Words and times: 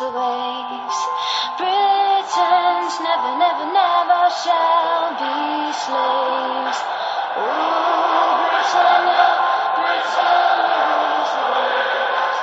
Rules 0.00 0.12
the 0.12 0.18
waves. 0.18 0.98
Britons 1.58 3.00
never, 3.00 3.38
never, 3.38 3.66
never 3.72 4.30
shall 4.42 5.10
be 5.20 5.72
slaves. 5.72 6.80
Ooh, 7.36 8.32
Britannia, 8.50 9.26
Britannia 9.76 10.82
rules 10.88 11.32
the 11.36 11.46
waves. 11.52 12.38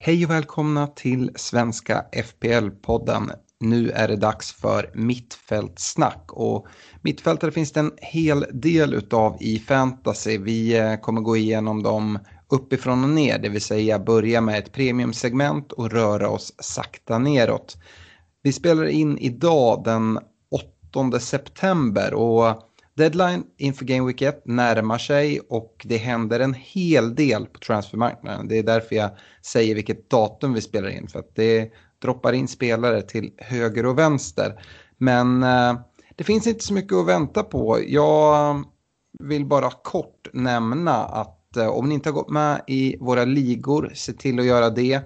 Hej 0.00 0.24
och 0.24 0.30
välkomna 0.30 0.86
till 0.86 1.32
Svenska 1.36 2.04
FPL-podden. 2.12 3.32
Nu 3.60 3.90
är 3.90 4.08
det 4.08 4.16
dags 4.16 4.52
för 4.52 4.90
mittfältsnack 4.94 6.24
och 6.28 6.66
mittfältare 7.02 7.50
finns 7.50 7.72
det 7.72 7.80
en 7.80 7.92
hel 7.96 8.46
del 8.52 8.94
utav 8.94 9.36
i 9.40 9.58
fantasy. 9.58 10.38
Vi 10.38 10.78
eh, 10.78 10.96
kommer 10.96 11.20
gå 11.20 11.36
igenom 11.36 11.82
dem 11.82 12.18
uppifrån 12.50 13.04
och 13.04 13.10
ner, 13.10 13.38
det 13.38 13.48
vill 13.48 13.60
säga 13.60 13.98
börja 13.98 14.40
med 14.40 14.58
ett 14.58 14.72
premiumsegment 14.72 15.72
och 15.72 15.90
röra 15.90 16.28
oss 16.28 16.54
sakta 16.58 17.18
neråt. 17.18 17.76
Vi 18.42 18.52
spelar 18.52 18.84
in 18.84 19.18
idag 19.18 19.84
den 19.84 20.18
8 21.10 21.20
september 21.20 22.14
och 22.14 22.62
deadline 22.96 23.44
inför 23.58 23.84
Game 23.84 24.06
Week 24.06 24.22
1 24.22 24.42
närmar 24.46 24.98
sig 24.98 25.40
och 25.40 25.86
det 25.88 25.96
händer 25.96 26.40
en 26.40 26.54
hel 26.54 27.14
del 27.14 27.46
på 27.46 27.58
transfermarknaden. 27.58 28.48
Det 28.48 28.58
är 28.58 28.62
därför 28.62 28.96
jag 28.96 29.10
säger 29.42 29.74
vilket 29.74 30.10
datum 30.10 30.52
vi 30.52 30.60
spelar 30.60 30.88
in 30.88 31.08
för 31.08 31.18
att 31.18 31.34
det 31.34 31.72
droppar 32.02 32.32
in 32.32 32.48
spelare 32.48 33.02
till 33.02 33.30
höger 33.38 33.86
och 33.86 33.98
vänster. 33.98 34.60
Men 34.98 35.42
eh, 35.42 35.74
det 36.16 36.24
finns 36.24 36.46
inte 36.46 36.64
så 36.64 36.74
mycket 36.74 36.92
att 36.92 37.06
vänta 37.06 37.42
på. 37.42 37.78
Jag 37.86 38.62
vill 39.18 39.46
bara 39.46 39.70
kort 39.70 40.28
nämna 40.32 40.94
att 40.94 41.56
eh, 41.56 41.68
om 41.68 41.88
ni 41.88 41.94
inte 41.94 42.08
har 42.08 42.14
gått 42.14 42.30
med 42.30 42.60
i 42.66 42.96
våra 43.00 43.24
ligor, 43.24 43.92
se 43.94 44.12
till 44.12 44.40
att 44.40 44.46
göra 44.46 44.70
det. 44.70 45.00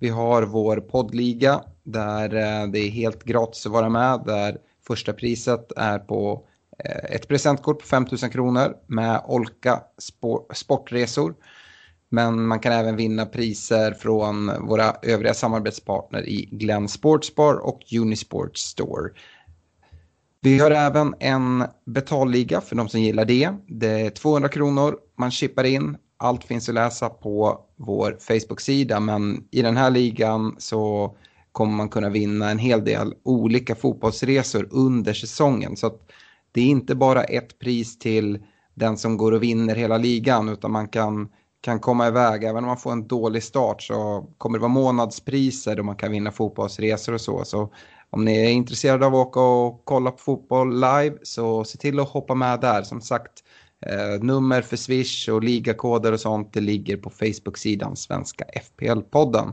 Vi 0.00 0.08
har 0.08 0.42
vår 0.42 0.76
poddliga 0.76 1.60
där 1.82 2.34
eh, 2.34 2.66
det 2.70 2.78
är 2.78 2.90
helt 2.90 3.24
gratis 3.24 3.66
att 3.66 3.72
vara 3.72 3.88
med. 3.88 4.22
Där 4.26 4.58
första 4.86 5.12
priset 5.12 5.72
är 5.76 5.98
på 5.98 6.46
ett 7.10 7.28
presentkort 7.28 7.80
på 7.80 7.86
5 7.86 8.06
000 8.22 8.30
kronor 8.30 8.76
med 8.86 9.20
Olka 9.26 9.82
spor- 9.98 10.54
Sportresor. 10.54 11.34
Men 12.10 12.46
man 12.46 12.60
kan 12.60 12.72
även 12.72 12.96
vinna 12.96 13.26
priser 13.26 13.92
från 13.92 14.66
våra 14.66 14.96
övriga 15.02 15.34
samarbetspartner 15.34 16.28
i 16.28 16.48
Glenn 16.50 16.88
Sportsbar 16.88 17.54
och 17.54 17.80
Unisport 17.92 18.56
Store. 18.56 19.10
Vi 20.40 20.58
har 20.58 20.70
även 20.70 21.14
en 21.20 21.64
betalliga 21.86 22.60
för 22.60 22.76
de 22.76 22.88
som 22.88 23.00
gillar 23.00 23.24
det. 23.24 23.50
Det 23.66 24.00
är 24.00 24.10
200 24.10 24.48
kronor 24.48 24.96
man 25.18 25.30
chippar 25.30 25.64
in. 25.64 25.96
Allt 26.16 26.44
finns 26.44 26.68
att 26.68 26.74
läsa 26.74 27.08
på 27.08 27.60
vår 27.76 28.16
Facebook-sida 28.20 29.00
men 29.00 29.44
i 29.50 29.62
den 29.62 29.76
här 29.76 29.90
ligan 29.90 30.54
så 30.58 31.16
kommer 31.52 31.72
man 31.72 31.88
kunna 31.88 32.10
vinna 32.10 32.50
en 32.50 32.58
hel 32.58 32.84
del 32.84 33.14
olika 33.22 33.74
fotbollsresor 33.74 34.68
under 34.70 35.12
säsongen. 35.12 35.76
Så 35.76 35.86
att 35.86 36.00
det 36.52 36.60
är 36.60 36.66
inte 36.66 36.94
bara 36.94 37.24
ett 37.24 37.58
pris 37.58 37.98
till 37.98 38.38
den 38.74 38.96
som 38.96 39.16
går 39.16 39.32
och 39.32 39.42
vinner 39.42 39.74
hela 39.74 39.98
ligan 39.98 40.48
utan 40.48 40.70
man 40.72 40.88
kan, 40.88 41.28
kan 41.64 41.80
komma 41.80 42.08
iväg. 42.08 42.44
Även 42.44 42.64
om 42.64 42.68
man 42.68 42.76
får 42.76 42.92
en 42.92 43.08
dålig 43.08 43.42
start 43.42 43.82
så 43.82 44.26
kommer 44.38 44.58
det 44.58 44.62
vara 44.62 44.72
månadspriser 44.72 45.78
och 45.78 45.84
man 45.84 45.96
kan 45.96 46.12
vinna 46.12 46.30
fotbollsresor 46.30 47.12
och 47.12 47.20
så. 47.20 47.44
Så 47.44 47.72
om 48.10 48.24
ni 48.24 48.36
är 48.36 48.50
intresserade 48.50 49.06
av 49.06 49.14
att 49.14 49.26
åka 49.26 49.40
och 49.40 49.82
kolla 49.84 50.10
på 50.10 50.18
fotboll 50.18 50.74
live 50.74 51.16
så 51.22 51.64
se 51.64 51.78
till 51.78 52.00
att 52.00 52.08
hoppa 52.08 52.34
med 52.34 52.60
där. 52.60 52.82
Som 52.82 53.00
sagt, 53.00 53.32
eh, 53.86 54.22
nummer 54.22 54.62
för 54.62 54.76
Swish 54.76 55.28
och 55.28 55.42
ligakoder 55.42 56.12
och 56.12 56.20
sånt 56.20 56.52
det 56.52 56.60
ligger 56.60 56.96
på 56.96 57.10
Facebook-sidan 57.10 57.96
Svenska 57.96 58.44
FPL-podden. 58.44 59.52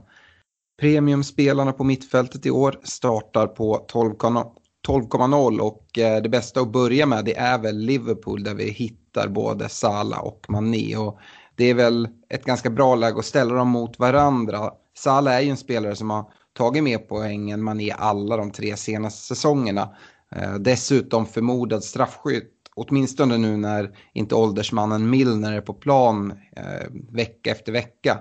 Premiumspelarna 0.82 1.72
på 1.72 1.84
mittfältet 1.84 2.46
i 2.46 2.52
år 2.52 2.80
startar 2.84 3.48
på 3.48 3.86
12,0 3.94 4.52
12,0 4.88 5.60
och 5.60 6.00
eh, 6.00 6.22
det 6.22 6.30
bästa 6.30 6.62
att 6.62 6.72
börja 6.72 7.06
med 7.06 7.26
det 7.26 7.38
är 7.38 7.58
väl 7.60 7.78
Liverpool 7.78 8.44
där 8.44 8.54
vi 8.54 8.72
hittar 8.72 9.28
både 9.28 9.70
Salah 9.70 10.20
och 10.20 10.46
Mané. 10.50 10.98
Och 10.98 11.20
det 11.62 11.70
är 11.70 11.74
väl 11.74 12.08
ett 12.30 12.46
ganska 12.46 12.70
bra 12.70 12.96
läge 12.96 13.20
att 13.20 13.26
ställa 13.26 13.56
dem 13.56 13.70
mot 13.70 14.00
varandra. 14.00 14.72
Salah 14.98 15.34
är 15.34 15.42
ju 15.42 15.50
en 15.50 15.58
spelare 15.58 15.96
som 15.96 16.10
har 16.10 16.26
tagit 16.58 16.84
mer 16.84 16.98
poäng 16.98 17.52
än 17.52 17.64
man 17.64 17.80
i 17.80 17.92
alla 17.92 18.38
de 18.38 18.52
tre 18.52 18.78
senaste 18.78 19.36
säsongerna. 19.36 19.96
Eh, 20.36 20.54
dessutom 20.54 21.26
förmodad 21.26 21.84
straffskytt, 21.84 22.54
åtminstone 22.76 23.38
nu 23.38 23.58
när 23.58 23.92
inte 24.14 24.36
åldersmannen 24.36 25.10
Milner 25.10 25.54
är 25.54 25.62
på 25.62 25.74
plan 25.74 26.32
eh, 26.56 26.88
vecka 27.12 27.52
efter 27.52 27.72
vecka. 27.72 28.20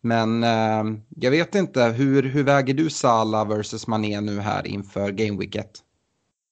Men 0.00 0.44
eh, 0.44 0.84
jag 1.16 1.30
vet 1.30 1.54
inte, 1.54 1.84
hur, 1.84 2.22
hur 2.22 2.44
väger 2.44 2.74
du 2.74 2.90
Salah 2.90 3.48
versus 3.48 3.86
Mané 3.86 4.20
nu 4.20 4.40
här 4.40 4.66
inför 4.66 5.10
Game 5.10 5.38
Week 5.38 5.54
1? 5.54 5.66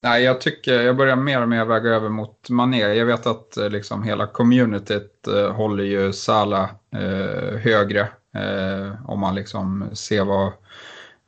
Nej, 0.05 0.23
jag 0.23 0.41
tycker 0.41 0.83
jag 0.83 0.97
börjar 0.97 1.17
mer 1.17 1.43
och 1.43 1.49
mer 1.49 1.65
väga 1.65 1.91
över 1.91 2.09
mot 2.09 2.51
Mané. 2.51 2.95
Jag 2.95 3.07
vet 3.07 3.27
att 3.27 3.57
eh, 3.57 3.71
liksom 3.71 4.03
hela 4.03 4.27
communityt 4.27 5.27
eh, 5.29 5.53
håller 5.53 5.85
ju 5.85 6.13
Salah 6.13 6.71
eh, 6.95 7.59
högre. 7.59 8.01
Eh, 8.35 9.11
om 9.11 9.21
man 9.21 9.35
liksom 9.35 9.85
ser 9.93 10.25
vad, 10.25 10.53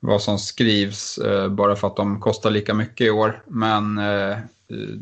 vad 0.00 0.22
som 0.22 0.38
skrivs 0.38 1.18
eh, 1.18 1.48
bara 1.48 1.76
för 1.76 1.86
att 1.86 1.96
de 1.96 2.20
kostar 2.20 2.50
lika 2.50 2.74
mycket 2.74 3.06
i 3.06 3.10
år. 3.10 3.42
Men 3.46 3.98
eh, 3.98 4.36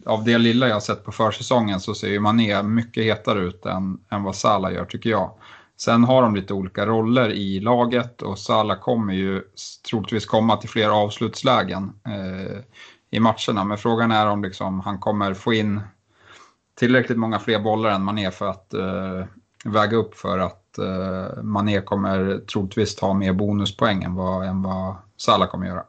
av 0.07 0.25
det 0.25 0.39
lilla 0.39 0.69
jag 0.69 0.75
har 0.75 0.81
sett 0.81 1.05
på 1.05 1.13
försäsongen 1.13 1.81
så 1.81 1.95
ser 1.95 2.09
ju 2.09 2.21
Mané 2.21 2.63
mycket 2.63 3.05
hetare 3.05 3.41
ut 3.41 3.67
än, 3.67 3.99
än 4.11 4.23
vad 4.23 4.37
Salah 4.37 4.73
gör 4.73 4.85
tycker 4.85 5.11
jag. 5.11 5.31
Sen 5.77 6.05
har 6.05 6.23
de 6.23 6.37
lite 6.37 6.55
olika 6.55 6.87
roller 6.87 7.31
i 7.31 7.61
laget 7.61 8.23
och 8.23 8.39
Salah 8.39 8.81
kommer 8.81 9.15
ju 9.15 9.43
troligtvis 9.91 10.27
komma 10.27 10.57
till 10.57 10.69
fler 10.69 10.89
avslutslägen 10.89 11.93
eh, 12.07 12.59
i 13.15 13.21
matcherna. 13.21 13.65
Men 13.65 13.79
frågan 13.79 14.11
är 14.11 14.27
om 14.27 14.43
liksom 14.43 14.81
han 14.81 14.99
kommer 14.99 15.35
få 15.35 15.55
in 15.55 15.81
tillräckligt 16.79 17.19
många 17.19 17.39
fler 17.39 17.61
bollar 17.61 17.91
än 17.91 18.03
Mané 18.03 18.31
för 18.31 18.49
att 18.49 18.75
eh, 18.75 19.25
väga 19.65 19.97
upp 19.97 20.15
för 20.15 20.39
att 20.39 20.79
eh, 20.79 21.43
Mané 21.43 21.81
kommer 21.81 22.39
troligtvis 22.39 22.97
ta 22.97 23.15
mer 23.15 23.33
bonuspoäng 23.33 24.03
än 24.03 24.15
vad, 24.15 24.47
än 24.47 24.63
vad 24.63 24.97
Salah 25.17 25.49
kommer 25.49 25.67
göra. 25.67 25.83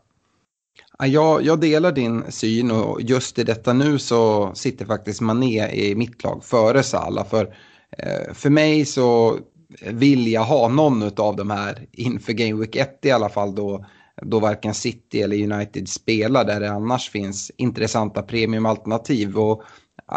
Jag, 1.03 1.43
jag 1.43 1.59
delar 1.59 1.91
din 1.91 2.31
syn 2.31 2.71
och 2.71 3.01
just 3.01 3.39
i 3.39 3.43
detta 3.43 3.73
nu 3.73 3.99
så 3.99 4.51
sitter 4.55 4.85
faktiskt 4.85 5.21
Mané 5.21 5.69
i 5.69 5.95
mitt 5.95 6.23
lag 6.23 6.43
före 6.43 6.83
Salah. 6.83 7.25
För, 7.25 7.55
eh, 7.97 8.33
för 8.33 8.49
mig 8.49 8.85
så 8.85 9.37
vill 9.81 10.31
jag 10.31 10.43
ha 10.43 10.67
någon 10.67 11.03
av 11.17 11.35
de 11.35 11.49
här 11.49 11.87
inför 11.91 12.33
Game 12.33 12.61
Week 12.61 12.75
1 12.75 12.99
i 13.05 13.11
alla 13.11 13.29
fall 13.29 13.55
då, 13.55 13.85
då 14.21 14.39
varken 14.39 14.73
City 14.73 15.21
eller 15.21 15.53
United 15.53 15.89
spelar 15.89 16.45
där 16.45 16.59
det 16.59 16.71
annars 16.71 17.09
finns 17.09 17.51
intressanta 17.57 18.21
premiumalternativ. 18.21 19.37
Och, 19.37 19.63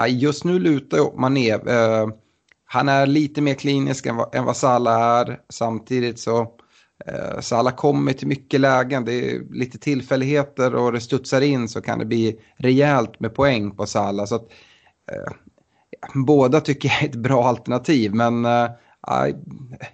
just 0.08 0.44
nu 0.44 0.58
lutar 0.58 1.20
Mané. 1.20 1.50
Eh, 1.50 2.08
han 2.64 2.88
är 2.88 3.06
lite 3.06 3.40
mer 3.40 3.54
klinisk 3.54 4.06
än 4.06 4.16
vad, 4.16 4.34
än 4.34 4.44
vad 4.44 4.56
Salah 4.56 5.02
är. 5.02 5.40
Samtidigt 5.48 6.18
så 6.18 6.40
eh, 7.06 7.40
Salah 7.40 7.74
kommer 7.74 8.12
till 8.12 8.28
mycket 8.28 8.60
lägen. 8.60 9.04
Det 9.04 9.12
är 9.12 9.40
lite 9.50 9.78
tillfälligheter 9.78 10.74
och 10.74 10.92
det 10.92 11.00
studsar 11.00 11.40
in 11.40 11.68
så 11.68 11.80
kan 11.80 11.98
det 11.98 12.04
bli 12.04 12.40
rejält 12.56 13.20
med 13.20 13.34
poäng 13.34 13.70
på 13.70 13.86
Salah. 13.86 14.26
Så 14.26 14.34
att, 14.34 14.48
eh, 15.12 15.32
båda 16.14 16.60
tycker 16.60 16.88
jag 16.88 17.02
är 17.02 17.08
ett 17.08 17.14
bra 17.14 17.44
alternativ 17.44 18.14
men 18.14 18.44
eh, 18.44 18.70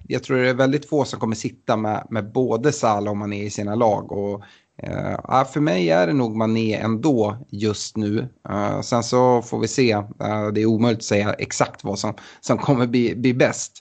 jag 0.08 0.22
tror 0.22 0.36
det 0.36 0.48
är 0.48 0.54
väldigt 0.54 0.88
få 0.88 1.04
som 1.04 1.20
kommer 1.20 1.36
sitta 1.36 1.76
med, 1.76 2.06
med 2.10 2.32
både 2.32 2.72
Salah 2.72 3.10
och 3.10 3.16
Mané 3.16 3.42
i 3.42 3.50
sina 3.50 3.74
lag. 3.74 4.12
Och, 4.12 4.42
uh, 4.82 5.44
för 5.44 5.60
mig 5.60 5.90
är 5.90 6.06
det 6.06 6.12
nog 6.12 6.36
Mané 6.36 6.74
ändå 6.74 7.46
just 7.48 7.96
nu. 7.96 8.28
Uh, 8.50 8.80
sen 8.80 9.02
så 9.02 9.42
får 9.42 9.58
vi 9.58 9.68
se. 9.68 9.94
Uh, 9.96 10.46
det 10.54 10.60
är 10.60 10.66
omöjligt 10.66 10.98
att 10.98 11.04
säga 11.04 11.32
exakt 11.32 11.84
vad 11.84 11.98
som, 11.98 12.14
som 12.40 12.58
kommer 12.58 12.86
bli, 12.86 13.14
bli 13.16 13.34
bäst. 13.34 13.80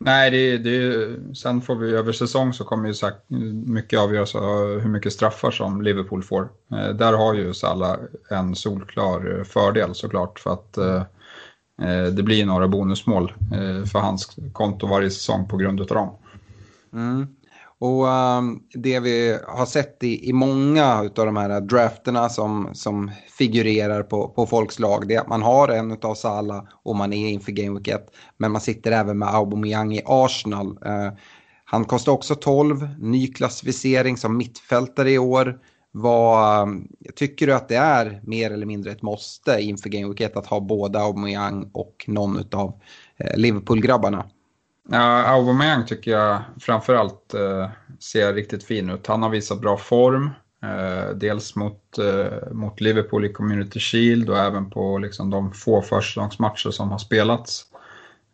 Nej, 0.00 0.30
det, 0.30 0.58
det, 0.58 1.36
sen 1.36 1.60
får 1.60 1.74
vi 1.74 1.94
över 1.94 2.12
säsong 2.12 2.52
så 2.52 2.64
kommer 2.64 2.88
ju 2.88 2.94
sagt, 2.94 3.30
mycket 3.66 3.98
avgöras 4.00 4.34
av 4.34 4.78
hur 4.80 4.90
mycket 4.90 5.12
straffar 5.12 5.50
som 5.50 5.82
Liverpool 5.82 6.22
får. 6.22 6.48
Där 6.94 7.12
har 7.12 7.34
ju 7.34 7.54
Salah 7.54 7.96
en 8.30 8.54
solklar 8.54 9.44
fördel 9.44 9.94
såklart 9.94 10.38
för 10.38 10.52
att 10.52 10.78
Eh, 11.82 12.12
det 12.12 12.22
blir 12.22 12.46
några 12.46 12.68
bonusmål 12.68 13.32
eh, 13.52 13.84
för 13.84 13.98
hans 13.98 14.36
konto 14.52 14.86
varje 14.86 15.10
säsong 15.10 15.48
på 15.48 15.56
grund 15.56 15.80
av 15.80 15.86
dem. 15.86 16.10
Mm. 16.92 17.26
Och 17.80 18.06
um, 18.06 18.62
det 18.74 19.00
vi 19.00 19.38
har 19.46 19.66
sett 19.66 20.04
i, 20.04 20.28
i 20.28 20.32
många 20.32 20.98
av 20.98 21.10
de 21.14 21.36
här 21.36 21.60
drafterna 21.60 22.28
som, 22.28 22.68
som 22.72 23.10
figurerar 23.38 24.02
på, 24.02 24.28
på 24.28 24.46
folks 24.46 24.78
lag 24.78 25.08
det 25.08 25.14
är 25.14 25.20
att 25.20 25.28
man 25.28 25.42
har 25.42 25.68
en 25.68 25.98
av 26.02 26.14
Salah 26.14 26.64
och 26.82 26.96
man 26.96 27.12
är 27.12 27.28
inför 27.28 27.52
Game 27.52 27.78
Week 27.78 27.88
1. 27.88 28.06
Men 28.36 28.52
man 28.52 28.60
sitter 28.60 28.92
även 28.92 29.18
med 29.18 29.34
Aubameyang 29.34 29.94
i 29.94 30.02
Arsenal. 30.06 30.66
Uh, 30.66 31.12
han 31.64 31.84
kostar 31.84 32.12
också 32.12 32.34
12, 32.34 32.88
ny 32.98 33.32
klassificering 33.32 34.16
som 34.16 34.36
mittfältare 34.36 35.10
i 35.10 35.18
år. 35.18 35.58
Vad, 36.00 36.62
um, 36.62 36.88
tycker 37.14 37.46
du 37.46 37.54
att 37.54 37.68
det 37.68 37.76
är 37.76 38.20
mer 38.22 38.50
eller 38.50 38.66
mindre 38.66 38.92
ett 38.92 39.02
måste 39.02 39.60
inför 39.60 39.88
Game 39.88 40.08
Week 40.08 40.20
1 40.20 40.36
att 40.36 40.46
ha 40.46 40.60
både 40.60 41.00
Aubameyang 41.00 41.70
och 41.74 42.04
någon 42.06 42.44
av 42.52 42.80
eh, 43.16 43.36
Liverpool-grabbarna? 43.36 44.24
Ja, 44.88 45.22
Aubameyang 45.26 45.86
tycker 45.86 46.10
jag 46.10 46.40
framförallt 46.60 47.34
eh, 47.34 47.68
ser 48.00 48.34
riktigt 48.34 48.64
fin 48.64 48.90
ut. 48.90 49.06
Han 49.06 49.22
har 49.22 49.30
visat 49.30 49.60
bra 49.60 49.76
form. 49.76 50.30
Eh, 50.62 51.14
dels 51.14 51.56
mot, 51.56 51.98
eh, 51.98 52.52
mot 52.52 52.80
Liverpool 52.80 53.24
i 53.24 53.32
Community 53.32 53.80
Shield 53.80 54.30
och 54.30 54.38
även 54.38 54.70
på 54.70 54.98
liksom, 54.98 55.30
de 55.30 55.52
få 55.52 55.82
försäsongsmatcher 55.82 56.70
som 56.70 56.90
har 56.90 56.98
spelats. 56.98 57.64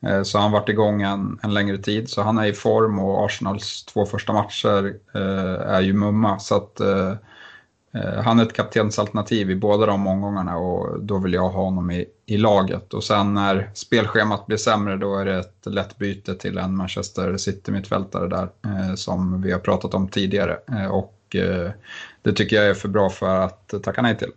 Eh, 0.07 0.23
så 0.23 0.39
han 0.39 0.51
har 0.51 0.61
varit 0.61 0.69
igång 0.69 1.03
en, 1.03 1.39
en 1.43 1.55
längre 1.55 1.79
tid, 1.79 2.11
så 2.11 2.23
han 2.23 2.39
är 2.39 2.47
i 2.47 2.53
form 2.53 2.99
och 2.99 3.25
Arsenals 3.25 3.85
två 3.85 4.07
första 4.07 4.33
matcher 4.33 4.95
eh, 5.15 5.75
är 5.75 5.81
ju 5.81 5.93
mumma. 5.93 6.39
Så 6.39 6.57
att, 6.57 6.81
eh, 6.81 7.15
Eh, 7.95 8.23
han 8.23 8.39
är 8.39 8.43
ett 8.43 8.53
kaptensalternativ 8.53 9.51
i 9.51 9.57
båda 9.57 9.87
de 9.87 10.07
omgångarna 10.07 10.57
och 10.57 11.01
då 11.01 11.19
vill 11.19 11.33
jag 11.33 11.49
ha 11.49 11.63
honom 11.63 11.91
i, 11.91 12.07
i 12.27 12.37
laget. 12.37 12.95
Och 12.95 13.05
sen 13.05 13.35
när 13.35 13.71
spelschemat 13.75 14.47
blir 14.47 14.57
sämre 14.57 14.97
då 14.97 15.17
är 15.17 15.25
det 15.25 15.39
ett 15.39 15.67
lätt 15.67 15.99
byte 15.99 16.35
till 16.35 16.59
en 16.59 16.77
Manchester 16.77 17.37
City-mittfältare 17.37 18.29
där 18.29 18.49
eh, 18.65 18.95
som 18.95 19.43
vi 19.43 19.53
har 19.53 19.59
pratat 19.59 19.95
om 19.95 20.09
tidigare. 20.09 20.59
Eh, 20.69 20.87
och 20.87 21.37
eh, 21.37 21.71
det 22.23 22.33
tycker 22.33 22.57
jag 22.57 22.67
är 22.67 22.75
för 22.75 22.89
bra 22.89 23.11
för 23.11 23.41
att 23.41 23.75
tacka 23.83 24.03
nej 24.03 24.19
till. 24.19 24.31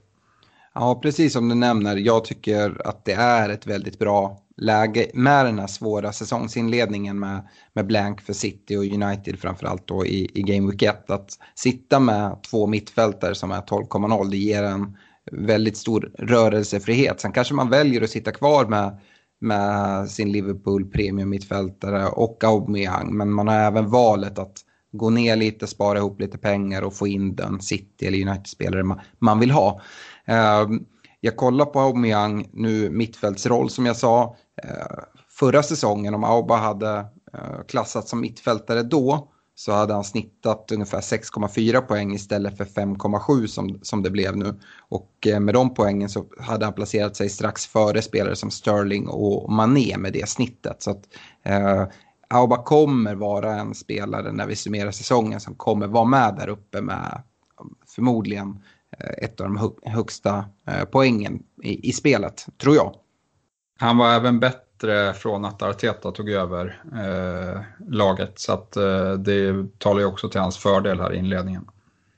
Ja, 0.79 0.99
precis 1.01 1.33
som 1.33 1.49
du 1.49 1.55
nämner. 1.55 1.97
Jag 1.97 2.25
tycker 2.25 2.87
att 2.87 3.05
det 3.05 3.13
är 3.13 3.49
ett 3.49 3.67
väldigt 3.67 3.99
bra 3.99 4.41
läge 4.57 5.11
med 5.13 5.45
den 5.45 5.59
här 5.59 5.67
svåra 5.67 6.13
säsongsinledningen 6.13 7.19
med, 7.19 7.47
med 7.73 7.87
blank 7.87 8.21
för 8.21 8.33
City 8.33 8.75
och 8.75 8.83
United 8.83 9.39
framförallt 9.39 9.87
då 9.87 10.05
i, 10.05 10.31
i 10.33 10.41
Game 10.41 10.71
Week 10.71 10.81
1. 10.83 11.09
Att 11.09 11.29
sitta 11.55 11.99
med 11.99 12.43
två 12.49 12.67
mittfältare 12.67 13.35
som 13.35 13.51
är 13.51 13.61
12,0 13.61 14.29
det 14.29 14.37
ger 14.37 14.63
en 14.63 14.97
väldigt 15.31 15.77
stor 15.77 16.11
rörelsefrihet. 16.17 17.21
Sen 17.21 17.31
kanske 17.31 17.53
man 17.53 17.69
väljer 17.69 18.01
att 18.01 18.09
sitta 18.09 18.31
kvar 18.31 18.65
med, 18.65 18.97
med 19.39 20.09
sin 20.09 20.31
Liverpool 20.31 20.85
premium 20.85 21.29
mittfältare 21.29 22.07
och 22.07 22.43
Aubameyang 22.43 23.17
men 23.17 23.31
man 23.31 23.47
har 23.47 23.55
även 23.55 23.89
valet 23.89 24.39
att 24.39 24.63
gå 24.91 25.09
ner 25.09 25.35
lite, 25.35 25.67
spara 25.67 25.97
ihop 25.97 26.21
lite 26.21 26.37
pengar 26.37 26.81
och 26.81 26.93
få 26.93 27.07
in 27.07 27.35
den 27.35 27.61
City 27.61 28.07
eller 28.07 28.27
United-spelare 28.27 28.83
man, 28.83 28.99
man 29.19 29.39
vill 29.39 29.51
ha. 29.51 29.81
Ehm, 30.27 30.85
jag 31.19 31.37
kollar 31.37 31.65
på 31.65 31.79
Aubameyang 31.79 32.49
nu 32.53 32.89
mittfältsroll 32.89 33.69
som 33.69 33.85
jag 33.85 33.95
sa. 33.95 34.35
Eh, 34.63 35.03
förra 35.29 35.63
säsongen 35.63 36.13
om 36.13 36.23
Auba 36.23 36.55
hade 36.55 36.97
eh, 36.97 37.05
klassats 37.33 37.69
klassat 37.69 38.07
som 38.07 38.21
mittfältare 38.21 38.83
då 38.83 39.31
så 39.55 39.71
hade 39.71 39.93
han 39.93 40.03
snittat 40.03 40.71
ungefär 40.71 41.01
6,4 41.01 41.81
poäng 41.81 42.13
istället 42.13 42.57
för 42.57 42.65
5,7 42.65 43.47
som, 43.47 43.79
som 43.81 44.03
det 44.03 44.09
blev 44.09 44.37
nu. 44.37 44.59
Och 44.89 45.27
eh, 45.27 45.39
med 45.39 45.53
de 45.53 45.73
poängen 45.73 46.09
så 46.09 46.25
hade 46.39 46.65
han 46.65 46.73
placerat 46.73 47.15
sig 47.15 47.29
strax 47.29 47.67
före 47.67 48.01
spelare 48.01 48.35
som 48.35 48.51
Sterling 48.51 49.07
och 49.07 49.51
Mané 49.51 49.97
med 49.97 50.13
det 50.13 50.29
snittet. 50.29 50.81
Så 50.83 50.91
att 50.91 51.03
eh, 51.43 51.83
Auba 52.29 52.63
kommer 52.63 53.15
vara 53.15 53.55
en 53.55 53.75
spelare 53.75 54.31
när 54.31 54.47
vi 54.47 54.55
summerar 54.55 54.91
säsongen 54.91 55.39
som 55.39 55.55
kommer 55.55 55.87
vara 55.87 56.05
med 56.05 56.35
där 56.35 56.47
uppe 56.47 56.81
med 56.81 57.21
förmodligen 57.95 58.63
ett 59.17 59.41
av 59.41 59.47
de 59.47 59.73
högsta 59.83 60.45
poängen 60.91 61.43
i, 61.63 61.89
i 61.89 61.93
spelet, 61.93 62.45
tror 62.57 62.75
jag. 62.75 62.95
Han 63.79 63.97
var 63.97 64.13
även 64.13 64.39
bättre 64.39 65.13
från 65.13 65.45
att 65.45 65.61
Arteta 65.61 66.11
tog 66.11 66.29
över 66.29 66.81
eh, 66.93 67.61
laget. 67.89 68.39
Så 68.39 68.53
att, 68.53 68.75
eh, 68.77 69.11
det 69.11 69.65
talar 69.77 69.99
ju 69.99 70.05
också 70.05 70.29
till 70.29 70.41
hans 70.41 70.57
fördel 70.57 70.99
här 70.99 71.13
i 71.13 71.17
inledningen. 71.17 71.67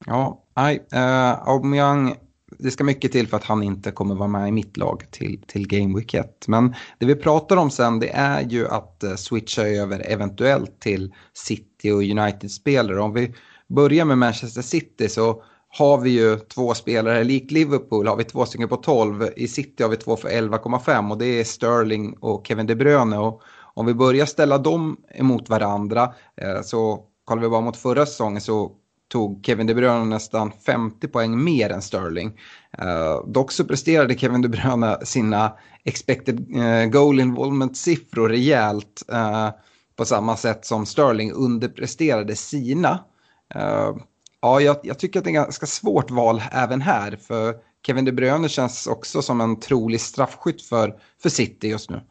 Ja, 0.06 0.44
nej, 0.56 0.88
eh, 0.92 1.48
Aubameyang, 1.48 2.16
det 2.60 2.72
ska 2.72 2.84
mycket 2.84 3.12
till 3.12 3.28
för 3.28 3.38
att 3.38 3.44
han 3.44 3.64
inte 3.64 3.92
kommer 3.92 4.16
vara 4.16 4.28
med 4.28 4.48
i 4.48 4.52
mitt 4.52 4.78
lag 4.78 5.04
till, 5.12 5.42
till 5.48 5.68
Game 5.68 5.96
Week 5.96 6.14
1. 6.14 6.48
Men 6.48 6.76
det 6.98 7.06
vi 7.06 7.16
pratar 7.16 7.58
om 7.58 7.72
sen 7.72 8.00
det 8.00 8.10
är 8.10 8.42
ju 8.42 8.68
att 8.68 9.04
eh, 9.04 9.16
switcha 9.16 9.62
över 9.62 10.12
eventuellt 10.12 10.80
till 10.80 11.14
City 11.34 11.92
och 11.92 12.04
United-spelare. 12.04 13.02
Om 13.02 13.14
vi 13.14 13.34
börjar 13.68 14.06
med 14.06 14.18
Manchester 14.18 14.62
City 14.62 15.10
så 15.10 15.44
har 15.78 15.98
vi 15.98 16.10
ju 16.10 16.40
två 16.40 16.74
spelare, 16.74 17.24
likt 17.24 17.52
Liverpool 17.52 18.08
har 18.08 18.16
vi 18.16 18.24
två 18.24 18.46
stycken 18.46 18.70
på 18.70 18.76
12, 18.76 19.30
i 19.36 19.48
City 19.48 19.84
har 19.84 19.90
vi 19.90 19.98
två 19.98 20.16
för 20.16 20.30
11,5 20.30 21.12
och 21.12 21.18
det 21.18 21.26
är 21.26 21.44
Sterling 21.44 22.14
och 22.20 22.48
Kevin 22.48 22.68
De 22.68 22.76
Bruyne. 22.76 23.18
Och 23.18 23.42
om 23.74 23.86
vi 23.86 23.94
börjar 23.94 24.26
ställa 24.26 24.58
dem 24.58 24.98
emot 25.10 25.50
varandra 25.50 26.14
eh, 26.42 26.62
så 26.62 27.04
kollar 27.26 27.42
vi 27.42 27.50
bara 27.50 27.62
mot 27.62 27.78
förra 27.78 28.06
säsongen 28.06 28.42
så 28.42 28.72
tog 29.08 29.46
Kevin 29.46 29.68
De 29.68 29.74
Bruyne 29.74 30.06
nästan 30.06 30.52
50 30.66 31.08
poäng 31.08 31.44
mer 31.44 31.70
än 31.70 31.82
Sterling. 31.82 32.40
Uh, 32.82 33.28
dock 33.28 33.52
så 33.52 33.66
presterade 33.66 34.18
Kevin 34.18 34.42
De 34.42 34.48
Bruyne 34.48 34.98
sina 35.04 35.54
expected 35.84 36.56
eh, 36.56 36.86
goal 36.86 37.20
involvement-siffror 37.20 38.30
rejält 38.30 39.04
uh, 39.12 39.50
på 39.96 40.06
samma 40.06 40.38
sätt 40.38 40.66
som 40.66 40.86
Sterling 40.86 41.32
underpresterade 41.32 42.36
sina. 42.36 43.00
Ja, 44.42 44.62
jag, 44.62 44.78
jag, 44.84 45.00
tycker 45.00 45.20
att 45.20 45.26
det 45.26 45.30
är 45.30 45.40
ett 45.40 45.46
ganska 45.46 45.66
svårt 45.66 46.12
val 46.12 46.42
även 46.52 46.82
här. 46.82 47.20
För 47.28 47.56
Kevin 47.86 48.06
De 48.06 48.12
Bruyne 48.12 48.50
känns 48.50 48.88
också 48.88 49.22
som 49.22 49.42
en 49.42 49.60
trolig 49.60 50.02
straffskytt 50.02 50.62
för, 50.62 50.96
för 51.22 51.30
City 51.30 51.68
just 51.68 51.90
nu. 51.90 52.02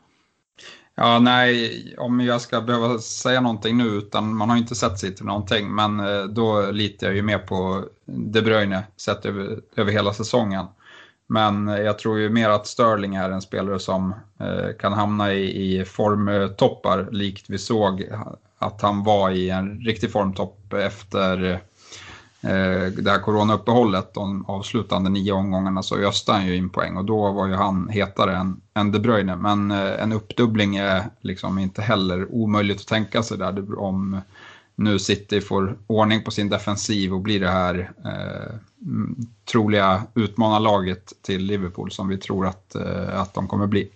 Ja, 0.94 1.18
nej, 1.18 1.94
om 1.98 2.20
jag 2.20 2.40
ska 2.40 2.60
behöva 2.60 2.98
säga 2.98 3.40
någonting 3.40 3.76
nu, 3.76 3.84
utan 3.84 4.36
man 4.36 4.50
har 4.50 4.56
inte 4.56 4.74
sett 4.74 4.98
City 4.98 5.24
någonting, 5.24 5.74
men 5.74 6.00
eh, 6.00 6.24
då 6.24 6.70
litar 6.70 7.06
jag 7.06 7.16
ju 7.16 7.22
mer 7.22 7.38
på 7.38 7.84
De 8.06 8.42
Bruyne 8.42 8.82
sett 8.96 9.26
över, 9.26 9.60
över 9.76 9.92
hela 9.92 10.12
säsongen. 10.12 10.66
Men 11.26 11.68
eh, 11.68 11.78
jag 11.80 11.98
tror 11.98 12.18
ju 12.18 12.30
mer 12.30 12.48
att 12.48 12.66
Sterling 12.66 13.14
är 13.14 13.30
en 13.30 13.42
spelare 13.42 13.78
som 13.78 14.14
eh, 14.40 14.76
kan 14.80 14.92
hamna 14.92 15.32
i, 15.32 15.80
i 15.80 15.84
formtoppar, 15.84 17.08
likt 17.12 17.44
vi 17.48 17.58
såg 17.58 18.04
att 18.58 18.82
han 18.82 19.04
var 19.04 19.30
i 19.30 19.50
en 19.50 19.80
riktig 19.80 20.12
formtopp 20.12 20.72
efter 20.72 21.44
eh, 21.44 21.58
Eh, 22.40 22.92
det 22.92 23.10
här 23.10 23.20
coronauppehållet, 23.20 24.14
de 24.14 24.46
avslutande 24.46 25.10
nio 25.10 25.32
omgångarna, 25.32 25.82
så 25.82 25.96
öste 25.96 26.32
han 26.32 26.46
ju 26.46 26.56
in 26.56 26.70
poäng 26.70 26.96
och 26.96 27.04
då 27.04 27.32
var 27.32 27.46
ju 27.46 27.54
han 27.54 27.88
hetare 27.88 28.36
än, 28.36 28.60
än 28.74 28.92
De 28.92 28.98
Bruyne. 28.98 29.36
Men 29.36 29.70
eh, 29.70 30.02
en 30.02 30.12
uppdubbling 30.12 30.76
är 30.76 31.02
liksom 31.20 31.58
inte 31.58 31.82
heller 31.82 32.34
omöjligt 32.34 32.80
att 32.80 32.86
tänka 32.86 33.22
sig 33.22 33.38
där 33.38 33.78
om 33.78 34.20
nu 34.74 34.98
City 34.98 35.40
får 35.40 35.78
ordning 35.86 36.22
på 36.22 36.30
sin 36.30 36.48
defensiv 36.48 37.14
och 37.14 37.20
blir 37.20 37.40
det 37.40 37.50
här 37.50 37.92
eh, 38.04 38.54
troliga 39.52 40.02
utmanarlaget 40.14 41.12
till 41.22 41.44
Liverpool 41.44 41.90
som 41.90 42.08
vi 42.08 42.16
tror 42.16 42.46
att, 42.46 42.74
eh, 42.74 43.20
att 43.20 43.34
de 43.34 43.48
kommer 43.48 43.66
bli. 43.66 43.90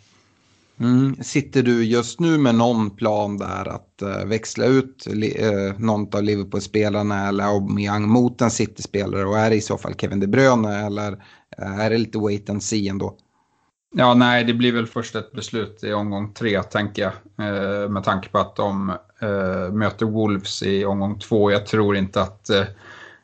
Mm. 0.83 1.17
Sitter 1.23 1.63
du 1.63 1.85
just 1.85 2.21
nu 2.21 2.39
med 2.39 2.55
någon 2.55 2.91
plan 2.91 3.39
där 3.39 3.69
att 3.69 4.03
uh, 4.03 4.25
växla 4.27 4.65
ut 4.65 5.07
uh, 5.09 5.79
någon 5.79 6.15
av 6.15 6.23
Liverpool-spelarna 6.23 7.29
eller 7.29 7.45
Aubameyang 7.45 8.09
mot 8.09 8.41
en 8.41 8.51
City-spelare 8.51 9.25
och 9.25 9.39
är 9.39 9.51
det 9.51 9.57
i 9.57 9.61
så 9.61 9.79
fall 9.79 9.95
Kevin 9.95 10.21
De 10.21 10.27
Bruyne 10.27 10.87
eller 10.87 11.13
uh, 11.13 11.81
är 11.81 11.91
det 11.91 11.99
lite 11.99 12.19
wait 12.19 12.51
and 12.51 12.63
see 12.63 12.89
ändå? 12.89 13.17
Ja, 13.95 14.15
nej, 14.15 14.45
det 14.45 14.55
blir 14.55 14.73
väl 14.73 14.87
först 14.87 15.15
ett 15.15 15.33
beslut 15.33 15.85
i 15.85 15.93
omgång 15.93 16.35
tre, 16.35 16.63
tänker 16.63 17.03
jag. 17.03 17.91
med 17.91 18.05
tanke 18.05 18.29
på 18.29 18.39
att 18.39 18.57
de 18.57 18.93
möter 19.73 20.07
Wolves 20.07 20.63
i 20.63 20.85
omgång 20.85 21.19
två. 21.19 21.51
Jag 21.51 21.67
tror 21.67 21.97
inte 21.97 22.23
att 22.23 22.51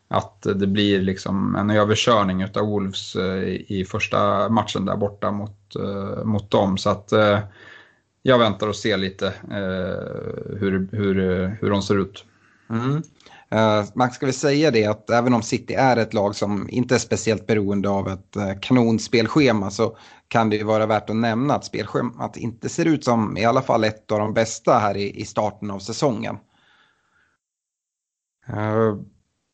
att 0.08 0.42
det 0.42 0.66
blir 0.66 1.00
liksom 1.02 1.54
en 1.54 1.70
överkörning 1.70 2.44
av 2.44 2.66
Wolves 2.66 3.16
eh, 3.16 3.44
i 3.48 3.86
första 3.88 4.48
matchen 4.48 4.84
där 4.84 4.96
borta 4.96 5.30
mot, 5.30 5.76
eh, 5.76 6.24
mot 6.24 6.50
dem. 6.50 6.78
Så 6.78 6.90
att 6.90 7.12
eh, 7.12 7.38
jag 8.22 8.38
väntar 8.38 8.68
och 8.68 8.76
ser 8.76 8.96
lite 8.96 9.32
hur, 10.60 10.88
hur, 10.92 11.14
hur 11.60 11.70
de 11.70 11.82
ser 11.82 11.98
ut. 11.98 12.24
Mm. 12.70 13.02
Man 13.94 14.10
ska 14.10 14.26
väl 14.26 14.34
säga 14.34 14.70
det 14.70 14.86
att 14.86 15.10
även 15.10 15.34
om 15.34 15.42
City 15.42 15.74
är 15.74 15.96
ett 15.96 16.14
lag 16.14 16.36
som 16.36 16.68
inte 16.70 16.94
är 16.94 16.98
speciellt 16.98 17.46
beroende 17.46 17.88
av 17.88 18.08
ett 18.08 18.60
kanonspelschema 18.60 19.70
så 19.70 19.96
kan 20.28 20.50
det 20.50 20.56
ju 20.56 20.64
vara 20.64 20.86
värt 20.86 21.10
att 21.10 21.16
nämna 21.16 21.54
att 21.54 21.64
spelschemat 21.64 22.36
inte 22.36 22.68
ser 22.68 22.84
ut 22.84 23.04
som 23.04 23.36
i 23.36 23.44
alla 23.44 23.62
fall 23.62 23.84
ett 23.84 24.12
av 24.12 24.18
de 24.18 24.34
bästa 24.34 24.78
här 24.78 24.96
i, 24.96 25.20
i 25.20 25.24
starten 25.24 25.70
av 25.70 25.78
säsongen. 25.78 26.36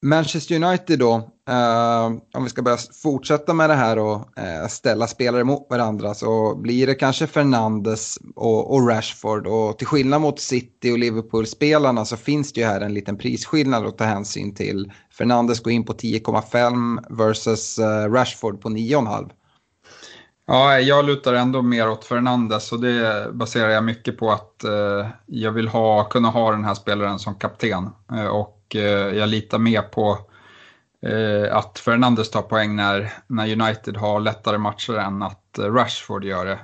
Manchester 0.04 0.54
United 0.64 0.98
då, 0.98 1.14
eh, 1.48 2.06
om 2.34 2.44
vi 2.44 2.48
ska 2.48 2.62
börja 2.62 2.78
fortsätta 3.02 3.54
med 3.54 3.70
det 3.70 3.74
här 3.74 3.98
och 3.98 4.38
eh, 4.38 4.66
ställa 4.68 5.06
spelare 5.06 5.44
mot 5.44 5.66
varandra 5.70 6.14
så 6.14 6.54
blir 6.54 6.86
det 6.86 6.94
kanske 6.94 7.26
Fernandes 7.26 8.18
och, 8.36 8.74
och, 8.74 8.88
Rashford 8.88 9.46
och 9.46 9.78
till 9.78 9.86
skillnad 9.86 10.20
mot 10.20 10.40
City 10.40 10.92
och 10.92 10.98
Liverpool-spelarna 10.98 12.04
så 12.04 12.16
finns 12.16 12.52
det 12.52 12.60
ju 12.60 12.66
här 12.66 12.80
en 12.80 12.94
liten 12.94 13.18
prisskillnad 13.18 13.86
att 13.86 13.98
ta 13.98 14.04
hänsyn 14.04 14.54
till. 14.54 14.92
Fernandes 15.18 15.60
går 15.60 15.72
in 15.72 15.84
på 15.84 15.92
10,5 15.92 17.04
versus 17.18 17.78
eh, 17.78 18.12
Rashford 18.12 18.60
på 18.60 18.68
9,5. 18.68 19.30
Ja, 20.46 20.78
jag 20.78 21.04
lutar 21.04 21.34
ändå 21.34 21.62
mer 21.62 21.90
åt 21.90 22.04
Fernandes 22.04 22.72
och 22.72 22.80
det 22.80 23.28
baserar 23.32 23.68
jag 23.68 23.84
mycket 23.84 24.18
på 24.18 24.30
att 24.30 24.64
eh, 24.64 25.08
jag 25.26 25.52
vill 25.52 25.68
ha, 25.68 26.04
kunna 26.04 26.28
ha 26.28 26.50
den 26.50 26.64
här 26.64 26.74
spelaren 26.74 27.18
som 27.18 27.34
kapten. 27.34 27.90
Eh, 28.12 28.26
och 28.26 28.53
och 28.64 28.76
eh, 28.76 29.16
jag 29.16 29.28
litar 29.28 29.58
mer 29.58 29.82
på 29.82 30.18
eh, 31.02 31.56
att 31.56 31.78
Fernandes 31.78 32.30
tar 32.30 32.42
poäng 32.42 32.76
när, 32.76 33.12
när 33.26 33.52
United 33.52 33.96
har 33.96 34.20
lättare 34.20 34.58
matcher 34.58 34.94
än 34.94 35.22
att 35.22 35.58
eh, 35.58 35.64
Rashford 35.64 36.24
gör 36.24 36.46
det. 36.46 36.58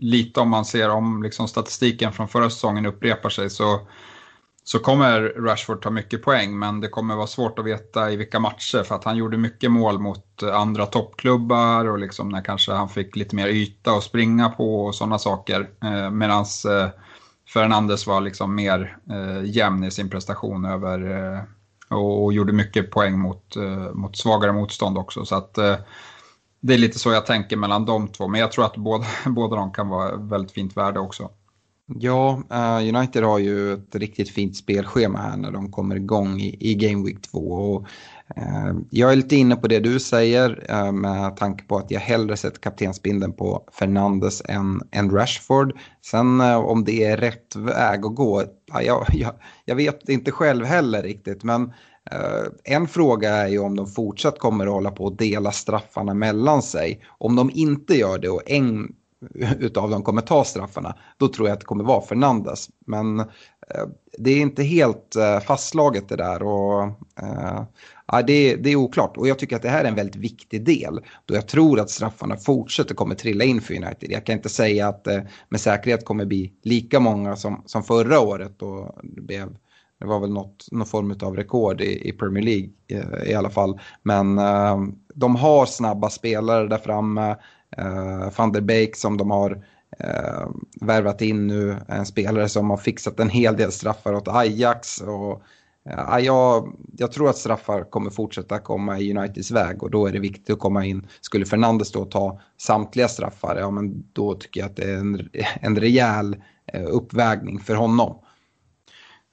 Lite 0.00 0.40
om 0.40 0.48
man 0.48 0.64
ser 0.64 0.90
om 0.90 1.22
liksom, 1.22 1.48
statistiken 1.48 2.12
från 2.12 2.28
förra 2.28 2.50
säsongen 2.50 2.86
upprepar 2.86 3.28
sig 3.28 3.50
så 3.50 3.80
så 4.64 4.78
kommer 4.78 5.20
Rashford 5.20 5.82
ta 5.82 5.90
mycket 5.90 6.22
poäng 6.22 6.58
men 6.58 6.80
det 6.80 6.88
kommer 6.88 7.16
vara 7.16 7.26
svårt 7.26 7.58
att 7.58 7.64
veta 7.64 8.10
i 8.10 8.16
vilka 8.16 8.40
matcher 8.40 8.82
för 8.82 8.94
att 8.94 9.04
han 9.04 9.16
gjorde 9.16 9.36
mycket 9.36 9.70
mål 9.70 9.98
mot 9.98 10.42
andra 10.42 10.86
toppklubbar 10.86 11.84
och 11.84 11.98
liksom 11.98 12.28
när 12.28 12.44
kanske 12.44 12.72
han 12.72 12.88
fick 12.88 13.16
lite 13.16 13.36
mer 13.36 13.48
yta 13.48 13.92
att 13.92 14.02
springa 14.02 14.48
på 14.48 14.84
och 14.84 14.94
sådana 14.94 15.18
saker. 15.18 15.68
Eh, 15.82 16.04
eh, 16.04 16.88
Fernandes 17.48 18.06
var 18.06 18.20
liksom 18.20 18.54
mer 18.54 18.96
eh, 19.10 19.44
jämn 19.44 19.84
i 19.84 19.90
sin 19.90 20.10
prestation 20.10 20.64
över 20.64 21.10
eh, 21.10 21.42
och, 21.88 22.24
och, 22.24 22.32
gjorde 22.32 22.52
mycket 22.52 22.90
poäng 22.90 23.18
mot, 23.18 23.56
eh, 23.56 23.92
mot 23.92 24.16
svagare 24.16 24.52
motstånd 24.52 24.98
också. 24.98 25.24
Så 25.24 25.34
att, 25.34 25.58
eh, 25.58 25.76
det 26.60 26.74
är 26.74 26.78
lite 26.78 26.98
så 26.98 27.12
jag 27.12 27.26
tänker 27.26 27.56
mellan 27.56 27.84
de 27.84 28.08
två 28.08 28.28
men 28.28 28.40
jag 28.40 28.52
tror 28.52 28.64
att 28.64 28.76
båda, 28.76 29.06
båda 29.26 29.56
de 29.56 29.72
kan 29.72 29.88
vara 29.88 30.16
väldigt 30.16 30.52
fint 30.52 30.76
värde 30.76 31.00
också. 31.00 31.30
Ja, 31.96 32.42
eh, 32.50 32.96
United 32.96 33.24
har 33.24 33.38
ju 33.38 33.72
ett 33.72 33.94
riktigt 33.94 34.30
fint 34.30 34.56
spelschema 34.56 35.18
här 35.18 35.36
när 35.36 35.50
de 35.50 35.72
kommer 35.72 35.96
igång 35.96 36.40
i, 36.40 36.56
i 36.70 36.74
Game 36.74 37.04
Week 37.06 37.22
2. 37.22 37.38
Och, 37.38 37.86
eh, 38.36 38.74
jag 38.90 39.12
är 39.12 39.16
lite 39.16 39.36
inne 39.36 39.56
på 39.56 39.68
det 39.68 39.80
du 39.80 40.00
säger 40.00 40.66
eh, 40.68 40.92
med 40.92 41.36
tanke 41.36 41.64
på 41.64 41.76
att 41.76 41.90
jag 41.90 42.00
hellre 42.00 42.36
sett 42.36 42.60
kaptensbindeln 42.60 43.32
på 43.32 43.64
Fernandes 43.72 44.42
än, 44.48 44.82
än 44.90 45.10
Rashford. 45.10 45.78
Sen 46.04 46.40
om 46.40 46.84
det 46.84 47.04
är 47.04 47.16
rätt 47.16 47.56
väg 47.56 48.06
att 48.06 48.14
gå, 48.14 48.42
jag, 48.82 49.06
jag, 49.12 49.32
jag 49.64 49.76
vet 49.76 50.08
inte 50.08 50.30
själv 50.30 50.64
heller 50.64 51.02
riktigt. 51.02 51.44
Men 51.44 51.72
en 52.64 52.88
fråga 52.88 53.30
är 53.30 53.48
ju 53.48 53.58
om 53.58 53.76
de 53.76 53.86
fortsatt 53.86 54.38
kommer 54.38 54.66
att 54.66 54.72
hålla 54.72 54.90
på 54.90 55.06
att 55.06 55.18
dela 55.18 55.52
straffarna 55.52 56.14
mellan 56.14 56.62
sig. 56.62 57.00
Om 57.08 57.36
de 57.36 57.50
inte 57.54 57.94
gör 57.94 58.18
det 58.18 58.28
och 58.28 58.50
en 58.50 58.94
utav 59.58 59.90
dem 59.90 60.02
kommer 60.02 60.22
ta 60.22 60.44
straffarna, 60.44 60.96
då 61.16 61.28
tror 61.28 61.48
jag 61.48 61.54
att 61.54 61.60
det 61.60 61.66
kommer 61.66 61.84
vara 61.84 62.00
Fernandes. 62.00 62.68
Men 62.86 63.20
eh, 63.20 63.26
det 64.18 64.30
är 64.30 64.40
inte 64.40 64.62
helt 64.62 65.16
eh, 65.16 65.40
fastslaget 65.40 66.08
det 66.08 66.16
där 66.16 66.42
och 66.42 66.82
eh, 67.22 67.62
det, 68.26 68.56
det, 68.56 68.70
är 68.70 68.76
oklart. 68.76 69.16
Och 69.16 69.28
jag 69.28 69.38
tycker 69.38 69.56
att 69.56 69.62
det 69.62 69.68
här 69.68 69.84
är 69.84 69.88
en 69.88 69.94
väldigt 69.94 70.16
viktig 70.16 70.64
del 70.64 71.00
då 71.26 71.34
jag 71.34 71.48
tror 71.48 71.80
att 71.80 71.90
straffarna 71.90 72.36
fortsätter 72.36 72.94
kommer 72.94 73.14
trilla 73.14 73.44
in 73.44 73.60
för 73.60 73.74
United. 73.74 74.10
Jag 74.10 74.26
kan 74.26 74.36
inte 74.36 74.48
säga 74.48 74.88
att 74.88 75.04
det 75.04 75.28
med 75.48 75.60
säkerhet 75.60 76.04
kommer 76.04 76.24
bli 76.24 76.52
lika 76.62 77.00
många 77.00 77.36
som, 77.36 77.62
som 77.66 77.82
förra 77.82 78.20
året 78.20 78.58
då 78.58 78.98
det 79.02 79.20
blev 79.20 79.56
det 80.00 80.06
var 80.06 80.20
väl 80.20 80.32
något, 80.32 80.66
någon 80.70 80.86
form 80.86 81.18
av 81.22 81.36
rekord 81.36 81.80
i, 81.80 82.08
i 82.08 82.12
Premier 82.12 82.44
League 82.44 82.68
i, 82.86 83.30
i, 83.30 83.34
alla 83.34 83.50
fall. 83.50 83.80
Men 84.02 84.38
eh, 84.38 84.78
de 85.14 85.36
har 85.36 85.66
snabba 85.66 86.10
spelare 86.10 86.68
där 86.68 86.78
framme. 86.78 87.36
Uh, 87.78 88.30
Van 88.36 88.52
der 88.52 88.60
Beek 88.60 88.96
som 88.96 89.16
de 89.16 89.30
har 89.30 89.50
uh, 90.04 90.48
värvat 90.80 91.22
in 91.22 91.46
nu, 91.46 91.76
en 91.88 92.06
spelare 92.06 92.48
som 92.48 92.70
har 92.70 92.76
fixat 92.76 93.20
en 93.20 93.28
hel 93.28 93.56
del 93.56 93.72
straffar 93.72 94.14
åt 94.14 94.28
Ajax. 94.28 95.00
Och, 95.00 95.42
uh, 95.90 96.18
jag, 96.20 96.76
jag 96.96 97.12
tror 97.12 97.30
att 97.30 97.36
straffar 97.36 97.90
kommer 97.90 98.10
fortsätta 98.10 98.58
komma 98.58 98.98
i 98.98 99.16
Uniteds 99.16 99.50
väg 99.50 99.82
och 99.82 99.90
då 99.90 100.06
är 100.06 100.12
det 100.12 100.18
viktigt 100.18 100.50
att 100.50 100.58
komma 100.58 100.84
in. 100.84 101.06
Skulle 101.20 101.46
Fernandes 101.46 101.92
då 101.92 102.04
ta 102.04 102.40
samtliga 102.56 103.08
straffar, 103.08 103.56
ja 103.56 103.70
men 103.70 104.04
då 104.12 104.34
tycker 104.34 104.60
jag 104.60 104.70
att 104.70 104.76
det 104.76 104.90
är 104.90 104.96
en, 104.96 105.28
en 105.60 105.76
rejäl 105.76 106.36
uppvägning 106.72 107.58
för 107.58 107.74
honom. 107.74 108.18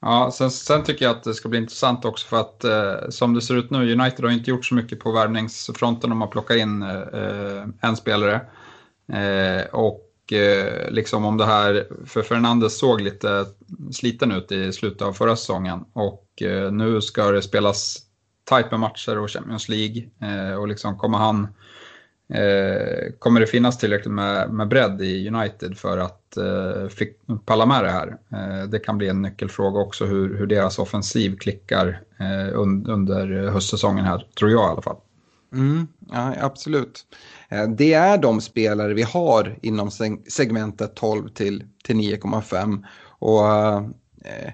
Ja, 0.08 0.32
sen, 0.32 0.52
sen, 0.52 0.84
tycker 0.84 1.06
jag 1.06 1.16
att 1.16 1.24
det 1.24 1.34
ska 1.34 1.50
bli 1.50 1.60
intressant 1.60 2.06
också 2.06 2.28
för 2.28 2.38
att 2.38 2.64
eh, 2.64 3.10
som 3.10 3.34
det 3.34 3.42
ser 3.42 3.56
ut 3.56 3.70
nu, 3.70 3.94
United 3.94 4.26
har 4.26 4.32
inte 4.32 4.50
gjort 4.50 4.66
så 4.66 4.76
mycket 4.76 5.00
på 5.00 5.12
värvningsfronten. 5.12 6.12
om 6.12 6.18
man 6.18 6.30
plockar 6.30 6.56
in 6.56 6.82
eh, 6.82 6.90
eh, 6.92 7.66
en 7.82 7.96
spelare. 7.96 8.42
Eh, 9.14 9.66
och 9.72 10.34
eh, 10.34 10.92
liksom 10.92 11.26
om 11.26 11.38
det 11.38 11.46
här, 11.46 11.88
för 12.06 12.22
Fernandes 12.22 12.80
såg 12.80 13.02
lite 13.02 13.46
sliten 13.92 14.32
ut 14.32 14.52
i 14.52 14.74
slutet 14.74 15.02
av 15.02 15.14
förra 15.14 15.36
säsongen. 15.36 15.86
Och 15.94 16.42
eh, 16.42 16.72
nu 16.72 17.02
ska 17.02 17.32
det 17.32 17.42
spelas 17.42 17.98
tajt 18.44 18.72
med 18.72 18.80
matcher 18.80 19.18
och 19.18 19.32
Champions 19.32 19.70
League. 19.70 20.04
Eh, 20.22 20.56
och 20.56 20.68
liksom 20.68 20.98
kommer 20.98 21.18
han 21.18 21.44
Eh, 21.44 21.50
Eh, 22.30 23.12
kommer 23.20 23.40
det 23.40 23.48
finnas 23.48 23.78
tillräckligt 23.78 24.14
med, 24.14 24.50
med 24.50 24.68
bredd 24.68 25.02
i 25.02 25.30
United 25.30 25.78
för 25.78 25.98
att 25.98 26.38
eh, 26.38 26.88
fick, 26.88 27.18
palla 27.46 27.66
med 27.66 27.84
det 27.84 27.92
här? 27.92 28.18
Eh, 28.32 28.70
det 28.70 28.80
kan 28.80 28.98
bli 28.98 29.10
en 29.10 29.22
nyckelfråga 29.22 29.80
också 29.80 30.06
hur, 30.06 30.38
hur 30.38 30.48
deras 30.48 30.80
offensiv 30.80 31.38
klickar 31.38 32.02
eh, 32.20 32.60
un, 32.60 32.86
under 32.88 33.50
höstsäsongen 33.50 34.06
här, 34.06 34.28
tror 34.40 34.52
jag 34.52 34.70
i 34.70 34.72
alla 34.72 34.82
fall. 34.82 34.98
Mm, 35.54 35.88
ja, 36.12 36.34
absolut. 36.40 37.06
Eh, 37.50 37.68
det 37.68 37.94
är 37.94 38.18
de 38.18 38.42
spelare 38.42 38.94
vi 38.94 39.04
har 39.04 39.60
inom 39.62 39.92
segmentet 40.28 40.96
12 40.96 41.30
till, 41.30 41.64
till 41.84 41.96
9,5. 41.96 42.84
Och 43.20 43.48
eh, 43.48 44.52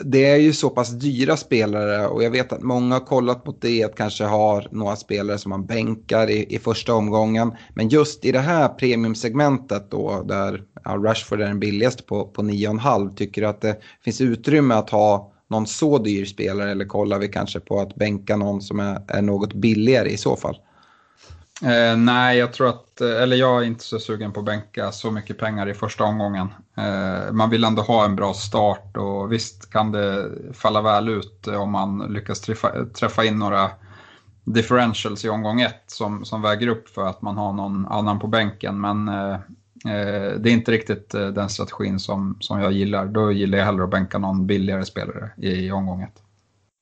det 0.00 0.24
är 0.24 0.36
ju 0.36 0.52
så 0.52 0.70
pass 0.70 0.90
dyra 0.90 1.36
spelare 1.36 2.06
och 2.06 2.22
jag 2.22 2.30
vet 2.30 2.52
att 2.52 2.62
många 2.62 2.94
har 2.94 3.06
kollat 3.06 3.46
mot 3.46 3.62
det 3.62 3.84
att 3.84 3.96
kanske 3.96 4.24
har 4.24 4.68
några 4.70 4.96
spelare 4.96 5.38
som 5.38 5.50
man 5.50 5.66
bänkar 5.66 6.30
i, 6.30 6.54
i 6.54 6.58
första 6.58 6.94
omgången. 6.94 7.52
Men 7.74 7.88
just 7.88 8.24
i 8.24 8.32
det 8.32 8.38
här 8.38 8.68
premiumsegmentet 8.68 9.90
då 9.90 10.22
där 10.22 10.62
ja, 10.84 10.90
Rashford 10.90 11.40
är 11.40 11.46
den 11.46 11.60
billigaste 11.60 12.02
på, 12.02 12.26
på 12.26 12.42
9,5 12.42 13.14
tycker 13.14 13.40
du 13.42 13.48
att 13.48 13.60
det 13.60 13.80
finns 14.04 14.20
utrymme 14.20 14.74
att 14.74 14.90
ha 14.90 15.32
någon 15.50 15.66
så 15.66 15.98
dyr 15.98 16.24
spelare 16.24 16.70
eller 16.70 16.84
kollar 16.84 17.18
vi 17.18 17.28
kanske 17.28 17.60
på 17.60 17.80
att 17.80 17.94
bänka 17.94 18.36
någon 18.36 18.60
som 18.60 18.80
är, 18.80 19.02
är 19.08 19.22
något 19.22 19.54
billigare 19.54 20.08
i 20.08 20.16
så 20.16 20.36
fall? 20.36 20.56
Eh, 21.62 21.96
nej, 21.96 22.38
jag 22.38 22.52
tror 22.52 22.68
att, 22.68 23.00
eh, 23.00 23.22
eller 23.22 23.36
jag 23.36 23.62
är 23.62 23.66
inte 23.66 23.84
så 23.84 23.98
sugen 23.98 24.32
på 24.32 24.40
att 24.40 24.46
bänka 24.46 24.92
så 24.92 25.10
mycket 25.10 25.38
pengar 25.38 25.68
i 25.68 25.74
första 25.74 26.04
omgången. 26.04 26.48
Eh, 26.76 27.32
man 27.32 27.50
vill 27.50 27.64
ändå 27.64 27.82
ha 27.82 28.04
en 28.04 28.16
bra 28.16 28.34
start 28.34 28.96
och 28.96 29.32
visst 29.32 29.72
kan 29.72 29.92
det 29.92 30.30
falla 30.52 30.82
väl 30.82 31.08
ut 31.08 31.46
eh, 31.46 31.62
om 31.62 31.70
man 31.70 31.98
lyckas 31.98 32.40
träffa, 32.40 32.84
träffa 32.84 33.24
in 33.24 33.38
några 33.38 33.70
differentials 34.44 35.24
i 35.24 35.28
omgång 35.28 35.60
ett 35.60 35.84
som, 35.86 36.24
som 36.24 36.42
väger 36.42 36.68
upp 36.68 36.88
för 36.88 37.06
att 37.06 37.22
man 37.22 37.36
har 37.36 37.52
någon 37.52 37.86
annan 37.86 38.18
på 38.18 38.26
bänken. 38.26 38.80
Men 38.80 39.08
eh, 39.08 39.34
eh 39.94 40.38
det 40.38 40.50
är 40.50 40.52
inte 40.52 40.72
riktigt 40.72 41.10
den 41.10 41.48
strategin 41.48 42.00
som, 42.00 42.36
som 42.40 42.60
jag 42.60 42.72
gillar. 42.72 43.06
Då 43.06 43.32
gillar 43.32 43.58
jag 43.58 43.64
hellre 43.64 43.84
att 43.84 43.90
bänka 43.90 44.18
någon 44.18 44.46
billigare 44.46 44.84
spelare 44.84 45.30
i, 45.36 45.66
i 45.66 45.72
omgång 45.72 46.02
ett. 46.02 46.22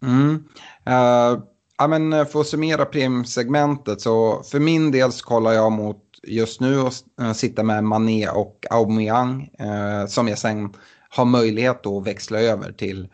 Mm. 0.02 0.44
Uh 0.88 1.42
Ja, 1.80 1.86
men 1.86 2.12
eh, 2.12 2.26
för 2.26 2.40
att 2.40 2.46
summera 2.46 2.84
premiumsegmentet 2.84 4.00
så 4.00 4.42
för 4.42 4.60
min 4.60 4.90
del 4.90 5.12
så 5.12 5.24
kollar 5.24 5.52
jag 5.52 5.72
mot 5.72 5.96
just 6.22 6.60
nu 6.60 6.80
att 6.80 7.04
eh, 7.20 7.32
sitta 7.32 7.62
med 7.62 7.84
Mané 7.84 8.28
och 8.28 8.66
Aubameyang 8.70 9.50
eh, 9.58 10.06
som 10.06 10.28
jag 10.28 10.38
sen 10.38 10.74
har 11.08 11.24
möjlighet 11.24 11.86
att 11.86 12.06
växla 12.06 12.40
över 12.40 12.72
till, 12.72 13.08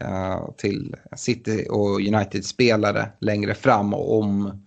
eh, 0.00 0.50
till 0.56 0.96
City 1.16 1.66
och 1.70 2.00
United-spelare 2.00 3.08
längre 3.18 3.54
fram 3.54 3.94
om, 3.94 4.62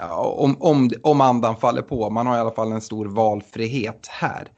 om, 0.00 0.56
om, 0.60 0.90
om 1.02 1.20
andan 1.20 1.56
faller 1.56 1.82
på. 1.82 2.10
Man 2.10 2.26
har 2.26 2.36
i 2.36 2.40
alla 2.40 2.50
fall 2.50 2.72
en 2.72 2.80
stor 2.80 3.06
valfrihet 3.06 4.06
här. 4.10 4.48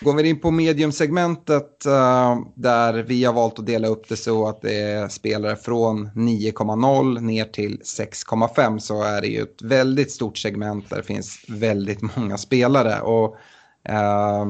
Går 0.00 0.14
vi 0.14 0.28
in 0.28 0.40
på 0.40 0.50
mediumsegmentet 0.50 1.86
eh, 1.86 2.38
där 2.54 3.02
vi 3.02 3.24
har 3.24 3.32
valt 3.32 3.58
att 3.58 3.66
dela 3.66 3.88
upp 3.88 4.08
det 4.08 4.16
så 4.16 4.48
att 4.48 4.62
det 4.62 4.80
är 4.80 5.08
spelare 5.08 5.56
från 5.56 6.10
9,0 6.14 7.20
ner 7.20 7.44
till 7.44 7.80
6,5 7.84 8.78
så 8.78 9.02
är 9.02 9.20
det 9.20 9.26
ju 9.26 9.42
ett 9.42 9.62
väldigt 9.62 10.12
stort 10.12 10.38
segment 10.38 10.90
där 10.90 10.96
det 10.96 11.02
finns 11.02 11.44
väldigt 11.48 12.16
många 12.16 12.38
spelare. 12.38 13.00
Och 13.00 13.36
eh, 13.88 14.46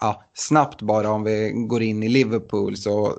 ja, 0.00 0.24
snabbt 0.34 0.82
bara 0.82 1.10
om 1.10 1.24
vi 1.24 1.52
går 1.54 1.82
in 1.82 2.02
i 2.02 2.08
Liverpool 2.08 2.76
så 2.76 3.18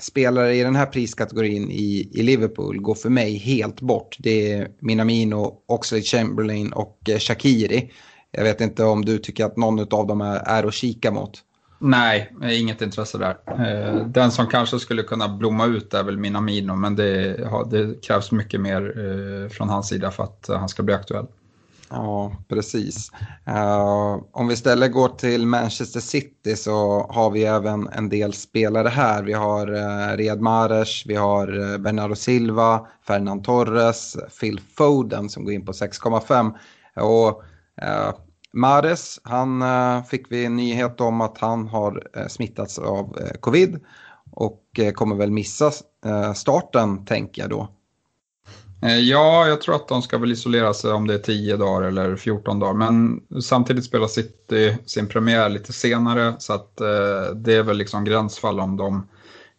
spelare 0.00 0.56
i 0.56 0.62
den 0.62 0.76
här 0.76 0.86
priskategorin 0.86 1.70
i, 1.70 2.10
i 2.12 2.22
Liverpool 2.22 2.80
går 2.80 2.94
för 2.94 3.10
mig 3.10 3.36
helt 3.36 3.80
bort. 3.80 4.16
Det 4.18 4.52
är 4.52 4.68
Minamino, 4.80 5.62
Oxlade 5.66 6.02
Chamberlain 6.02 6.72
och 6.72 6.98
eh, 7.08 7.18
Shakiri. 7.18 7.92
Jag 8.30 8.44
vet 8.44 8.60
inte 8.60 8.84
om 8.84 9.04
du 9.04 9.18
tycker 9.18 9.44
att 9.44 9.56
någon 9.56 9.80
av 9.80 10.06
dem 10.06 10.20
är, 10.20 10.66
att 10.66 10.74
kika 10.74 11.10
mot. 11.10 11.42
Nej, 11.78 12.32
inget 12.52 12.82
intresse 12.82 13.18
där. 13.18 13.36
Eh, 13.46 14.06
den 14.06 14.30
som 14.30 14.46
kanske 14.46 14.78
skulle 14.78 15.02
kunna 15.02 15.28
blomma 15.28 15.66
ut 15.66 15.94
är 15.94 16.02
väl 16.02 16.18
Minamino, 16.18 16.74
men 16.74 16.96
det, 16.96 17.36
det 17.70 18.02
krävs 18.02 18.32
mycket 18.32 18.60
mer 18.60 18.82
eh, 18.82 19.48
från 19.48 19.68
hans 19.68 19.88
sida 19.88 20.10
för 20.10 20.22
att 20.22 20.46
han 20.48 20.68
ska 20.68 20.82
bli 20.82 20.94
aktuell. 20.94 21.26
Ja, 21.90 22.32
precis. 22.48 23.10
Uh, 23.48 24.22
om 24.32 24.48
vi 24.48 24.54
istället 24.54 24.92
går 24.92 25.08
till 25.08 25.46
Manchester 25.46 26.00
City 26.00 26.56
så 26.56 27.06
har 27.10 27.30
vi 27.30 27.44
även 27.44 27.88
en 27.88 28.08
del 28.08 28.32
spelare 28.32 28.88
här. 28.88 29.22
Vi 29.22 29.32
har 29.32 29.70
uh, 29.74 30.16
Riyad 30.16 30.40
Mahrez, 30.40 31.02
vi 31.06 31.14
har 31.14 31.78
Bernardo 31.78 32.14
Silva, 32.14 32.86
Fernand 33.06 33.44
Torres, 33.44 34.16
Phil 34.40 34.60
Foden 34.76 35.28
som 35.28 35.44
går 35.44 35.54
in 35.54 35.66
på 35.66 35.72
6,5. 35.72 36.52
Och 37.04 37.42
Eh, 37.82 38.14
Mahrez, 38.52 39.20
han 39.24 39.62
eh, 39.62 40.04
fick 40.04 40.32
vi 40.32 40.44
en 40.44 40.56
nyhet 40.56 41.00
om 41.00 41.20
att 41.20 41.38
han 41.38 41.68
har 41.68 42.02
eh, 42.16 42.26
smittats 42.26 42.78
av 42.78 43.18
eh, 43.20 43.40
covid 43.40 43.80
och 44.32 44.80
kommer 44.94 45.16
väl 45.16 45.30
missa 45.30 45.70
starten 46.34 47.04
tänker 47.04 47.42
jag 47.42 47.50
då. 47.50 47.68
Ja, 48.82 49.46
jag 49.46 49.60
tror 49.60 49.74
att 49.74 49.88
de 49.88 50.02
ska 50.02 50.18
väl 50.18 50.32
isolera 50.32 50.74
sig 50.74 50.92
om 50.92 51.06
det 51.06 51.14
är 51.14 51.18
10 51.18 51.56
dagar 51.56 51.82
eller 51.88 52.16
14 52.16 52.58
dagar. 52.58 52.74
Men 52.74 53.20
samtidigt 53.42 53.84
spelar 53.84 54.06
City 54.06 54.76
sin 54.86 55.06
premiär 55.06 55.48
lite 55.48 55.72
senare 55.72 56.34
så 56.38 56.52
att 56.52 56.80
eh, 56.80 57.34
det 57.34 57.54
är 57.54 57.62
väl 57.62 57.76
liksom 57.76 58.04
gränsfall 58.04 58.60
om 58.60 58.76
de 58.76 59.08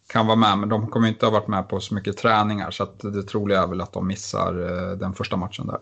kan 0.08 0.26
vara 0.26 0.36
med. 0.36 0.58
Men 0.58 0.68
de 0.68 0.86
kommer 0.86 1.08
inte 1.08 1.26
ha 1.26 1.30
varit 1.30 1.48
med 1.48 1.68
på 1.68 1.80
så 1.80 1.94
mycket 1.94 2.16
träningar 2.16 2.70
så 2.70 2.82
att 2.82 3.00
det 3.00 3.22
troliga 3.22 3.62
är 3.62 3.66
väl 3.66 3.80
att 3.80 3.92
de 3.92 4.06
missar 4.06 4.52
eh, 4.60 4.98
den 4.98 5.14
första 5.14 5.36
matchen 5.36 5.66
där. 5.66 5.78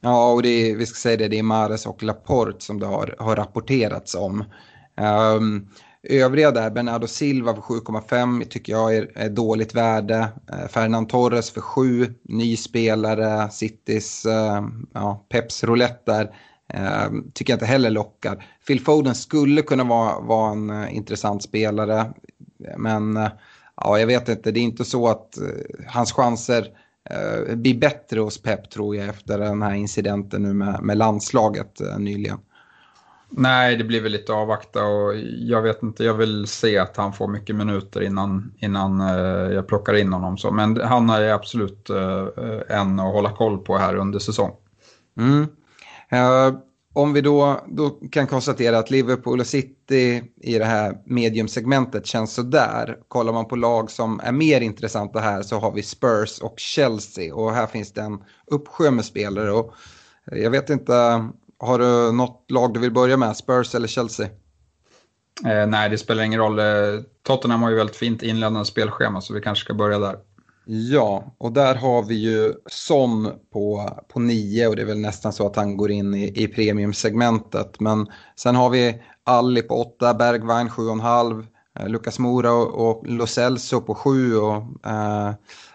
Ja, 0.00 0.32
och 0.32 0.42
det 0.42 0.48
är, 0.48 0.76
vi 0.76 0.86
ska 0.86 0.96
säga 0.96 1.16
det, 1.16 1.28
det 1.28 1.38
är 1.38 1.42
Mares 1.42 1.86
och 1.86 2.02
Laporte 2.02 2.64
som 2.64 2.80
det 2.80 2.86
har, 2.86 3.14
har 3.18 3.36
rapporterats 3.36 4.14
om. 4.14 4.44
Um, 5.36 5.68
Övriga 6.02 6.50
där, 6.50 6.70
Bernardo 6.70 7.06
Silva 7.06 7.54
för 7.54 7.62
7,5 7.62 8.44
tycker 8.44 8.72
jag 8.72 8.96
är, 8.96 9.10
är 9.14 9.28
dåligt 9.28 9.74
värde. 9.74 10.28
Eh, 10.52 10.60
uh, 10.60 10.68
Fernand 10.68 11.08
Torres 11.08 11.50
för 11.50 11.60
7, 11.60 12.14
ny 12.22 12.56
spelare, 12.56 13.50
Citys 13.50 14.26
uh, 14.26 14.68
ja, 14.94 15.26
Peps 15.28 15.64
roulette 15.64 16.12
där. 16.12 16.24
Uh, 16.74 17.20
tycker 17.34 17.52
jag 17.52 17.56
inte 17.56 17.66
heller 17.66 17.90
lockar. 17.90 18.46
Phil 18.66 18.80
Foden 18.80 19.14
skulle 19.14 19.62
kunna 19.62 19.84
vara, 19.84 20.20
vara 20.20 20.52
en 20.52 20.70
uh, 20.70 20.96
intressant 20.96 21.42
spelare. 21.42 22.12
Men 22.78 23.16
uh, 23.16 23.28
ja, 23.76 23.98
jag 23.98 24.06
vet 24.06 24.28
inte, 24.28 24.50
det 24.50 24.60
är 24.60 24.64
inte 24.64 24.84
så 24.84 25.08
att 25.08 25.38
uh, 25.40 25.86
hans 25.86 26.12
chanser 26.12 26.66
blir 27.54 27.78
bättre 27.78 28.20
hos 28.20 28.42
Pep 28.42 28.70
tror 28.70 28.96
jag 28.96 29.08
efter 29.08 29.38
den 29.38 29.62
här 29.62 29.74
incidenten 29.74 30.42
nu 30.42 30.52
med, 30.52 30.82
med 30.82 30.96
landslaget 30.96 31.80
nyligen. 31.98 32.38
Nej, 33.30 33.76
det 33.76 33.84
blir 33.84 34.00
väl 34.00 34.12
lite 34.12 34.32
avvakta 34.32 34.84
och 34.84 35.14
jag 35.38 35.62
vet 35.62 35.82
inte, 35.82 36.04
jag 36.04 36.14
vill 36.14 36.46
se 36.46 36.78
att 36.78 36.96
han 36.96 37.12
får 37.12 37.28
mycket 37.28 37.56
minuter 37.56 38.00
innan, 38.00 38.52
innan 38.58 39.00
uh, 39.00 39.52
jag 39.52 39.68
plockar 39.68 39.94
in 39.94 40.12
honom. 40.12 40.38
Så. 40.38 40.50
Men 40.50 40.80
han 40.80 41.10
är 41.10 41.32
absolut 41.32 41.90
en 42.68 43.00
att 43.00 43.12
hålla 43.12 43.32
koll 43.32 43.58
på 43.58 43.76
här 43.76 43.94
under 43.94 44.18
säsong. 44.18 44.52
Mm. 45.18 45.46
Om 46.94 47.12
vi 47.12 47.20
då, 47.20 47.64
då 47.68 47.90
kan 47.90 48.26
konstatera 48.26 48.78
att 48.78 48.90
Liverpool 48.90 49.40
och 49.40 49.46
City 49.46 50.22
i 50.40 50.58
det 50.58 50.64
här 50.64 50.98
mediumsegmentet 51.06 52.06
känns 52.06 52.34
sådär. 52.34 52.96
Kollar 53.08 53.32
man 53.32 53.48
på 53.48 53.56
lag 53.56 53.90
som 53.90 54.20
är 54.20 54.32
mer 54.32 54.60
intressanta 54.60 55.20
här 55.20 55.42
så 55.42 55.58
har 55.58 55.72
vi 55.72 55.82
Spurs 55.82 56.40
och 56.40 56.54
Chelsea 56.58 57.34
och 57.34 57.52
här 57.52 57.66
finns 57.66 57.92
det 57.92 58.00
en 58.00 58.18
uppsjö 58.46 58.90
med 58.90 59.04
spelare. 59.04 59.52
Och 59.52 59.74
jag 60.24 60.50
vet 60.50 60.70
inte 60.70 60.92
har 61.58 61.78
du 61.78 62.12
något 62.12 62.50
lag 62.50 62.74
du 62.74 62.80
vill 62.80 62.92
börja 62.92 63.16
med, 63.16 63.36
Spurs 63.36 63.74
eller 63.74 63.88
Chelsea? 63.88 64.26
Eh, 65.46 65.66
nej, 65.66 65.90
det 65.90 65.98
spelar 65.98 66.22
ingen 66.22 66.40
roll. 66.40 66.58
Eh, 66.58 66.64
Tottenham 67.22 67.62
har 67.62 67.70
ju 67.70 67.76
väldigt 67.76 67.96
fint 67.96 68.22
inledande 68.22 68.64
spelschema 68.64 69.20
så 69.20 69.34
vi 69.34 69.40
kanske 69.40 69.64
ska 69.64 69.74
börja 69.74 69.98
där. 69.98 70.16
Ja, 70.64 71.34
och 71.38 71.52
där 71.52 71.74
har 71.74 72.02
vi 72.02 72.14
ju 72.14 72.54
Son 72.66 73.28
på, 73.52 73.90
på 74.08 74.20
nio 74.20 74.68
och 74.68 74.76
det 74.76 74.82
är 74.82 74.86
väl 74.86 75.00
nästan 75.00 75.32
så 75.32 75.46
att 75.46 75.56
han 75.56 75.76
går 75.76 75.90
in 75.90 76.14
i, 76.14 76.42
i 76.42 76.48
premiumsegmentet. 76.48 77.80
Men 77.80 78.06
sen 78.36 78.56
har 78.56 78.70
vi 78.70 79.02
Alli 79.24 79.62
på 79.62 79.74
åtta, 79.74 80.14
Bergwijn 80.14 80.68
7,5, 80.68 81.46
eh, 81.78 81.88
Lucas 81.88 82.18
Mora 82.18 82.52
och, 82.52 82.90
och 82.90 83.06
Lo 83.06 83.26
Celso 83.26 83.80
på 83.80 83.94
sju 83.94 84.36
och 84.36 84.56
eh, 84.86 85.32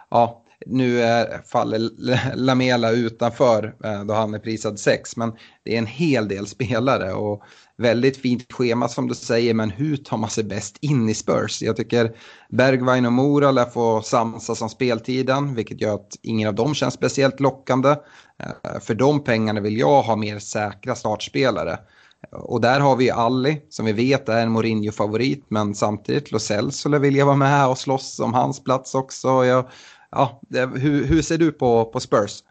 ja, 0.10 0.46
nu 0.66 1.02
är, 1.02 1.42
faller 1.46 1.90
Lamela 2.36 2.92
utanför 2.92 3.76
eh, 3.84 4.04
då 4.04 4.14
han 4.14 4.34
är 4.34 4.40
prisad 4.40 4.80
6. 4.80 5.18
Men 5.18 5.34
det 5.64 5.74
är 5.74 5.78
en 5.78 5.86
hel 5.86 6.28
del 6.28 6.48
spelare 6.48 7.14
och 7.14 7.44
väldigt 7.78 8.18
fint 8.18 8.54
schema 8.54 8.88
som 8.88 9.08
du 9.08 9.16
säger. 9.16 9.54
Men 9.54 9.70
hur 9.70 9.98
tar 9.98 10.18
man 10.18 10.30
sig 10.30 10.44
bäst 10.44 10.78
in 10.82 11.10
i 11.10 11.14
Spurs? 11.14 11.62
Jag 11.62 11.76
tycker 11.78 12.16
Bergwijn 12.50 13.06
och 13.06 13.14
Mora 13.14 13.52
lär 13.52 13.66
få 13.66 14.02
samsas 14.02 14.62
om 14.62 14.70
speltiden. 14.70 15.56
Vilket 15.56 15.82
gör 15.82 15.96
att 15.96 16.16
ingen 16.22 16.48
av 16.48 16.56
dem 16.56 16.74
känns 16.74 16.94
speciellt 16.94 17.40
lockande. 17.40 17.90
Eh, 18.44 18.80
för 18.82 18.96
de 18.96 19.24
pengarna 19.24 19.62
vill 19.62 19.78
jag 19.78 20.02
ha 20.02 20.16
mer 20.16 20.40
säkra 20.40 20.96
startspelare. 20.96 21.80
Och 22.32 22.62
där 22.62 22.80
har 22.80 22.96
vi 22.96 23.12
Ali 23.12 23.62
som 23.70 23.86
vi 23.86 23.94
vet 23.94 24.30
är 24.30 24.42
en 24.42 24.52
Mourinho-favorit 24.52 25.46
men 25.48 25.76
samtidigt 25.76 26.32
Lo 26.32 26.40
Celso 26.40 27.00
vill 27.00 27.16
jag 27.16 27.26
vara 27.26 27.36
med 27.36 27.68
och 27.68 27.78
slåss 27.78 28.20
om 28.20 28.34
hans 28.34 28.64
plats 28.64 28.96
också. 28.96 29.46
Jag 29.46 29.66
ja, 30.16 30.42
hur, 30.76 31.06
hur 31.06 31.22
ser 31.22 31.38
du 31.38 31.52
på, 31.52 31.86
på 31.86 32.00
Spurs? 32.00 32.44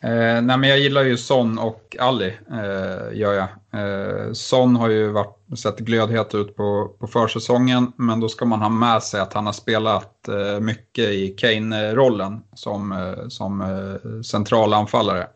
Eh, 0.00 0.42
nej 0.42 0.58
men 0.58 0.62
jag 0.62 0.78
gillar 0.78 1.02
ju 1.02 1.16
Son 1.16 1.58
och 1.58 1.96
Ali, 2.00 2.34
eh, 2.50 3.18
gör 3.18 3.32
jag. 3.32 3.48
Eh, 3.72 4.32
Son 4.32 4.76
har 4.76 4.88
ju 4.88 5.08
varit, 5.08 5.58
sett 5.58 5.78
glödhet 5.78 6.34
ut 6.34 6.56
på, 6.56 6.90
på 6.98 7.06
försäsongen, 7.06 7.92
men 7.96 8.20
då 8.20 8.28
ska 8.28 8.44
man 8.44 8.62
ha 8.62 8.68
med 8.68 9.02
sig 9.02 9.20
att 9.20 9.32
han 9.32 9.46
har 9.46 9.52
spelat 9.52 10.28
eh, 10.28 10.60
mycket 10.60 11.08
i 11.08 11.28
Kane-rollen 11.28 12.42
som, 12.54 12.92
eh, 12.92 13.28
som 13.28 13.60
eh, 13.60 14.20
centralanfallare. 14.22 15.26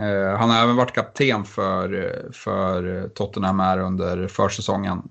Eh, 0.00 0.38
han 0.38 0.50
har 0.50 0.62
även 0.62 0.76
varit 0.76 0.94
kapten 0.94 1.44
för, 1.44 2.16
för 2.32 3.08
Tottenham 3.08 3.60
här 3.60 3.78
under 3.78 4.28
försäsongen. 4.28 5.02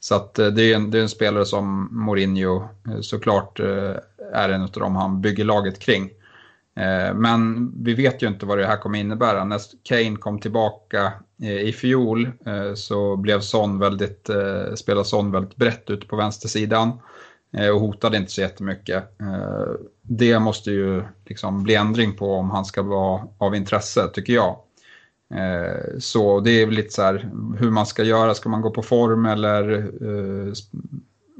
Så 0.00 0.14
att 0.14 0.38
eh, 0.38 0.46
det 0.46 0.72
är 0.72 0.76
en, 0.76 0.90
det 0.90 0.98
är 0.98 1.02
en 1.02 1.08
spelare 1.08 1.46
som 1.46 1.88
Mourinho 1.90 2.68
eh, 2.88 3.00
såklart 3.00 3.60
eh, 3.60 3.94
är 4.32 4.48
en 4.48 4.62
av 4.62 4.70
dem 4.70 4.96
han 4.96 5.20
bygger 5.20 5.44
laget 5.44 5.78
kring. 5.78 6.10
Eh, 6.76 7.14
men 7.14 7.72
vi 7.84 7.94
vet 7.94 8.22
ju 8.22 8.28
inte 8.28 8.46
vad 8.46 8.58
det 8.58 8.66
här 8.66 8.76
kommer 8.76 8.98
innebära. 8.98 9.44
När 9.44 9.60
Kane 9.82 10.16
kom 10.16 10.38
tillbaka 10.38 11.12
eh, 11.42 11.60
i 11.60 11.72
fjol 11.72 12.30
eh, 12.46 12.74
så 12.74 13.16
blev 13.16 13.40
Son 13.40 13.78
väldigt, 13.78 14.30
spelade 14.74 15.04
Son 15.04 15.30
väldigt 15.32 15.56
brett 15.56 15.90
ute 15.90 16.06
på 16.06 16.16
vänstersidan 16.16 16.92
och 17.74 17.80
hotade 17.80 18.16
inte 18.16 18.32
så 18.32 18.40
jättemycket. 18.40 19.04
Det 20.02 20.38
måste 20.38 20.70
ju 20.70 21.02
liksom 21.26 21.62
bli 21.62 21.74
ändring 21.74 22.16
på 22.16 22.34
om 22.34 22.50
han 22.50 22.64
ska 22.64 22.82
vara 22.82 23.22
av 23.38 23.54
intresse, 23.54 24.08
tycker 24.08 24.32
jag. 24.32 24.56
Så 25.98 26.40
det 26.40 26.50
är 26.50 26.66
lite 26.66 26.90
så 26.90 27.02
här 27.02 27.30
hur 27.58 27.70
man 27.70 27.86
ska 27.86 28.02
göra. 28.02 28.34
Ska 28.34 28.48
man 28.48 28.60
gå 28.60 28.70
på 28.70 28.82
form 28.82 29.26
eller, 29.26 29.62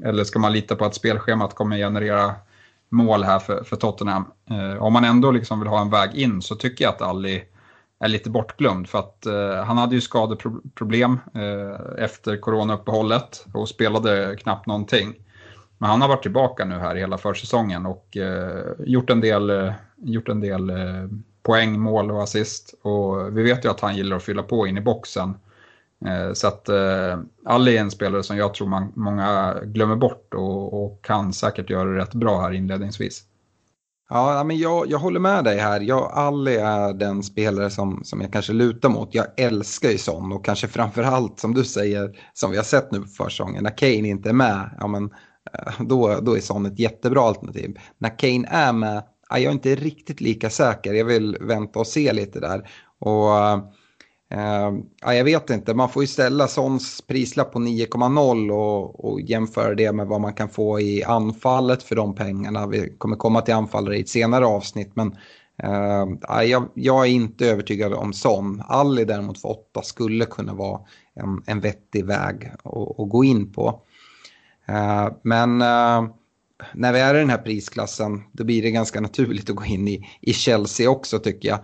eller 0.03 0.23
ska 0.23 0.39
man 0.39 0.53
lita 0.53 0.75
på 0.75 0.85
att 0.85 0.95
spelschemat 0.95 1.55
kommer 1.55 1.77
generera 1.77 2.35
mål 2.89 3.23
här 3.23 3.39
för, 3.39 3.63
för 3.63 3.75
Tottenham. 3.75 4.25
Eh, 4.49 4.83
om 4.83 4.93
man 4.93 5.03
ändå 5.03 5.31
liksom 5.31 5.59
vill 5.59 5.69
ha 5.69 5.81
en 5.81 5.89
väg 5.89 6.15
in 6.15 6.41
så 6.41 6.55
tycker 6.55 6.85
jag 6.85 6.93
att 6.93 7.01
Ali 7.01 7.43
är 7.99 8.07
lite 8.07 8.29
bortglömd 8.29 8.89
för 8.89 8.99
att 8.99 9.25
eh, 9.25 9.63
han 9.65 9.77
hade 9.77 9.95
ju 9.95 10.01
skadeproblem 10.01 11.19
eh, 11.33 12.03
efter 12.03 12.37
coronauppehållet 12.37 13.45
och 13.53 13.69
spelade 13.69 14.35
knappt 14.35 14.67
någonting. 14.67 15.13
Men 15.77 15.89
han 15.89 16.01
har 16.01 16.07
varit 16.07 16.21
tillbaka 16.21 16.65
nu 16.65 16.75
här 16.75 16.95
hela 16.95 17.17
försäsongen 17.17 17.85
och 17.85 18.17
eh, 18.17 18.71
gjort 18.79 19.09
en 19.09 19.21
del, 19.21 19.49
eh, 19.49 19.73
gjort 19.97 20.29
en 20.29 20.41
del 20.41 20.69
eh, 20.69 21.07
poäng, 21.43 21.79
mål 21.79 22.11
och 22.11 22.23
assist. 22.23 22.73
Och 22.81 23.37
vi 23.37 23.43
vet 23.43 23.65
ju 23.65 23.69
att 23.69 23.79
han 23.79 23.95
gillar 23.95 24.17
att 24.17 24.23
fylla 24.23 24.43
på 24.43 24.67
in 24.67 24.77
i 24.77 24.81
boxen. 24.81 25.33
Eh, 26.05 26.33
så 26.33 26.47
att 26.47 26.69
eh, 26.69 27.19
Ali 27.45 27.77
är 27.77 27.81
en 27.81 27.91
spelare 27.91 28.23
som 28.23 28.37
jag 28.37 28.53
tror 28.53 28.67
man, 28.67 28.91
många 28.95 29.59
glömmer 29.63 29.95
bort 29.95 30.33
och, 30.33 30.85
och, 30.85 31.05
kan 31.05 31.33
säkert 31.33 31.69
göra 31.69 31.89
det 31.89 31.97
rätt 31.97 32.13
bra 32.13 32.41
här 32.41 32.51
inledningsvis. 32.51 33.23
Ja, 34.09 34.43
men 34.43 34.57
jag, 34.57 34.91
jag 34.91 34.99
håller 34.99 35.19
med 35.19 35.43
dig 35.43 35.57
här. 35.57 35.81
Jag, 35.81 36.11
Ali 36.13 36.55
är 36.55 36.93
den 36.93 37.23
spelare 37.23 37.69
som, 37.69 38.01
som 38.03 38.21
jag 38.21 38.33
kanske 38.33 38.53
lutar 38.53 38.89
mot. 38.89 39.15
Jag 39.15 39.25
älskar 39.37 39.89
ju 39.89 39.97
sån 39.97 40.31
och 40.31 40.45
kanske 40.45 40.67
framförallt 40.67 41.39
som 41.39 41.53
du 41.53 41.63
säger, 41.63 42.17
som 42.33 42.51
vi 42.51 42.57
har 42.57 42.63
sett 42.63 42.91
nu 42.91 42.99
på 42.99 43.07
försäsongen, 43.07 43.63
när 43.63 43.77
Kane 43.77 44.07
inte 44.07 44.29
är 44.29 44.33
med, 44.33 44.75
ja, 44.79 44.87
men, 44.87 45.03
eh, 45.53 45.73
då, 45.79 46.19
då 46.21 46.37
är 46.37 46.41
sån 46.41 46.65
ett 46.65 46.79
jättebra 46.79 47.21
alternativ. 47.21 47.77
När 47.97 48.19
Kane 48.19 48.47
är 48.47 48.73
med, 48.73 49.03
ja, 49.29 49.37
jag 49.37 49.49
är 49.49 49.51
inte 49.51 49.75
riktigt 49.75 50.21
lika 50.21 50.49
säker. 50.49 50.93
Jag 50.93 51.05
vill 51.05 51.37
vänta 51.41 51.79
och 51.79 51.87
se 51.87 52.13
lite 52.13 52.39
där. 52.39 52.69
Och 52.99 53.37
eh, 53.37 53.59
Ehm, 54.29 54.83
ja, 55.01 55.13
jag 55.13 55.23
vet 55.23 55.49
inte, 55.49 55.73
man 55.73 55.89
får 55.89 56.03
ju 56.03 56.07
ställa 56.07 56.47
Sons 56.47 57.01
prislapp 57.01 57.51
på 57.53 57.59
9,0 57.59 58.51
och, 58.51 59.05
och 59.05 59.21
jämföra 59.21 59.75
det 59.75 59.91
med 59.91 60.07
vad 60.07 60.21
man 60.21 60.33
kan 60.33 60.49
få 60.49 60.79
i 60.79 61.03
anfallet 61.03 61.83
för 61.83 61.95
de 61.95 62.15
pengarna. 62.15 62.67
Vi 62.67 62.95
kommer 62.97 63.15
komma 63.15 63.41
till 63.41 63.53
anfallare 63.53 63.97
i 63.97 64.01
ett 64.01 64.09
senare 64.09 64.45
avsnitt, 64.45 64.91
men 64.95 65.07
uh, 65.63 66.43
jag, 66.43 66.69
jag, 66.73 67.05
är 67.05 67.09
inte 67.09 67.47
övertygad 67.47 67.93
om 67.93 68.13
Son. 68.13 68.63
Alli 68.67 69.05
däremot 69.05 69.41
för 69.41 69.49
8 69.49 69.81
skulle 69.81 70.25
kunna 70.25 70.53
vara 70.53 70.81
en, 71.15 71.43
en 71.45 71.59
vettig 71.59 72.05
väg 72.05 72.51
att, 72.63 72.99
att 72.99 73.09
gå 73.09 73.23
in 73.23 73.53
på. 73.53 73.81
Uh, 74.69 75.09
men 75.21 75.57
när 76.73 76.93
vi 76.93 76.99
är 76.99 77.15
i 77.15 77.19
den 77.19 77.29
här 77.29 77.37
prisklassen 77.37 78.23
då 78.31 78.43
blir 78.43 78.61
det 78.61 78.71
ganska 78.71 79.01
naturligt 79.01 79.49
att 79.49 79.55
gå 79.55 79.65
in 79.65 79.87
i, 79.87 80.07
i 80.21 80.33
Chelsea 80.33 80.89
också 80.89 81.19
tycker 81.19 81.49
jag. 81.49 81.59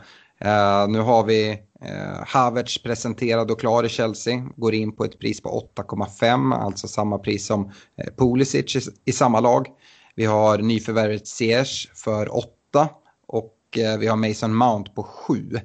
Uh, 0.45 0.91
nu 0.91 0.99
har 0.99 1.23
vi 1.23 1.59
Eh, 1.85 2.23
Havertz 2.27 2.83
presenterad 2.83 3.51
och 3.51 3.59
klar 3.59 3.83
i 3.83 3.89
Chelsea. 3.89 4.49
Går 4.55 4.73
in 4.73 4.95
på 4.95 5.05
ett 5.05 5.19
pris 5.19 5.41
på 5.41 5.69
8,5, 5.75 6.55
alltså 6.55 6.87
samma 6.87 7.17
pris 7.17 7.45
som 7.45 7.71
eh, 7.97 8.13
Pulisic 8.17 8.75
i, 8.75 8.79
i, 9.05 9.11
samma 9.11 9.39
lag. 9.39 9.67
Vi 10.15 10.25
har 10.25 10.57
nyförvärvet 10.57 11.27
Ziyech 11.27 11.91
för 11.95 12.37
8 12.37 12.89
och 13.27 13.57
eh, 13.77 13.97
vi 13.97 14.07
har 14.07 14.15
Mason 14.15 14.55
Mount 14.55 14.91
på 14.91 15.03
7. 15.03 15.59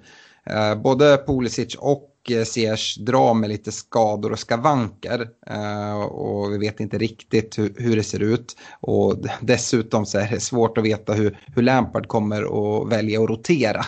Eh, 0.50 0.74
både 0.74 1.22
Pulisic 1.26 1.74
och 1.74 2.12
eh, 2.30 2.44
Ziyech 2.44 2.98
drar 3.00 3.34
med 3.34 3.50
lite 3.50 3.72
skador 3.72 4.32
och 4.32 4.38
skavanker. 4.38 5.28
Eh, 5.46 6.00
och 6.00 6.52
vi 6.52 6.58
vet 6.58 6.80
inte 6.80 6.98
riktigt 6.98 7.58
hur, 7.58 7.74
hur, 7.78 7.96
det 7.96 8.02
ser 8.02 8.22
ut. 8.22 8.56
Och 8.80 9.14
dessutom 9.40 10.06
så 10.06 10.18
är 10.18 10.28
det 10.30 10.40
svårt 10.40 10.78
att 10.78 10.84
veta 10.84 11.12
hur, 11.12 11.38
hur 11.54 11.62
Lampard 11.62 12.08
kommer 12.08 12.42
att 12.42 12.92
välja 12.92 13.22
att 13.22 13.28
rotera. 13.28 13.84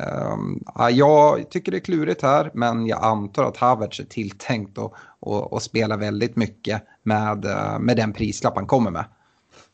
Uh, 0.00 0.90
jag 0.90 1.50
tycker 1.50 1.72
det 1.72 1.78
är 1.78 1.80
klurigt 1.80 2.22
här, 2.22 2.50
men 2.54 2.86
jag 2.86 3.04
antar 3.04 3.44
att 3.44 3.56
Havertz 3.56 4.00
är 4.00 4.04
tilltänkt 4.04 4.78
att, 4.78 4.92
att, 5.26 5.52
att 5.52 5.62
spela 5.62 5.96
väldigt 5.96 6.36
mycket 6.36 6.82
med, 7.02 7.44
eh, 7.44 7.78
med 7.78 7.96
den 7.96 8.12
prislapp 8.12 8.56
han 8.56 8.66
kommer 8.66 8.90
med. 8.90 9.04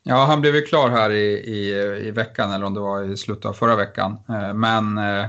Ja, 0.03 0.25
han 0.25 0.41
blev 0.41 0.55
ju 0.55 0.63
klar 0.63 0.91
här 0.91 1.11
i, 1.11 1.33
i, 1.33 1.71
i 2.09 2.11
veckan, 2.11 2.53
eller 2.53 2.67
om 2.67 2.75
det 2.75 2.81
var 2.81 3.03
i 3.03 3.17
slutet 3.17 3.45
av 3.45 3.53
förra 3.53 3.77
veckan. 3.77 4.17
Eh, 4.29 4.55
men 4.55 4.99
eh, 4.99 5.27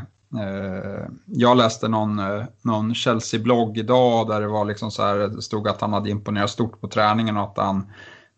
jag 1.25 1.57
läste 1.57 1.87
någon, 1.87 2.21
någon 2.61 2.95
Chelsea-blogg 2.95 3.77
idag 3.77 4.27
där 4.27 4.41
det 4.41 4.47
var 4.47 4.65
liksom 4.65 4.91
så 4.91 5.03
här, 5.03 5.15
det 5.15 5.41
stod 5.41 5.67
att 5.67 5.81
han 5.81 5.93
hade 5.93 6.09
imponerat 6.09 6.49
stort 6.49 6.81
på 6.81 6.87
träningen 6.87 7.37
och 7.37 7.43
att 7.43 7.57
han 7.57 7.91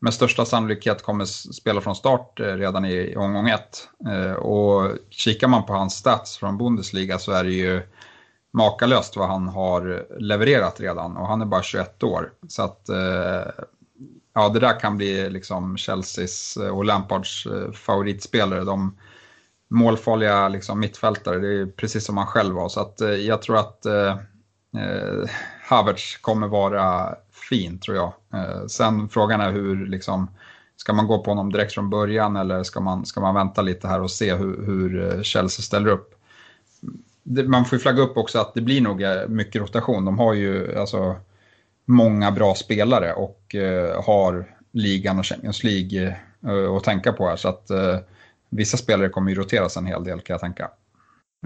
med 0.05 0.13
största 0.13 0.45
sannolikhet 0.45 1.03
kommer 1.03 1.25
spela 1.25 1.81
från 1.81 1.95
start 1.95 2.39
eh, 2.39 2.45
redan 2.45 2.85
i 2.85 3.15
omgång 3.15 3.49
1. 3.49 3.89
Eh, 4.07 4.31
och 4.31 4.91
kikar 5.09 5.47
man 5.47 5.65
på 5.65 5.73
hans 5.73 5.93
stats 5.95 6.37
från 6.37 6.57
Bundesliga 6.57 7.19
så 7.19 7.31
är 7.31 7.43
det 7.43 7.51
ju 7.51 7.81
makalöst 8.51 9.15
vad 9.17 9.27
han 9.27 9.47
har 9.47 10.05
levererat 10.19 10.79
redan 10.79 11.17
och 11.17 11.27
han 11.27 11.41
är 11.41 11.45
bara 11.45 11.63
21 11.63 12.03
år. 12.03 12.31
Så 12.47 12.61
att 12.61 12.89
eh, 12.89 13.51
ja, 14.33 14.49
det 14.49 14.59
där 14.59 14.79
kan 14.79 14.97
bli 14.97 15.29
liksom 15.29 15.77
Chelseas 15.77 16.57
och 16.71 16.85
Lampards 16.85 17.47
favoritspelare. 17.73 18.63
De 18.63 18.97
målfarliga 19.69 20.47
liksom, 20.47 20.79
mittfältare, 20.79 21.39
det 21.39 21.61
är 21.61 21.65
precis 21.65 22.05
som 22.05 22.17
han 22.17 22.27
själv 22.27 22.55
var. 22.55 22.69
Så 22.69 22.79
att 22.79 23.01
jag 23.25 23.41
tror 23.41 23.57
att 23.57 23.85
eh, 23.85 24.17
Havertz 25.69 26.17
kommer 26.17 26.47
vara 26.47 27.15
fin 27.49 27.79
tror 27.79 27.97
jag. 27.97 28.13
Eh, 28.33 28.65
sen 28.67 29.09
frågan 29.09 29.41
är 29.41 29.51
hur, 29.51 29.85
liksom, 29.85 30.27
ska 30.77 30.93
man 30.93 31.07
gå 31.07 31.23
på 31.23 31.31
honom 31.31 31.51
direkt 31.51 31.73
från 31.73 31.89
början 31.89 32.35
eller 32.35 32.63
ska 32.63 32.79
man, 32.79 33.05
ska 33.05 33.21
man 33.21 33.35
vänta 33.35 33.61
lite 33.61 33.87
här 33.87 34.01
och 34.01 34.11
se 34.11 34.35
hur, 34.35 34.65
hur 34.65 35.13
eh, 35.13 35.21
Chelsea 35.21 35.63
ställer 35.63 35.89
upp? 35.89 36.15
Det, 37.23 37.43
man 37.43 37.65
får 37.65 37.75
ju 37.75 37.81
flagga 37.81 38.01
upp 38.01 38.17
också 38.17 38.39
att 38.39 38.53
det 38.53 38.61
blir 38.61 38.81
nog 38.81 39.03
eh, 39.03 39.27
mycket 39.27 39.61
rotation. 39.61 40.05
De 40.05 40.19
har 40.19 40.33
ju 40.33 40.79
alltså, 40.79 41.15
många 41.85 42.31
bra 42.31 42.55
spelare 42.55 43.13
och 43.13 43.55
eh, 43.55 44.03
har 44.03 44.55
ligan 44.71 45.19
och 45.19 45.25
Champions 45.25 45.63
League 45.63 46.17
eh, 46.47 46.75
att 46.75 46.83
tänka 46.83 47.13
på 47.13 47.27
här. 47.27 47.35
Så 47.35 47.47
att 47.47 47.69
eh, 47.69 47.97
vissa 48.49 48.77
spelare 48.77 49.09
kommer 49.09 49.31
ju 49.31 49.37
roteras 49.37 49.77
en 49.77 49.85
hel 49.85 50.03
del 50.03 50.21
kan 50.21 50.33
jag 50.33 50.41
tänka. 50.41 50.69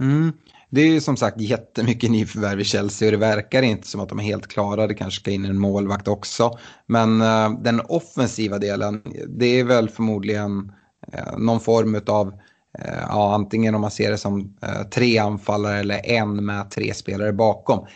Mm. 0.02 0.34
Det 0.70 0.82
är 0.82 0.88
ju 0.88 1.02
som 1.02 1.18
sagt 1.18 1.42
jättemycket 1.42 2.12
nyförvärv 2.12 2.60
i 2.60 2.64
Chelsea 2.64 3.08
och 3.08 3.12
det 3.12 3.18
verkar 3.18 3.62
inte 3.62 3.88
som 3.88 4.02
att 4.02 4.10
de 4.10 4.20
är 4.20 4.24
helt 4.24 4.48
klara. 4.48 4.88
Det 4.88 4.94
kanske 4.94 5.22
ska 5.22 5.32
in 5.32 5.46
en 5.46 5.60
målvakt 5.60 6.08
också. 6.08 6.58
Men 6.86 7.22
uh, 7.22 7.62
den 7.62 7.82
offensiva 7.82 8.58
delen, 8.58 9.02
det 9.28 9.60
är 9.60 9.64
väl 9.64 9.90
förmodligen 9.90 10.72
uh, 11.14 11.38
någon 11.38 11.60
form 11.60 12.02
av 12.08 12.28
uh, 12.28 12.34
eh, 12.80 13.04
ja, 13.08 13.34
antingen 13.36 13.76
om 13.76 13.82
man 13.82 13.92
ser 13.92 14.12
det 14.12 14.18
som 14.18 14.58
tre 14.92 15.18
anfallare 15.18 15.80
eller 15.80 16.06
en 16.06 16.46
med 16.46 16.72
tre 16.72 16.94
spelare 16.94 17.34
bakom 17.34 17.88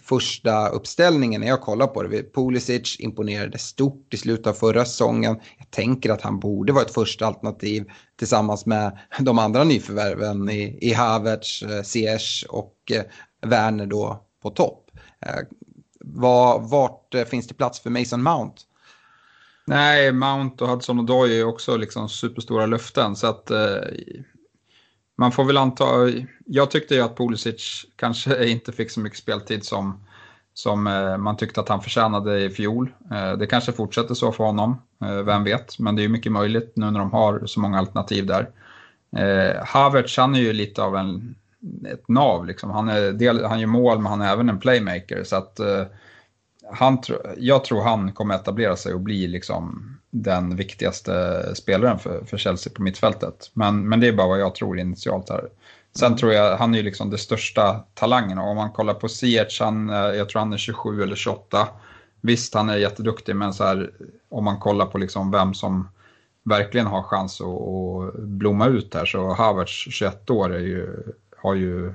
första 0.00 0.68
uppställningen 0.68 1.40
när 1.40 1.48
jag 1.48 1.60
kollar 1.60 1.86
på 1.86 2.02
det. 2.02 2.34
Pulisic 2.34 2.96
imponerade 3.00 3.58
stort 3.58 4.14
i 4.14 4.16
slutet 4.16 4.46
av 4.46 4.52
förra 4.52 4.84
säsongen. 4.84 5.40
Jag 5.58 5.70
tänker 5.70 6.10
att 6.10 6.22
han 6.22 6.40
borde 6.40 6.72
vara 6.72 6.84
ett 6.84 6.94
första 6.94 7.26
alternativ 7.26 7.84
tillsammans 8.16 8.66
med 8.66 8.98
de 9.18 9.38
andra 9.38 9.64
nyförvärven 9.64 10.50
i, 10.50 10.78
i 10.80 10.92
Havertz, 10.92 11.62
eh, 11.62 11.82
Ziyech 11.82 12.44
och 12.48 12.76
eh, 12.92 13.02
Werner 13.46 13.86
då 13.86 14.24
på 14.42 14.50
topp. 14.50 14.90
Eh, 15.26 15.40
Var, 16.00 16.58
vart 16.58 17.14
eh, 17.14 17.24
finns 17.24 17.46
det 17.46 17.54
plats 17.54 17.80
för 17.80 17.90
Mason 17.90 18.22
Mount? 18.22 18.62
Nej, 19.66 20.12
Mount 20.12 20.64
och 20.64 20.70
Hudson 20.70 20.98
och 20.98 21.04
Doy 21.04 21.40
är 21.40 21.44
också 21.44 21.76
liksom 21.76 22.08
superstora 22.08 22.66
löften. 22.66 23.16
Så 23.16 23.26
att 23.26 23.50
man 25.22 25.32
får 25.32 25.44
väl 25.44 25.56
anta, 25.56 25.84
jag 26.46 26.70
tyckte 26.70 26.94
ju 26.94 27.00
att 27.00 27.16
Pulisic 27.16 27.86
kanske 27.96 28.46
inte 28.48 28.72
fick 28.72 28.90
så 28.90 29.00
mycket 29.00 29.18
speltid 29.18 29.64
som, 29.64 30.04
som 30.54 30.86
eh, 30.86 31.16
man 31.16 31.36
tyckte 31.36 31.60
att 31.60 31.68
han 31.68 31.80
förtjänade 31.80 32.40
i 32.40 32.50
fjol. 32.50 32.92
Eh, 33.10 33.32
det 33.32 33.46
kanske 33.46 33.72
fortsätter 33.72 34.14
så 34.14 34.32
för 34.32 34.44
honom, 34.44 34.82
eh, 35.04 35.22
vem 35.22 35.44
vet. 35.44 35.78
Men 35.78 35.96
det 35.96 36.04
är 36.04 36.08
mycket 36.08 36.32
möjligt 36.32 36.72
nu 36.76 36.90
när 36.90 36.98
de 36.98 37.12
har 37.12 37.46
så 37.46 37.60
många 37.60 37.78
alternativ 37.78 38.26
där. 38.26 38.50
Havertz, 39.64 40.16
han 40.16 40.34
är 40.34 40.40
ju 40.40 40.52
lite 40.52 40.82
av 40.82 40.96
en, 40.96 41.34
ett 41.92 42.08
nav. 42.08 42.46
Liksom. 42.46 42.70
Han, 42.70 42.88
är 42.88 43.12
del, 43.12 43.44
han 43.44 43.60
gör 43.60 43.66
mål, 43.66 43.98
men 43.98 44.06
han 44.06 44.20
är 44.20 44.32
även 44.32 44.48
en 44.48 44.60
playmaker. 44.60 45.24
Så 45.24 45.36
att, 45.36 45.60
han, 46.72 47.02
jag 47.36 47.64
tror 47.64 47.82
han 47.82 48.12
kommer 48.12 48.34
etablera 48.34 48.76
sig 48.76 48.94
och 48.94 49.00
bli 49.00 49.26
liksom 49.26 49.96
den 50.14 50.56
viktigaste 50.56 51.42
spelaren 51.54 51.98
för, 51.98 52.24
för 52.24 52.36
Chelsea 52.36 52.72
på 52.76 52.82
mittfältet. 52.82 53.50
Men, 53.52 53.88
men 53.88 54.00
det 54.00 54.08
är 54.08 54.12
bara 54.12 54.28
vad 54.28 54.40
jag 54.40 54.54
tror 54.54 54.78
initialt 54.78 55.28
här. 55.28 55.48
Sen 55.94 56.06
mm. 56.06 56.18
tror 56.18 56.32
jag, 56.32 56.56
han 56.56 56.74
är 56.74 56.78
ju 56.78 56.84
liksom 56.84 57.10
det 57.10 57.18
största 57.18 57.84
talangen 57.94 58.38
och 58.38 58.48
om 58.48 58.56
man 58.56 58.72
kollar 58.72 58.94
på 58.94 59.08
Ziyech, 59.08 59.60
han, 59.60 59.90
eh, 59.90 59.96
jag 59.96 60.28
tror 60.28 60.40
han 60.40 60.52
är 60.52 60.56
27 60.56 61.02
eller 61.02 61.16
28. 61.16 61.68
Visst, 62.20 62.54
han 62.54 62.68
är 62.68 62.76
jätteduktig, 62.76 63.36
men 63.36 63.54
så 63.54 63.64
här, 63.64 63.90
om 64.28 64.44
man 64.44 64.58
kollar 64.58 64.86
på 64.86 64.98
liksom 64.98 65.30
vem 65.30 65.54
som 65.54 65.88
verkligen 66.44 66.86
har 66.86 67.02
chans 67.02 67.40
att, 67.40 67.46
att 67.46 68.22
blomma 68.22 68.66
ut 68.66 68.94
här 68.94 69.06
så 69.06 69.32
Havertz, 69.32 69.72
21 69.72 70.30
år, 70.30 70.54
är 70.54 70.60
ju, 70.60 71.02
har 71.36 71.54
ju... 71.54 71.94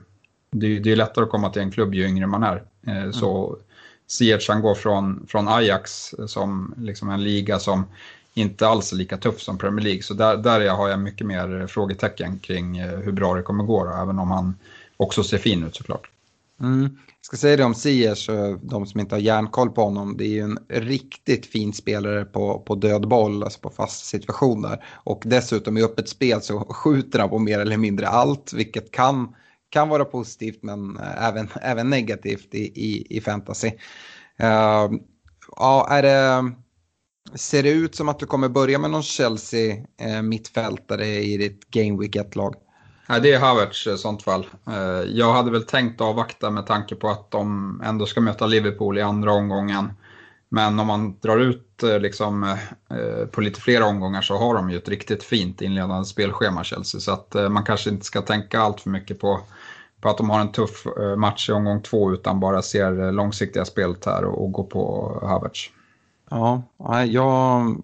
Det 0.51 0.67
är, 0.67 0.79
det 0.79 0.91
är 0.91 0.95
lättare 0.95 1.25
att 1.25 1.31
komma 1.31 1.49
till 1.49 1.61
en 1.61 1.71
klubb 1.71 1.93
ju 1.93 2.07
yngre 2.07 2.27
man 2.27 2.43
är. 2.43 2.63
Eh, 2.87 3.11
så 3.11 3.47
mm. 3.47 3.59
Ziyech 4.07 4.49
han 4.49 4.61
går 4.61 4.75
från, 4.75 5.25
från 5.27 5.47
Ajax 5.47 6.15
som 6.27 6.73
liksom 6.77 7.09
en 7.09 7.23
liga 7.23 7.59
som 7.59 7.85
inte 8.33 8.67
alls 8.67 8.91
är 8.91 8.95
lika 8.95 9.17
tuff 9.17 9.41
som 9.41 9.57
Premier 9.57 9.85
League. 9.85 10.03
Så 10.03 10.13
där, 10.13 10.37
där 10.37 10.69
har 10.69 10.89
jag 10.89 10.99
mycket 10.99 11.27
mer 11.27 11.67
frågetecken 11.67 12.39
kring 12.39 12.77
eh, 12.77 12.99
hur 12.99 13.11
bra 13.11 13.35
det 13.35 13.41
kommer 13.41 13.63
gå, 13.63 13.83
då, 13.83 13.91
även 13.91 14.19
om 14.19 14.31
han 14.31 14.55
också 14.97 15.23
ser 15.23 15.37
fin 15.37 15.63
ut 15.63 15.75
såklart. 15.75 16.09
Mm. 16.59 16.81
Jag 17.07 17.25
ska 17.25 17.37
säga 17.37 17.57
det 17.57 17.63
om 17.63 17.75
Ziyech, 17.75 18.29
de 18.61 18.85
som 18.85 18.99
inte 18.99 19.15
har 19.15 19.19
järnkoll 19.19 19.69
på 19.69 19.83
honom, 19.83 20.17
det 20.17 20.23
är 20.23 20.29
ju 20.29 20.41
en 20.41 20.59
riktigt 20.67 21.45
fin 21.45 21.73
spelare 21.73 22.25
på, 22.25 22.59
på 22.59 22.75
död 22.75 23.07
boll, 23.07 23.43
alltså 23.43 23.59
på 23.59 23.69
fast 23.69 24.05
situationer. 24.05 24.83
Och 24.93 25.23
dessutom 25.25 25.77
i 25.77 25.83
öppet 25.83 26.09
spel 26.09 26.41
så 26.41 26.59
skjuter 26.59 27.19
han 27.19 27.29
på 27.29 27.39
mer 27.39 27.59
eller 27.59 27.77
mindre 27.77 28.07
allt, 28.07 28.53
vilket 28.53 28.91
kan 28.91 29.35
kan 29.69 29.89
vara 29.89 30.05
positivt 30.05 30.63
men 30.63 30.97
eh, 30.97 31.27
även, 31.27 31.49
även 31.61 31.89
negativt 31.89 32.55
i, 32.55 32.63
i, 32.63 33.17
i 33.17 33.21
fantasy. 33.21 33.71
Uh, 34.43 34.99
ja, 35.55 35.87
är 35.89 36.01
det, 36.01 36.51
ser 37.35 37.63
det 37.63 37.69
ut 37.69 37.95
som 37.95 38.09
att 38.09 38.19
du 38.19 38.25
kommer 38.25 38.49
börja 38.49 38.79
med 38.79 38.91
någon 38.91 39.03
Chelsea 39.03 39.75
uh, 39.75 40.21
mittfältare 40.21 41.07
i 41.07 41.37
ditt 41.37 41.69
Game 41.69 41.99
Week 41.99 42.15
1-lag? 42.15 42.55
Nej, 43.09 43.21
det 43.21 43.33
är 43.33 43.39
Havertz 43.39 43.87
i 43.87 43.97
sånt 43.97 44.23
fall. 44.23 44.47
Eh, 44.67 45.09
jag 45.09 45.33
hade 45.33 45.51
väl 45.51 45.63
tänkt 45.63 46.01
avvakta 46.01 46.49
med 46.49 46.65
tanke 46.65 46.95
på 46.95 47.09
att 47.09 47.31
de 47.31 47.81
ändå 47.85 48.05
ska 48.05 48.21
möta 48.21 48.45
Liverpool 48.45 48.97
i 48.97 49.01
andra 49.01 49.31
omgången. 49.31 49.93
Men 50.49 50.79
om 50.79 50.87
man 50.87 51.19
drar 51.19 51.37
ut 51.37 51.83
eh, 51.83 51.99
liksom, 51.99 52.43
eh, 52.43 53.25
på 53.31 53.41
lite 53.41 53.61
fler 53.61 53.83
omgångar 53.83 54.21
så 54.21 54.37
har 54.37 54.55
de 54.55 54.69
ju 54.69 54.77
ett 54.77 54.89
riktigt 54.89 55.23
fint 55.23 55.61
inledande 55.61 56.05
spelschema 56.05 56.63
Chelsea. 56.63 57.01
Så 57.01 57.11
att 57.11 57.35
eh, 57.35 57.49
man 57.49 57.63
kanske 57.63 57.89
inte 57.89 58.05
ska 58.05 58.21
tänka 58.21 58.59
allt 58.59 58.81
för 58.81 58.89
mycket 58.89 59.19
på 59.19 59.39
på 60.01 60.09
att 60.09 60.17
de 60.17 60.29
har 60.29 60.39
en 60.39 60.51
tuff 60.51 60.85
eh, 60.85 61.15
match 61.15 61.49
i 61.49 61.51
omgång 61.51 61.81
två 61.81 62.13
utan 62.13 62.39
bara 62.39 62.61
ser 62.61 63.11
långsiktiga 63.11 63.65
spelet 63.65 64.05
här 64.05 64.23
och, 64.23 64.43
och 64.43 64.51
går 64.51 64.63
på 64.63 65.13
Havertz. 65.21 65.69
Ja, 66.29 66.63
jag, 67.07 67.81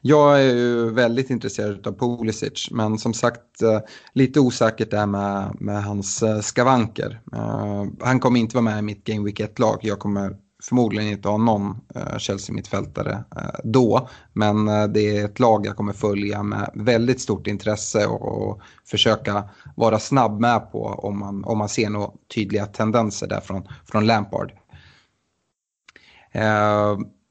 jag 0.00 0.42
är 0.42 0.54
ju 0.54 0.90
väldigt 0.90 1.30
intresserad 1.30 1.86
av 1.86 1.92
Pulisic 1.92 2.68
men 2.70 2.98
som 2.98 3.14
sagt 3.14 3.62
lite 4.12 4.40
osäkert 4.40 4.90
där 4.90 5.06
med, 5.06 5.56
med 5.60 5.84
hans 5.84 6.24
skavanker. 6.42 7.20
Han 8.00 8.20
kommer 8.20 8.40
inte 8.40 8.56
vara 8.56 8.64
med 8.64 8.78
i 8.78 8.82
mitt 8.82 9.04
Game 9.04 9.24
Week 9.24 9.40
1-lag. 9.40 9.78
Jag 9.82 9.98
kommer 9.98 10.36
förmodligen 10.68 11.12
inte 11.12 11.28
ha 11.28 11.36
någon 11.36 11.80
eh, 11.94 12.18
Chelsea-mittfältare 12.18 13.24
eh, 13.36 13.60
då. 13.64 14.08
Men 14.32 14.68
eh, 14.68 14.86
det 14.86 15.18
är 15.18 15.24
ett 15.24 15.40
lag 15.40 15.66
jag 15.66 15.76
kommer 15.76 15.92
följa 15.92 16.42
med 16.42 16.70
väldigt 16.74 17.20
stort 17.20 17.46
intresse 17.46 18.06
och, 18.06 18.48
och, 18.48 18.60
försöka 18.84 19.48
vara 19.76 19.98
snabb 19.98 20.40
med 20.40 20.72
på 20.72 20.84
om 20.84 21.18
man, 21.18 21.44
om 21.44 21.58
man 21.58 21.68
ser 21.68 21.90
några 21.90 22.10
tydliga 22.34 22.66
tendenser 22.66 23.26
där 23.26 23.40
från, 23.40 23.68
från 23.84 24.06
Lampard. 24.06 24.52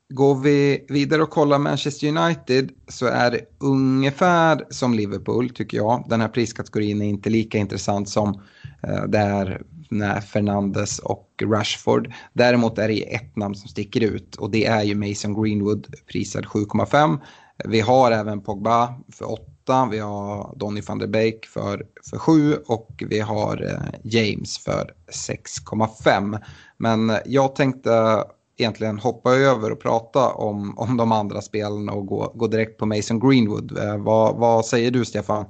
Går 0.10 0.36
vi 0.36 0.86
vidare 0.90 1.24
och 1.24 1.30
kollar 1.30 1.60
Manchester 1.60 2.08
United 2.08 2.72
så 2.88 3.06
är 3.06 3.32
det 3.32 3.40
ungefär 3.60 4.66
som 4.70 4.94
Liverpool 4.94 5.50
tycker 5.50 5.78
jag. 5.78 6.06
Den 6.10 6.22
här 6.22 6.28
priskategorin 6.28 7.02
är 7.02 7.06
inte 7.06 7.30
lika 7.30 7.58
intressant 7.58 8.10
som 8.10 8.30
eh, 8.30 8.40
Eh, 8.88 9.04
där 9.04 9.62
när 9.90 10.22
Fernandes 10.22 11.00
och 11.00 11.30
Rashford. 11.44 12.14
Däremot 12.34 12.78
är 12.78 12.88
det 12.88 13.16
ett 13.16 13.36
namn 13.36 13.56
som 13.56 13.70
sticker 13.70 14.02
ut 14.02 14.36
och 14.36 14.52
det 14.52 14.66
är 14.66 14.84
ju 14.84 14.96
Mason 14.96 15.44
Greenwood 15.44 15.88
prisad 16.12 16.46
7,5. 16.46 17.18
Vi 17.66 17.80
har 17.80 18.12
även 18.12 18.42
Pogba 18.42 18.94
för 19.12 19.32
8, 19.32 19.88
vi 19.92 20.00
har 20.00 20.56
Donny 20.56 20.82
van 20.82 21.00
der 21.00 21.08
Beek 21.08 21.46
för, 21.46 21.86
för 22.10 22.18
7 22.18 22.56
och 22.68 23.04
vi 23.10 23.20
har 23.20 23.64
eh, 23.64 24.00
James 24.04 24.58
för 24.58 24.94
6,5. 25.28 26.40
Men 26.78 27.12
jag 27.26 27.56
tänkte 27.56 28.24
egentligen 28.58 29.00
hoppa 29.00 29.32
över 29.32 29.72
och 29.72 29.80
prata 29.80 30.30
om, 30.30 30.78
om 30.78 30.98
de 30.98 31.12
andra 31.12 31.42
spelarna 31.42 31.92
och 31.92 32.08
gå, 32.08 32.32
gå 32.36 32.48
direkt 32.48 32.78
på 32.78 32.86
Mason 32.86 33.20
Greenwood. 33.20 33.78
Eh, 33.78 33.98
vad, 33.98 34.36
vad 34.36 34.66
säger 34.66 34.92
du 34.92 35.06
Stefan? 35.06 35.46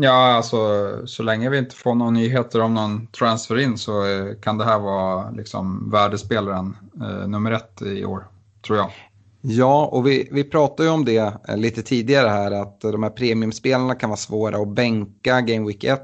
Ja, 0.00 0.32
alltså 0.32 0.56
så 1.06 1.22
länge 1.22 1.50
vi 1.50 1.58
inte 1.58 1.76
får 1.76 1.94
några 1.94 2.10
nyheter 2.10 2.60
om 2.60 2.74
någon 2.74 3.06
transfer 3.06 3.58
in 3.58 3.78
så 3.78 4.06
eh, 4.06 4.34
kan 4.42 4.58
det 4.58 4.64
här 4.64 4.78
vara 4.78 5.30
liksom 5.30 5.90
värdespelaren 5.90 6.76
eh, 7.00 7.28
nummer 7.28 7.52
ett 7.52 7.82
i 7.82 8.04
år, 8.04 8.26
tror 8.66 8.78
jag. 8.78 8.90
Ja, 9.40 9.86
och 9.86 10.06
vi, 10.06 10.28
vi 10.32 10.44
pratade 10.44 10.88
ju 10.88 10.94
om 10.94 11.04
det 11.04 11.34
eh, 11.48 11.56
lite 11.56 11.82
tidigare 11.82 12.28
här 12.28 12.50
att 12.50 12.80
de 12.80 13.02
här 13.02 13.10
premiumspelarna 13.10 13.94
kan 13.94 14.10
vara 14.10 14.16
svåra 14.16 14.58
att 14.58 14.68
bänka 14.68 15.40
Game 15.40 15.66
Week 15.66 15.84
1. 15.84 16.00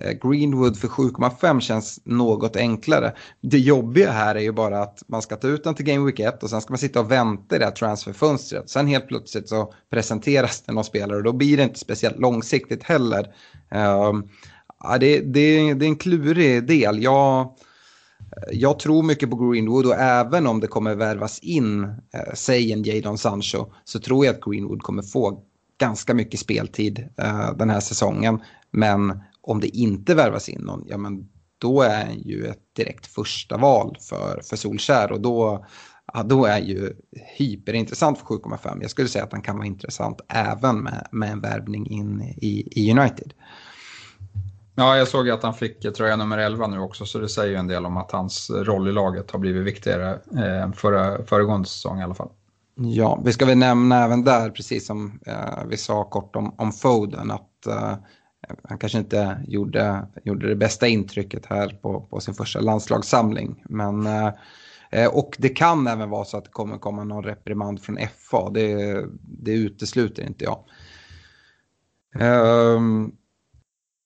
Eh, 0.00 0.12
Greenwood 0.12 0.76
för 0.76 0.88
7,5 0.88 1.60
känns 1.60 2.00
något 2.04 2.56
enklare. 2.56 3.12
Det 3.40 3.58
jobbiga 3.58 4.10
här 4.10 4.34
är 4.34 4.40
ju 4.40 4.52
bara 4.52 4.82
att 4.82 5.02
man 5.06 5.22
ska 5.22 5.36
ta 5.36 5.48
ut 5.48 5.64
den 5.64 5.74
till 5.74 5.84
Game 5.84 6.06
Week 6.06 6.20
1 6.20 6.42
och 6.42 6.50
sen 6.50 6.60
ska 6.60 6.72
man 6.72 6.78
sitta 6.78 7.00
och 7.00 7.10
vänta 7.10 7.56
i 7.56 7.58
det 7.58 7.64
här 7.64 7.72
transferfönstret. 7.72 8.70
Sen 8.70 8.86
helt 8.86 9.08
plötsligt 9.08 9.48
så 9.48 9.74
presenteras 9.90 10.62
det 10.62 10.72
någon 10.72 10.84
spelare 10.84 11.16
och 11.16 11.24
då 11.24 11.32
blir 11.32 11.56
det 11.56 11.62
inte 11.62 11.78
speciellt 11.78 12.18
långsiktigt 12.18 12.82
heller. 12.82 13.22
Uh, 13.74 14.20
det, 15.00 15.20
det, 15.20 15.74
det 15.74 15.86
är 15.86 15.88
en 15.88 15.96
klurig 15.96 16.66
del. 16.66 17.02
Jag 17.02 17.54
jag 18.50 18.78
tror 18.78 19.02
mycket 19.02 19.30
på 19.30 19.36
Greenwood 19.36 19.86
och 19.86 19.94
även 19.94 20.46
om 20.46 20.60
det 20.60 20.66
kommer 20.66 20.94
värvas 20.94 21.38
in, 21.38 21.84
eh, 21.84 22.34
säg 22.34 22.72
en 22.72 22.82
Jadon 22.82 23.18
Sancho, 23.18 23.66
så 23.84 23.98
tror 23.98 24.26
jag 24.26 24.34
att 24.34 24.44
Greenwood 24.44 24.82
kommer 24.82 25.02
få 25.02 25.42
ganska 25.78 26.14
mycket 26.14 26.40
speltid 26.40 27.08
eh, 27.18 27.56
den 27.56 27.70
här 27.70 27.80
säsongen. 27.80 28.42
Men 28.70 29.20
om 29.42 29.60
det 29.60 29.76
inte 29.76 30.14
värvas 30.14 30.48
in 30.48 30.60
någon, 30.60 30.84
ja 30.88 30.96
men 30.96 31.28
då 31.58 31.82
är 31.82 32.04
han 32.04 32.18
ju 32.18 32.46
ett 32.46 32.74
direkt 32.76 33.06
första 33.06 33.56
val 33.56 33.96
för, 34.00 34.40
för 34.44 34.56
Solskär 34.56 35.12
och 35.12 35.20
då, 35.20 35.66
ja, 36.12 36.22
då 36.22 36.44
är 36.44 36.58
ju 36.58 36.92
hyperintressant 37.38 38.18
för 38.18 38.26
7,5. 38.26 38.78
Jag 38.80 38.90
skulle 38.90 39.08
säga 39.08 39.24
att 39.24 39.32
han 39.32 39.42
kan 39.42 39.56
vara 39.56 39.66
intressant 39.66 40.20
även 40.28 40.78
med, 40.78 41.08
med 41.12 41.32
en 41.32 41.40
värvning 41.40 41.86
in 41.86 42.22
i, 42.22 42.68
i 42.70 42.90
United. 42.90 43.32
Ja, 44.74 44.96
jag 44.96 45.08
såg 45.08 45.30
att 45.30 45.42
han 45.42 45.54
fick 45.54 45.94
tröja 45.94 46.16
nummer 46.16 46.38
11 46.38 46.66
nu 46.66 46.78
också, 46.78 47.06
så 47.06 47.18
det 47.18 47.28
säger 47.28 47.50
ju 47.50 47.56
en 47.56 47.66
del 47.66 47.86
om 47.86 47.96
att 47.96 48.12
hans 48.12 48.50
roll 48.50 48.88
i 48.88 48.92
laget 48.92 49.30
har 49.30 49.38
blivit 49.38 49.66
viktigare 49.66 50.18
än 50.32 50.70
eh, 50.70 50.72
förra, 50.72 51.24
föregående 51.26 51.68
säsong 51.68 52.00
i 52.00 52.02
alla 52.02 52.14
fall. 52.14 52.30
Ja, 52.74 53.20
vi 53.24 53.32
ska 53.32 53.46
väl 53.46 53.58
nämna 53.58 54.04
även 54.04 54.24
där, 54.24 54.50
precis 54.50 54.86
som 54.86 55.20
eh, 55.26 55.64
vi 55.68 55.76
sa 55.76 56.04
kort 56.04 56.36
om, 56.36 56.54
om 56.58 56.72
Foden, 56.72 57.30
att 57.30 57.66
eh, 57.66 57.94
han 58.62 58.78
kanske 58.78 58.98
inte 58.98 59.44
gjorde, 59.48 60.06
gjorde 60.24 60.48
det 60.48 60.56
bästa 60.56 60.88
intrycket 60.88 61.46
här 61.46 61.68
på, 61.82 62.00
på 62.00 62.20
sin 62.20 62.34
första 62.34 62.60
landslagssamling. 62.60 63.64
Men, 63.68 64.06
eh, 64.06 64.32
eh, 64.90 65.08
och 65.08 65.36
det 65.38 65.48
kan 65.48 65.86
även 65.86 66.10
vara 66.10 66.24
så 66.24 66.36
att 66.36 66.44
det 66.44 66.50
kommer 66.50 66.78
komma 66.78 67.04
någon 67.04 67.24
reprimand 67.24 67.82
från 67.82 67.98
FA, 68.18 68.50
det, 68.50 69.04
det 69.22 69.52
utesluter 69.52 70.22
inte 70.22 70.44
jag. 70.44 70.64
Um, 72.20 73.16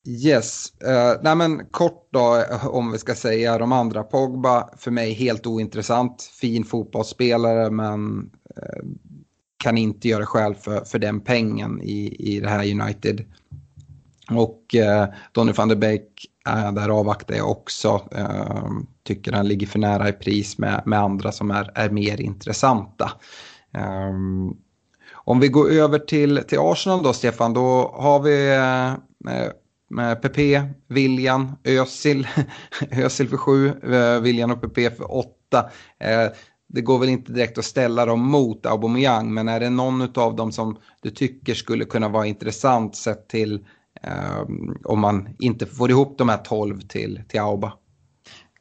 Yes, 0.09 0.73
uh, 0.87 1.23
nej 1.23 1.37
men 1.37 1.67
kort 1.71 2.09
då 2.11 2.45
om 2.71 2.93
vi 2.93 2.99
ska 2.99 3.15
säga 3.15 3.59
de 3.59 3.73
andra. 3.73 4.03
Pogba 4.03 4.69
för 4.77 4.91
mig 4.91 5.13
helt 5.13 5.47
ointressant, 5.47 6.23
fin 6.23 6.65
fotbollsspelare 6.65 7.71
men 7.71 8.31
uh, 8.59 8.85
kan 9.57 9.79
inte 9.79 10.09
göra 10.09 10.27
skäl 10.27 10.55
för, 10.55 10.85
för 10.85 10.99
den 10.99 11.21
pengen 11.21 11.81
i, 11.83 12.17
i 12.19 12.41
det 12.41 12.49
här 12.49 12.81
United. 12.81 13.25
Och 14.31 14.75
eh, 14.75 15.07
Donny 15.33 15.53
van 15.53 15.69
der 15.69 15.77
Beek, 15.77 16.27
eh, 16.49 16.73
där 16.73 16.89
avvaktar 16.89 17.35
jag 17.35 17.51
också. 17.51 18.09
Eh, 18.13 18.71
tycker 19.05 19.33
han 19.33 19.49
ligger 19.49 19.67
för 19.67 19.79
nära 19.79 20.09
i 20.09 20.13
pris 20.13 20.59
med, 20.59 20.83
med 20.87 20.99
andra 20.99 21.33
som 21.33 21.51
är, 21.51 21.71
är 21.75 21.91
mer 21.91 22.21
intressanta. 22.21 23.13
Eh, 23.75 24.13
om 25.13 25.41
vi 25.41 25.49
går 25.49 25.71
över 25.71 25.99
till, 25.99 26.43
till 26.49 26.59
Arsenal 26.59 27.03
då, 27.03 27.13
Stefan, 27.13 27.53
då 27.53 27.95
har 27.95 28.21
vi 28.21 28.55
eh, 28.55 29.53
med 29.89 30.23
PP, 30.23 30.63
William, 30.89 31.57
Özil, 31.65 32.29
Özil 32.91 33.29
för 33.29 33.37
sju, 33.37 33.69
eh, 33.69 34.21
William 34.21 34.51
och 34.51 34.61
PP 34.61 34.97
för 34.97 35.17
åtta. 35.17 35.71
Eh, 35.99 36.27
det 36.69 36.81
går 36.81 36.99
väl 36.99 37.09
inte 37.09 37.33
direkt 37.33 37.59
att 37.59 37.65
ställa 37.65 38.07
dem 38.07 38.21
mot 38.21 38.67
Aubameyang, 38.67 39.35
men 39.35 39.49
är 39.49 39.61
det 39.61 39.71
någon 39.71 40.09
av 40.15 40.37
dem 40.37 40.53
som 40.53 40.77
du 41.03 41.11
tycker 41.11 41.55
skulle 41.55 41.85
kunna 41.85 42.09
vara 42.09 42.27
intressant 42.27 42.97
sett 42.97 43.29
till 43.29 43.67
Ehm, 44.03 44.77
om 44.85 45.01
man 45.01 45.29
inte 45.39 45.67
får 45.67 45.91
ihop 45.91 46.19
de 46.19 46.29
här 46.29 46.39
tolv 46.39 46.81
till, 46.81 47.23
till 47.29 47.41
Auba? 47.41 47.73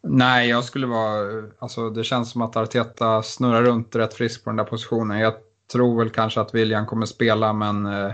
Nej, 0.07 0.49
jag 0.49 0.63
skulle 0.63 0.87
vara, 0.87 1.43
alltså 1.59 1.89
det 1.89 2.03
känns 2.03 2.31
som 2.31 2.41
att 2.41 2.55
Arteta 2.55 3.23
snurrar 3.23 3.63
runt 3.63 3.95
rätt 3.95 4.13
frisk 4.13 4.43
på 4.43 4.49
den 4.49 4.57
där 4.57 4.63
positionen. 4.63 5.19
Jag 5.19 5.33
tror 5.71 5.99
väl 5.99 6.09
kanske 6.09 6.41
att 6.41 6.55
William 6.55 6.85
kommer 6.85 7.05
spela, 7.05 7.53
men 7.53 7.85
eh, 7.85 8.11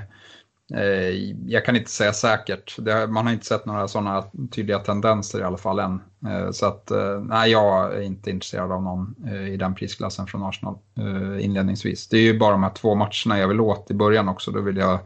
eh 0.73 1.33
jag 1.45 1.65
kan 1.65 1.75
inte 1.75 1.91
säga 1.91 2.13
säkert. 2.13 2.79
man 3.09 3.25
har 3.25 3.33
inte 3.33 3.45
sett 3.45 3.65
några 3.65 3.87
sådana 3.87 4.23
tydliga 4.51 4.79
tendenser 4.79 5.39
i 5.39 5.43
alla 5.43 5.57
fall 5.57 5.79
än. 5.79 6.01
Eh, 6.27 6.51
så 6.51 6.65
att, 6.65 6.91
eh, 6.91 7.19
nej, 7.19 7.51
jag 7.51 7.95
är 7.95 8.01
inte 8.01 8.29
intresserad 8.29 8.71
av 8.71 8.83
någon 8.83 9.15
eh, 9.27 9.53
i 9.53 9.57
den 9.57 9.75
prisklassen 9.75 10.27
från 10.27 10.43
Arsenal 10.43 10.77
eh, 10.97 11.45
inledningsvis. 11.45 12.07
Det 12.07 12.17
är 12.17 12.21
ju 12.21 12.39
bara 12.39 12.51
de 12.51 12.63
här 12.63 12.73
två 12.73 12.95
matcherna 12.95 13.39
jag 13.39 13.47
vill 13.47 13.61
åt 13.61 13.91
i 13.91 13.93
början 13.93 14.29
också. 14.29 14.51
Då 14.51 14.61
vill 14.61 14.77
jag 14.77 14.99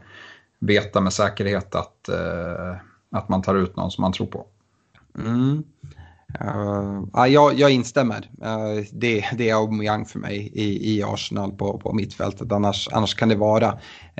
veta 0.66 1.00
med 1.00 1.12
säkerhet 1.12 1.74
att, 1.74 2.08
eh, 2.08 2.76
att 3.10 3.28
man 3.28 3.42
tar 3.42 3.54
ut 3.54 3.76
någon 3.76 3.90
som 3.90 4.02
man 4.02 4.12
tror 4.12 4.26
på. 4.26 4.46
Mm. 5.18 5.64
Uh, 6.40 7.26
jag, 7.28 7.58
jag 7.58 7.70
instämmer. 7.70 8.30
Uh, 8.44 8.84
det, 8.92 9.24
det 9.32 9.50
är 9.50 9.54
Aubameyang 9.54 10.04
för 10.04 10.18
mig 10.18 10.50
i, 10.54 10.96
i 10.96 11.02
Arsenal 11.02 11.52
på, 11.52 11.78
på 11.78 11.92
mittfältet. 11.92 12.52
Annars, 12.52 12.88
annars 12.92 13.14
kan 13.14 13.28
det 13.28 13.36
vara. 13.36 13.68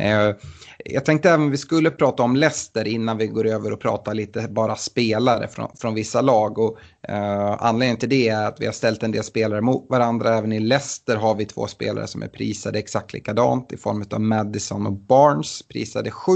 Uh, 0.01 0.37
jag 0.85 1.05
tänkte 1.05 1.31
även 1.31 1.51
vi 1.51 1.57
skulle 1.57 1.91
prata 1.91 2.23
om 2.23 2.37
Leicester 2.37 2.87
innan 2.87 3.19
vi 3.19 3.27
går 3.27 3.47
över 3.47 3.73
och 3.73 3.81
pratar 3.81 4.15
lite 4.15 4.49
bara 4.49 4.77
spelare 4.77 5.49
från, 5.49 5.69
från 5.77 5.95
vissa 5.95 6.21
lag. 6.21 6.59
Och, 6.59 6.79
uh, 7.09 7.63
anledningen 7.63 7.97
till 7.97 8.09
det 8.09 8.29
är 8.29 8.47
att 8.47 8.61
vi 8.61 8.67
har 8.67 8.73
ställt 8.73 9.03
en 9.03 9.13
del 9.13 9.25
spelare 9.25 9.61
mot 9.61 9.87
varandra. 9.91 10.39
Även 10.39 10.53
i 10.53 10.61
Leicester 10.61 11.17
har 11.17 11.35
vi 11.35 11.45
två 11.45 11.67
spelare 11.67 12.07
som 12.07 12.23
är 12.23 12.29
prisade 12.29 12.79
exakt 12.79 13.13
likadant 13.13 13.73
i 13.73 13.77
form 13.77 14.05
av 14.11 14.21
Madison 14.21 14.87
och 14.87 14.93
Barnes 14.93 15.63
prisade 15.69 16.11
7. 16.11 16.33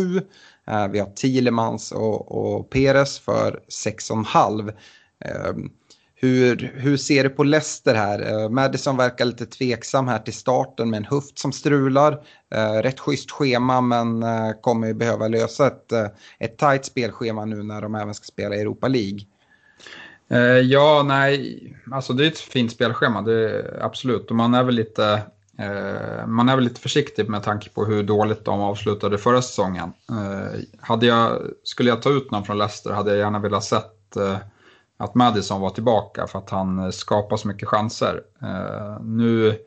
Uh, 0.70 0.88
vi 0.92 0.98
har 0.98 1.06
Thielemans 1.06 1.92
och, 1.92 2.32
och 2.32 2.70
Peres 2.70 3.18
för 3.18 3.60
6,5. 3.86 4.72
Ehm, 5.24 5.70
hur, 6.14 6.72
hur 6.74 6.96
ser 6.96 7.24
du 7.24 7.30
på 7.30 7.44
Leicester 7.44 7.94
här? 7.94 8.20
Ehm, 8.20 8.54
Madison 8.54 8.96
verkar 8.96 9.24
lite 9.24 9.46
tveksam 9.46 10.08
här 10.08 10.18
till 10.18 10.34
starten 10.34 10.90
med 10.90 10.98
en 10.98 11.04
höft 11.04 11.38
som 11.38 11.52
strular. 11.52 12.12
Ehm, 12.54 12.82
rätt 12.82 13.00
schysst 13.00 13.30
schema 13.30 13.80
men 13.80 14.22
eh, 14.22 14.50
kommer 14.60 14.86
ju 14.86 14.94
behöva 14.94 15.28
lösa 15.28 15.66
ett, 15.66 15.92
eh, 15.92 16.06
ett 16.38 16.58
tajt 16.58 16.84
spelschema 16.84 17.44
nu 17.44 17.62
när 17.62 17.82
de 17.82 17.94
även 17.94 18.14
ska 18.14 18.24
spela 18.24 18.54
i 18.54 18.60
Europa 18.60 18.88
League. 18.88 19.20
Eh, 20.30 20.58
ja, 20.58 21.02
nej, 21.06 21.62
alltså 21.92 22.12
det 22.12 22.24
är 22.24 22.28
ett 22.28 22.38
fint 22.38 22.72
spelschema, 22.72 23.22
det 23.22 23.64
absolut. 23.80 24.30
Och 24.30 24.36
man 24.36 24.54
är 24.54 24.64
väl 24.64 24.74
lite 24.74 25.22
man 26.26 26.48
är 26.48 26.56
väl 26.56 26.64
lite 26.64 26.80
försiktig 26.80 27.28
med 27.28 27.42
tanke 27.42 27.70
på 27.70 27.84
hur 27.84 28.02
dåligt 28.02 28.44
de 28.44 28.60
avslutade 28.60 29.18
förra 29.18 29.42
säsongen. 29.42 29.92
hade 30.80 31.06
jag, 31.06 31.42
skulle 31.64 31.90
jag 31.90 32.02
ta 32.02 32.10
ut 32.10 32.30
någon 32.30 32.44
från 32.44 32.58
Leicester 32.58 32.90
hade 32.90 33.10
jag 33.10 33.18
gärna 33.18 33.38
velat 33.38 33.64
sett 33.64 34.16
att 35.00 35.14
Madison 35.14 35.60
var 35.60 35.70
tillbaka 35.70 36.26
för 36.26 36.38
att 36.38 36.50
han 36.50 36.78
eh, 36.78 36.90
skapar 36.90 37.36
så 37.36 37.48
mycket 37.48 37.68
chanser. 37.68 38.22
Eh, 38.42 39.02
nu 39.02 39.58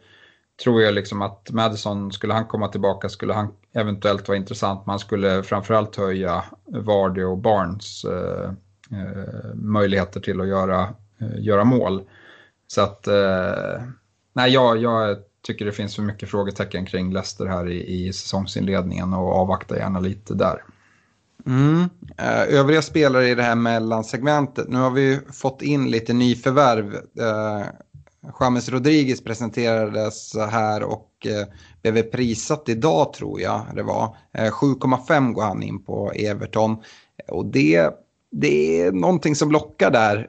tror 0.64 0.82
jag 0.82 0.94
liksom 0.94 1.22
att 1.22 1.52
Madison, 1.52 2.12
skulle 2.12 2.34
han 2.34 2.46
komma 2.46 2.68
tillbaka 2.68 3.10
skulle 3.10 3.34
han 3.34 3.48
eventuellt 3.74 4.28
vara 4.28 4.38
intressant. 4.38 4.86
Man 4.86 5.00
skulle 5.00 5.44
framförallt 5.44 5.96
höja 5.96 6.44
Vardy 6.66 7.24
och 7.24 7.38
Barnes 7.38 8.06
eh, 8.06 8.52
eh, 8.92 9.54
möjligheter 9.56 10.20
till 10.20 10.42
att 10.42 10.48
göra, 10.48 10.82
eh, 11.22 11.40
göra 11.40 11.64
mål. 11.64 12.04
Så 12.68 12.82
att, 12.82 13.08
eh, 13.08 13.84
nej 14.34 14.52
jag, 14.52 14.78
jag 14.78 15.18
tycker 15.42 15.66
det 15.66 15.72
finns 15.72 15.96
för 15.96 16.04
mycket 16.04 16.30
frågetecken 16.30 16.86
kring 16.86 17.14
Leicester 17.14 17.46
här 17.46 17.70
i, 17.70 18.08
i 18.08 18.14
säsongsinledningen 18.14 19.14
och 19.14 19.36
avvaktar 19.36 19.76
gärna 19.76 20.00
lite 20.00 20.34
där. 20.34 20.64
Mm. 21.48 21.90
Eh, 22.18 22.60
övriga 22.60 22.82
spelare 22.82 23.30
i 23.30 23.36
det 23.36 23.44
här 23.44 23.56
mellansegmentet. 23.56 24.70
Nu 24.70 24.78
har 24.78 24.92
vi 24.92 25.20
fått 25.34 25.62
in 25.62 25.92
lite 25.92 26.14
nyförvärv. 26.14 26.94
Eh, 27.20 27.66
James 28.40 28.70
Rodriguez 28.70 29.24
presenterades 29.24 30.36
här 30.36 30.84
och 30.84 31.28
eh, 31.84 31.92
blev 31.92 32.04
prisat 32.04 32.70
idag 32.70 33.14
tror 33.14 33.42
jag 33.42 33.62
det 33.76 33.84
var. 33.84 34.18
7,5 34.34 35.34
går 35.34 35.44
han 35.44 35.64
in 35.64 35.84
på 35.84 36.12
Everton. 36.12 36.78
Och 37.28 37.46
det, 37.46 37.90
det 38.32 38.82
är 38.82 38.92
någonting 38.92 39.36
som 39.36 39.52
lockar 39.52 39.92
där 39.92 40.28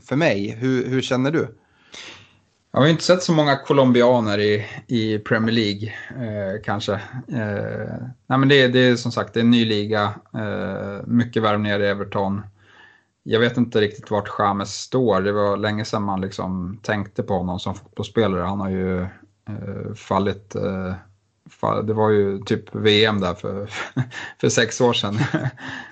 för 0.00 0.16
mig. 0.16 0.50
Hur, 0.50 0.88
hur 0.88 1.02
känner 1.02 1.30
du? 1.30 1.56
Jag 2.76 2.82
har 2.82 2.88
inte 2.88 3.04
sett 3.04 3.22
så 3.22 3.32
många 3.32 3.56
colombianer 3.56 4.38
i, 4.38 4.66
i 4.86 5.18
Premier 5.18 5.54
League 5.54 5.92
eh, 6.08 6.62
kanske. 6.64 6.92
Eh, 7.28 7.94
nej 8.26 8.38
men 8.38 8.48
det, 8.48 8.68
det 8.68 8.78
är 8.78 8.96
som 8.96 9.12
sagt 9.12 9.34
det 9.34 9.40
är 9.40 9.44
en 9.44 9.50
ny 9.50 9.64
liga, 9.64 10.14
eh, 10.34 11.06
mycket 11.06 11.42
värvningar 11.42 11.80
i 11.80 11.86
Everton. 11.86 12.42
Jag 13.22 13.40
vet 13.40 13.56
inte 13.56 13.80
riktigt 13.80 14.10
vart 14.10 14.38
James 14.38 14.74
står. 14.74 15.20
Det 15.20 15.32
var 15.32 15.56
länge 15.56 15.84
sedan 15.84 16.02
man 16.02 16.20
liksom 16.20 16.80
tänkte 16.82 17.22
på 17.22 17.34
honom 17.34 17.58
som 17.58 17.74
fotbollsspelare. 17.74 18.42
Han 18.42 18.60
har 18.60 18.70
ju 18.70 19.00
eh, 19.02 19.94
fallit 19.94 20.54
eh, 20.54 20.94
det 21.84 21.92
var 21.92 22.10
ju 22.10 22.38
typ 22.38 22.74
VM 22.74 23.20
där 23.20 23.34
för, 23.34 23.70
för 24.40 24.48
sex 24.48 24.80
år 24.80 24.92
sedan. 24.92 25.14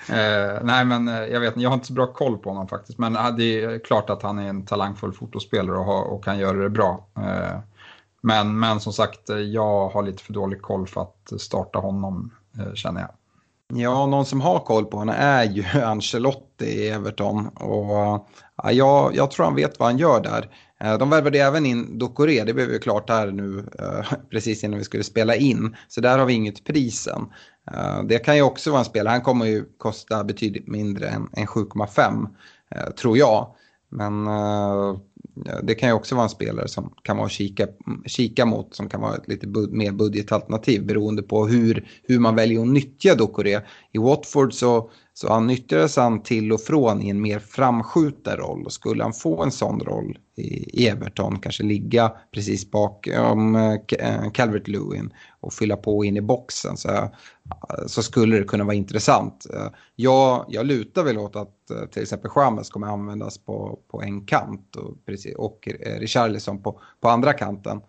eh, 0.09 0.63
nej 0.63 0.85
men 0.85 1.09
eh, 1.09 1.25
jag 1.25 1.41
vet 1.41 1.57
jag 1.57 1.71
har 1.71 1.75
inte 1.75 1.87
så 1.87 1.93
bra 1.93 2.07
koll 2.07 2.39
på 2.39 2.51
honom 2.51 2.69
faktiskt. 2.69 2.99
Men 2.99 3.17
eh, 3.17 3.31
det 3.37 3.65
är 3.65 3.79
klart 3.79 4.11
att 4.11 4.23
han 4.23 4.39
är 4.39 4.49
en 4.49 4.67
talangfull 4.67 5.13
fotospelare 5.13 5.79
och, 5.79 5.85
har, 5.85 6.03
och 6.03 6.25
kan 6.25 6.39
göra 6.39 6.59
det 6.59 6.71
bra. 6.71 7.07
Eh, 7.17 7.59
men, 8.21 8.59
men 8.59 8.81
som 8.81 8.93
sagt, 8.93 9.31
eh, 9.31 9.39
jag 9.39 9.89
har 9.89 10.03
lite 10.03 10.23
för 10.23 10.33
dålig 10.33 10.63
koll 10.63 10.87
för 10.87 11.03
att 11.03 11.33
starta 11.41 11.79
honom 11.79 12.31
eh, 12.59 12.75
känner 12.75 13.01
jag. 13.01 13.11
Ja, 13.73 14.07
någon 14.07 14.27
som 14.27 14.41
har 14.41 14.61
koll 14.61 14.85
på 14.85 14.97
honom 14.97 15.15
är 15.19 15.45
ju 15.45 15.65
Ancelotti 15.85 16.65
i 16.65 16.89
Everton. 16.89 17.47
Och, 17.49 18.29
ja, 18.57 18.73
jag, 18.73 19.17
jag 19.17 19.31
tror 19.31 19.45
han 19.45 19.55
vet 19.55 19.79
vad 19.79 19.89
han 19.89 19.99
gör 19.99 20.21
där. 20.21 20.51
Eh, 20.81 20.99
de 20.99 21.11
värvade 21.11 21.39
även 21.39 21.67
in 21.67 21.99
Dokore, 21.99 22.45
det 22.45 22.55
blev 22.55 22.71
ju 22.71 22.79
klart 22.79 23.11
här 23.11 23.27
nu 23.31 23.69
eh, 23.79 24.13
precis 24.31 24.65
innan 24.65 24.79
vi 24.79 24.85
skulle 24.85 25.05
spela 25.05 25.35
in. 25.35 25.77
Så 25.89 26.01
där 26.01 26.19
har 26.19 26.27
vi 26.27 26.33
inget 26.33 26.65
pris 26.65 27.07
än. 27.07 27.27
Eh, 27.73 28.03
det 28.05 28.19
kan 28.19 28.37
ju 28.37 28.43
också 28.43 28.71
vara 28.71 28.79
en 28.79 28.85
spelare, 28.85 29.13
han 29.13 29.23
kommer 29.23 29.47
ju 29.47 29.65
kosta 29.79 30.25
betydligt 30.25 30.69
mindre 30.69 31.09
än, 31.09 31.29
än 31.33 31.47
7,5 31.47 32.27
tror 32.97 33.19
jag. 33.19 33.55
Men 33.89 34.27
det 35.63 35.75
kan 35.75 35.89
ju 35.89 35.95
också 35.95 36.15
vara 36.15 36.25
en 36.25 36.31
spelare 36.31 36.69
som 36.69 36.95
kan 37.03 37.17
vara 37.17 37.27
att 37.27 37.33
kika, 37.33 37.67
kika 38.07 38.47
mot, 38.47 38.75
som 38.75 38.89
kan 38.89 39.01
vara 39.01 39.17
ett 39.17 39.29
lite 39.29 39.47
bud, 39.47 39.73
mer 39.73 39.93
budgetalternativ 39.93 40.87
beroende 40.87 41.23
på 41.23 41.47
hur, 41.47 41.89
hur 42.03 42.19
man 42.19 42.37
väljer 42.37 42.61
att 42.61 42.69
nyttja 42.69 43.15
Dokore. 43.15 43.63
I 43.93 43.99
Watford 43.99 44.53
så 44.53 44.91
så 45.17 45.33
han 45.33 45.47
nyttjades 45.47 45.97
han 45.97 46.23
till 46.23 46.53
och 46.53 46.61
från 46.61 47.03
i 47.03 47.11
en 47.11 47.21
mer 47.21 47.39
framskjuten 47.39 48.37
roll 48.37 48.65
och 48.65 48.73
skulle 48.73 49.03
han 49.03 49.13
få 49.13 49.43
en 49.43 49.51
sån 49.51 49.81
roll 49.81 50.19
i 50.37 50.87
Everton, 50.87 51.39
kanske 51.39 51.63
ligga 51.63 52.13
precis 52.33 52.71
bakom 52.71 53.57
eh, 53.57 54.31
Calvert 54.33 54.69
Lewin 54.69 55.15
och 55.41 55.53
fylla 55.53 55.77
på 55.77 56.05
in 56.05 56.17
i 56.17 56.21
boxen 56.21 56.77
så, 56.77 56.89
eh, 56.89 57.09
så 57.87 58.03
skulle 58.03 58.39
det 58.39 58.45
kunna 58.45 58.65
vara 58.65 58.75
intressant. 58.75 59.47
Eh, 59.55 59.69
jag, 59.97 60.45
jag 60.49 60.67
lutar 60.67 61.05
väl 61.05 61.19
åt 61.19 61.37
att 61.37 61.91
till 61.93 62.03
exempel 62.03 62.31
Chamez 62.31 62.71
kommer 62.71 62.87
användas 62.87 63.39
på, 63.39 63.79
på 63.91 64.03
en 64.03 64.27
kant 64.27 64.77
och, 64.77 65.07
precis, 65.07 65.35
och 65.37 65.69
Richarlison 65.99 66.63
på, 66.63 66.81
på 67.01 67.09
andra 67.09 67.33
kanten. 67.33 67.81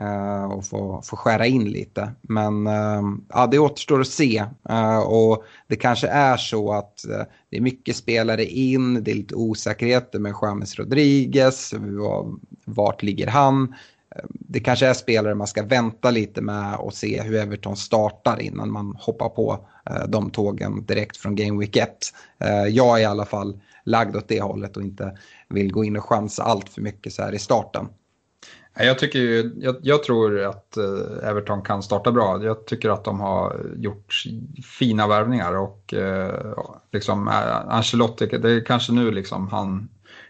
Eh, 0.00 0.44
och 0.44 0.64
få, 0.64 1.02
få 1.04 1.16
skära 1.16 1.46
in 1.46 1.64
lite. 1.64 2.12
Men 2.22 2.66
eh, 2.66 3.02
ja, 3.28 3.46
det 3.46 3.58
återstår 3.58 4.00
att 4.00 4.08
se. 4.08 4.44
Eh, 4.68 4.98
och 4.98 5.44
det 5.66 5.76
kanske 5.76 6.08
är 6.08 6.36
så 6.36 6.72
att 6.72 7.04
det 7.50 7.56
är 7.56 7.60
mycket 7.60 7.96
spelare 7.96 8.44
in, 8.44 9.04
det 9.04 9.10
är 9.10 9.14
lite 9.14 9.34
osäkerheter 9.34 10.18
med 10.18 10.34
James 10.42 10.78
Rodriguez, 10.78 11.74
vart 12.64 13.02
ligger 13.02 13.26
han? 13.26 13.74
Det 14.30 14.60
kanske 14.60 14.86
är 14.86 14.94
spelare 14.94 15.34
man 15.34 15.46
ska 15.46 15.62
vänta 15.62 16.10
lite 16.10 16.40
med 16.40 16.76
och 16.76 16.94
se 16.94 17.22
hur 17.22 17.34
Everton 17.34 17.76
startar 17.76 18.40
innan 18.40 18.72
man 18.72 18.96
hoppar 18.98 19.28
på 19.28 19.66
de 20.08 20.30
tågen 20.30 20.84
direkt 20.86 21.16
från 21.16 21.34
Game 21.34 21.60
Week 21.60 21.76
1. 21.76 21.90
Jag 22.70 22.98
är 22.98 23.02
i 23.02 23.04
alla 23.04 23.24
fall 23.24 23.60
lagd 23.84 24.16
åt 24.16 24.28
det 24.28 24.40
hållet 24.40 24.76
och 24.76 24.82
inte 24.82 25.18
vill 25.48 25.72
gå 25.72 25.84
in 25.84 25.96
och 25.96 26.04
chansa 26.04 26.42
allt 26.42 26.68
för 26.68 26.80
mycket 26.80 27.12
så 27.12 27.22
här 27.22 27.32
i 27.32 27.38
starten. 27.38 27.88
Jag, 28.78 28.98
tycker 28.98 29.18
ju, 29.18 29.52
jag, 29.56 29.76
jag, 29.82 30.02
tror 30.02 30.40
att 30.40 30.76
eh, 30.76 31.28
Everton 31.28 31.62
kan 31.62 31.82
starta 31.82 32.12
bra. 32.12 32.44
Jag 32.44 32.66
tycker 32.66 32.90
att 32.90 33.04
de 33.04 33.20
har 33.20 33.60
gjort 33.76 34.24
fina 34.78 35.08
värvningar 35.08 35.56
och 35.56 35.94
eh, 35.94 36.54
liksom 36.92 37.28
eh, 37.28 37.74
Ancelotti, 37.74 38.26
det 38.26 38.50
är 38.50 38.64
kanske 38.64 38.92
nu 38.92 39.10
liksom 39.10 39.48
han 39.48 39.88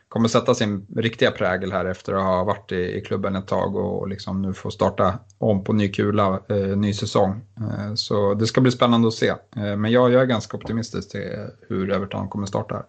kommer 0.08 0.28
sätta 0.28 0.54
sin 0.54 0.87
riktiga 0.96 1.30
prägel 1.30 1.72
här 1.72 1.84
efter 1.84 2.14
att 2.14 2.22
ha 2.22 2.44
varit 2.44 2.72
i, 2.72 2.96
i 2.96 3.00
klubben 3.00 3.37
ett 3.37 3.46
tag 3.46 3.76
och 3.76 4.08
liksom 4.08 4.42
nu 4.42 4.52
få 4.52 4.70
starta 4.70 5.18
om 5.38 5.64
på 5.64 5.72
ny 5.72 5.88
kula, 5.88 6.40
eh, 6.48 6.76
ny 6.76 6.92
säsong. 6.92 7.40
Eh, 7.56 7.94
så 7.94 8.34
det 8.34 8.46
ska 8.46 8.61
bli 8.61 8.70
spännande 8.70 9.08
att 9.08 9.14
se. 9.14 9.28
Eh, 9.28 9.76
men 9.76 9.90
jag, 9.90 10.12
jag 10.12 10.22
är 10.22 10.26
ganska 10.26 10.56
optimistisk 10.56 11.11
till 11.11 11.46
hur 11.68 11.90
Everton 11.90 12.28
kommer 12.28 12.46
starta 12.46 12.74
här. 12.74 12.84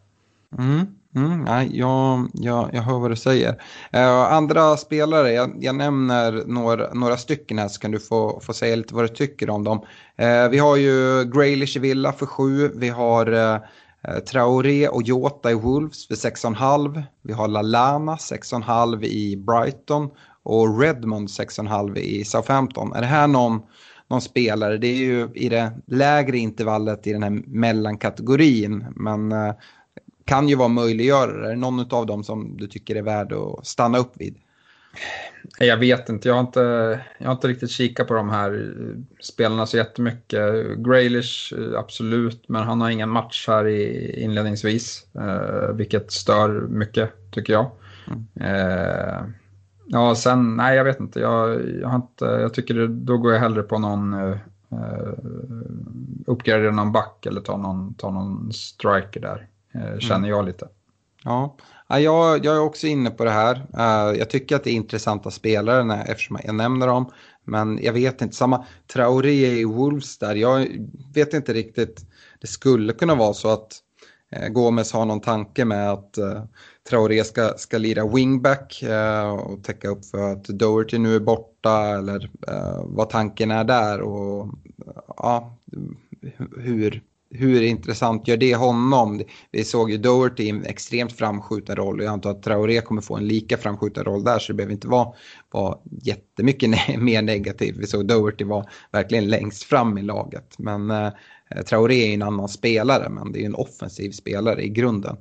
Mm. 0.58 0.88
Mm, 1.16 1.44
nej, 1.44 1.78
jag, 1.78 2.30
jag, 2.34 2.70
jag 2.74 2.82
hör 2.82 3.00
vad 3.00 3.12
du 3.12 3.16
säger. 3.16 3.52
Uh, 3.96 4.34
andra 4.34 4.78
spelare, 4.78 5.32
jag, 5.32 5.58
jag, 5.60 5.76
nämner 5.76 6.44
några, 6.46 6.94
några 6.94 7.18
stycken 7.18 7.60
här 7.60 7.68
så 7.68 7.80
kan 7.80 7.92
du 7.92 8.00
få, 8.00 8.40
få 8.44 8.54
säga 8.54 8.76
lite 8.76 8.96
vad 8.96 9.04
du 9.04 9.08
tycker 9.08 9.50
om 9.50 9.64
dem. 9.64 9.78
Uh, 10.22 10.50
vi 10.52 10.58
har 10.58 10.76
ju 10.76 11.24
Graylish 11.24 11.78
i 11.78 11.80
Villa 11.80 12.14
för 12.14 12.26
7, 12.26 12.72
Vi 12.76 12.90
har 12.90 13.34
uh, 13.34 13.60
Traoré 14.32 14.88
och 14.88 15.04
Jota 15.04 15.52
i 15.52 15.54
Wolves 15.54 16.08
för 16.08 16.16
6,5. 16.16 17.04
Vi 17.24 17.34
har 17.34 17.48
Lalana 17.48 18.16
6,5 18.16 19.04
i 19.04 19.38
Brighton 19.38 20.10
och 20.44 20.82
Redmond 20.82 21.28
6,5 21.28 21.98
i 21.98 22.24
Southampton. 22.26 22.94
Är 22.94 23.02
det 23.02 23.08
här 23.08 23.28
någon, 23.28 23.62
någon 24.10 24.22
spelare? 24.22 24.78
Det 24.78 24.88
är 24.88 24.98
ju 24.98 25.30
i 25.36 25.50
det 25.50 25.72
lägre 25.88 26.38
intervallet 26.38 27.08
i 27.08 27.14
den 27.14 27.24
här 27.24 27.42
mellankategorin. 27.48 28.86
Men 28.96 29.34
kan 30.30 30.50
ju 30.50 30.56
vara 30.56 30.68
möjliggörare. 30.68 31.46
Är 31.46 31.50
det 31.50 31.56
någon 31.56 31.94
av 31.94 32.06
dem 32.06 32.24
som 32.24 32.58
du 32.58 32.68
tycker 32.68 32.96
är 32.96 33.02
värd 33.02 33.34
att 33.34 33.68
stanna 33.68 33.98
upp 33.98 34.12
vid? 34.14 34.36
Jag 35.60 35.78
vet 35.78 36.10
inte. 36.10 36.28
Jag 36.28 36.36
har 36.36 36.42
inte, 36.42 37.00
jag 37.18 37.28
har 37.28 37.34
inte 37.34 37.48
riktigt 37.48 37.72
kikat 37.72 38.08
på 38.08 38.14
de 38.14 38.30
här 38.30 38.74
spelarna 39.22 39.66
så 39.66 39.78
jättemycket. 39.78 40.78
Graylish, 40.78 41.54
absolut, 41.78 42.50
men 42.50 42.64
han 42.64 42.82
har 42.82 42.90
ingen 42.90 43.10
match 43.10 43.48
här 43.48 43.68
i, 43.68 44.24
inledningsvis, 44.24 45.08
eh, 45.16 45.76
vilket 45.76 46.12
stör 46.12 46.50
mycket 46.62 47.32
tycker 47.32 47.54
jag. 47.54 47.72
Mm. 48.08 48.28
Eh, 48.36 49.24
ja, 49.88 50.16
sen, 50.16 50.56
nej 50.56 50.78
jag 50.78 50.84
vet 50.84 51.00
inte. 51.00 51.20
Jag, 51.20 51.70
jag, 51.82 51.88
har 51.88 51.96
inte, 51.96 52.26
jag 52.26 52.54
tycker 52.54 52.74
det, 52.74 52.88
då 52.88 53.18
går 53.18 53.34
jag 53.34 53.40
hellre 53.40 53.64
på 53.64 53.80
någon 53.80 54.14
eh, 54.14 54.38
uppgradera 56.26 56.72
någon 56.72 56.92
back 56.92 57.26
eller 57.26 57.42
ta 57.42 57.58
någon, 57.58 57.94
ta 57.94 58.12
någon 58.12 58.54
striker 58.54 59.20
där. 59.20 59.48
Eh, 59.74 60.00
känner 60.00 60.18
mm. 60.18 60.30
jag 60.30 60.46
lite. 60.46 60.68
Ja, 61.24 61.58
jag, 61.88 62.46
jag 62.46 62.56
är 62.56 62.62
också 62.62 62.88
inne 62.88 63.10
på 63.10 63.24
det 63.24 63.32
här. 63.32 63.56
Eh, 63.78 64.20
jag 64.20 64.30
tycker 64.30 64.56
att 64.56 64.64
det 64.64 64.72
är 64.72 64.74
intressanta 64.76 65.32
spelare 65.32 66.04
eftersom 66.08 66.40
jag 66.44 66.56
nämner 66.56 66.88
dem. 66.88 67.12
Men 67.46 67.80
jag 67.82 67.94
vet 67.94 68.22
inte, 68.22 68.36
samma 68.36 68.66
Traoré 68.94 69.60
i 69.60 69.66
Wolves 69.66 70.18
där, 70.18 70.36
jag 70.36 70.68
vet 71.14 71.34
inte 71.34 71.54
riktigt. 71.54 72.06
Det 72.42 72.48
skulle 72.48 72.94
kunna 72.94 73.16
vara 73.16 73.34
så 73.34 73.50
att 73.50 73.78
eh, 74.32 74.48
Gomes 74.48 74.94
har 74.94 75.06
någon 75.06 75.22
tanke 75.22 75.66
med 75.66 75.92
att 75.92 76.18
Traoré 76.90 77.24
ska, 77.24 77.54
ska 77.58 77.78
lira 77.78 78.08
wingback 78.08 78.84
och 79.38 79.64
täcka 79.64 79.88
upp 79.88 80.06
för 80.06 80.32
att 80.32 80.44
Doherty 80.44 80.98
nu 80.98 81.16
är 81.16 81.20
borta 81.20 81.98
eller 81.98 82.32
vad 82.84 83.10
tanken 83.10 83.52
är 83.52 83.64
där 83.64 84.02
och 84.02 84.48
ja, 85.18 85.58
hur, 86.58 87.04
hur 87.32 87.62
intressant 87.62 88.28
gör 88.28 88.38
det 88.38 88.56
honom? 88.56 89.22
Vi 89.52 89.64
såg 89.64 89.92
ju 89.92 89.98
Doherty 89.98 90.44
i 90.44 90.50
en 90.50 90.66
extremt 90.66 91.14
framskjuten 91.14 91.76
roll 91.76 92.00
och 92.00 92.06
jag 92.06 92.14
antar 92.14 92.32
att 92.32 92.44
Traoré 92.44 92.82
kommer 92.82 93.02
få 93.02 93.18
en 93.18 93.28
lika 93.28 93.58
framskjuten 93.58 94.04
roll 94.04 94.24
där 94.24 94.40
så 94.40 94.52
det 94.52 94.58
behöver 94.58 94.74
inte 94.74 94.88
vara, 94.88 95.14
vara 95.52 95.78
jättemycket 96.02 96.70
ne 96.70 96.98
mer 96.98 97.22
negativt. 97.22 97.78
Vi 97.78 97.88
såg 97.88 98.08
Doherty 98.08 98.44
vara 98.44 98.66
verkligen 98.92 99.28
längst 99.28 99.64
fram 99.64 99.98
i 99.98 100.02
laget. 100.02 100.56
Men 100.58 100.92
eh, 100.92 101.12
Traoré 101.66 102.10
är 102.10 102.14
en 102.14 102.22
annan 102.22 102.50
spelare 102.50 103.10
men 103.10 103.32
det 103.32 103.42
är 103.42 103.46
en 103.46 103.56
offensiv 103.56 104.12
spelare 104.12 104.64
i 104.64 104.70
grunden. 104.70 105.18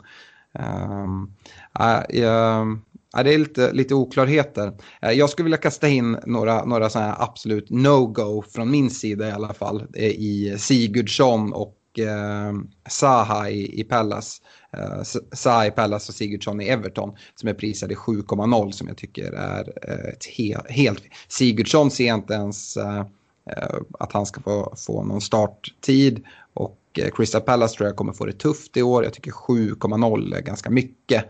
Um, 0.53 1.37
uh, 1.81 2.23
uh, 2.23 2.79
Ja, 3.13 3.23
det 3.23 3.35
är 3.35 3.39
lite, 3.39 3.73
lite 3.73 3.95
oklarheter. 3.95 4.73
Eh, 5.03 5.11
jag 5.11 5.31
skulle 5.31 5.45
vilja 5.45 5.59
kasta 5.59 5.89
in 5.89 6.19
några, 6.27 6.65
några 6.65 6.91
sådana 6.91 7.11
här 7.11 7.23
absolut 7.23 7.71
no-go 7.71 8.45
från 8.51 8.71
min 8.71 8.91
sida 8.91 9.29
i 9.29 9.33
alla 9.33 9.55
fall. 9.55 9.87
Eh, 9.95 10.05
I 10.05 10.57
Sigurdsson 10.59 11.53
och 11.53 11.78
eh, 11.99 12.53
Saha 12.88 13.51
i, 13.51 13.80
i 13.80 13.84
Pallas. 13.84 14.42
Eh, 14.72 15.03
Saha 15.32 15.66
i 15.66 15.70
Pallas 15.70 16.09
och 16.09 16.14
Sigurdsson 16.14 16.61
i 16.61 16.68
Everton 16.68 17.16
som 17.34 17.49
är 17.49 17.55
prisade 17.55 17.94
7,0 17.94 18.70
som 18.70 18.88
jag 18.88 18.96
tycker 18.96 19.32
är 19.32 19.72
eh, 19.82 20.09
ett 20.09 20.24
he 20.24 20.57
helt... 20.68 21.03
Sigurdsson 21.28 21.90
ser 21.90 22.14
inte 22.14 22.34
ens 22.34 22.76
eh, 22.76 23.05
eh, 23.51 23.76
att 23.99 24.12
han 24.12 24.26
ska 24.26 24.40
få, 24.40 24.74
få 24.76 25.05
någon 25.05 25.20
starttid 25.20 26.24
och 26.55 26.78
eh, 26.99 27.11
Crystal 27.11 27.40
Palace 27.40 27.76
tror 27.76 27.86
jag 27.86 27.96
kommer 27.96 28.12
få 28.12 28.26
det 28.26 28.32
tufft 28.32 28.76
i 28.76 28.82
år. 28.82 29.05
Jag 29.05 29.14
tycker 29.14 29.30
7,0 29.30 30.36
är 30.36 30.40
ganska 30.40 30.70
mycket. 30.70 31.24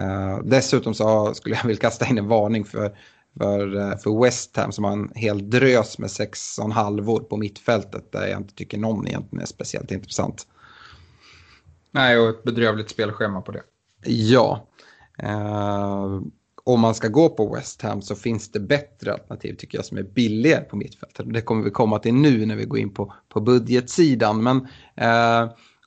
Uh, 0.00 0.38
dessutom 0.44 0.94
så 0.94 1.34
skulle 1.34 1.54
jag 1.54 1.64
vilja 1.64 1.80
kasta 1.80 2.06
in 2.06 2.18
en 2.18 2.28
varning 2.28 2.64
för, 2.64 2.96
för, 3.38 3.74
uh, 3.74 3.96
för 3.96 4.22
West 4.22 4.56
Ham 4.56 4.72
som 4.72 4.84
har 4.84 4.92
en 4.92 5.10
hel 5.14 5.50
drös 5.50 5.98
med 5.98 6.08
6,5 6.08 7.20
på 7.20 7.36
mittfältet 7.36 8.12
där 8.12 8.26
jag 8.26 8.40
inte 8.40 8.54
tycker 8.54 8.78
någon 8.78 9.06
egentligen 9.06 9.42
är 9.42 9.46
speciellt 9.46 9.90
intressant. 9.90 10.46
Nej, 11.90 12.18
och 12.18 12.28
ett 12.28 12.42
bedrövligt 12.42 12.90
spelschema 12.90 13.40
på 13.40 13.52
det. 13.52 13.62
Ja. 14.06 14.68
Uh, 15.22 16.22
om 16.66 16.80
man 16.80 16.94
ska 16.94 17.08
gå 17.08 17.28
på 17.28 17.54
West 17.54 17.82
Ham 17.82 18.02
så 18.02 18.14
finns 18.14 18.52
det 18.52 18.60
bättre 18.60 19.12
alternativ 19.12 19.54
tycker 19.54 19.78
jag 19.78 19.84
som 19.84 19.98
är 19.98 20.02
billigare 20.02 20.64
på 20.64 20.76
mittfältet. 20.76 21.34
Det 21.34 21.40
kommer 21.40 21.64
vi 21.64 21.70
komma 21.70 21.98
till 21.98 22.14
nu 22.14 22.46
när 22.46 22.56
vi 22.56 22.64
går 22.64 22.78
in 22.78 22.94
på, 22.94 23.14
på 23.28 23.40
budgetsidan. 23.40 24.42
Men 24.42 24.68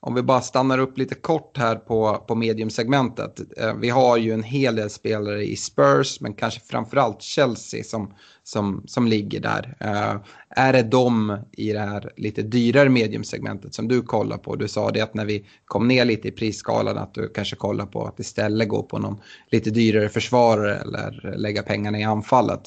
om 0.00 0.14
vi 0.14 0.22
bara 0.22 0.40
stannar 0.40 0.78
upp 0.78 0.98
lite 0.98 1.14
kort 1.14 1.58
här 1.58 1.76
på, 1.76 2.24
på 2.28 2.34
mediumsegmentet. 2.34 3.40
Eh, 3.56 3.74
vi 3.74 3.90
har 3.90 4.16
ju 4.16 4.32
en 4.32 4.42
hel 4.42 4.76
del 4.76 4.90
spelare 4.90 5.44
i 5.44 5.56
Spurs, 5.56 6.20
men 6.20 6.34
kanske 6.34 6.60
framförallt 6.60 7.22
Chelsea 7.22 7.84
som, 7.84 8.14
som, 8.42 8.82
som 8.86 9.08
ligger 9.08 9.40
där. 9.40 9.76
Eh, 9.80 10.16
är 10.50 10.72
det 10.72 10.82
de 10.82 11.38
i 11.52 11.72
det 11.72 11.80
här 11.80 12.12
lite 12.16 12.42
dyrare 12.42 12.88
mediumsegmentet 12.88 13.74
som 13.74 13.88
du 13.88 14.02
kollar 14.02 14.38
på? 14.38 14.56
Du 14.56 14.68
sa 14.68 14.90
det 14.90 15.00
att 15.00 15.14
när 15.14 15.24
vi 15.24 15.46
kom 15.64 15.88
ner 15.88 16.04
lite 16.04 16.28
i 16.28 16.32
prisskalan 16.32 16.98
att 16.98 17.14
du 17.14 17.28
kanske 17.28 17.56
kollar 17.56 17.86
på 17.86 18.06
att 18.06 18.20
istället 18.20 18.68
gå 18.68 18.82
på 18.82 18.98
någon 18.98 19.20
lite 19.50 19.70
dyrare 19.70 20.08
försvarare 20.08 20.76
eller 20.76 21.34
lägga 21.36 21.62
pengarna 21.62 21.98
i 21.98 22.04
anfallet. 22.04 22.62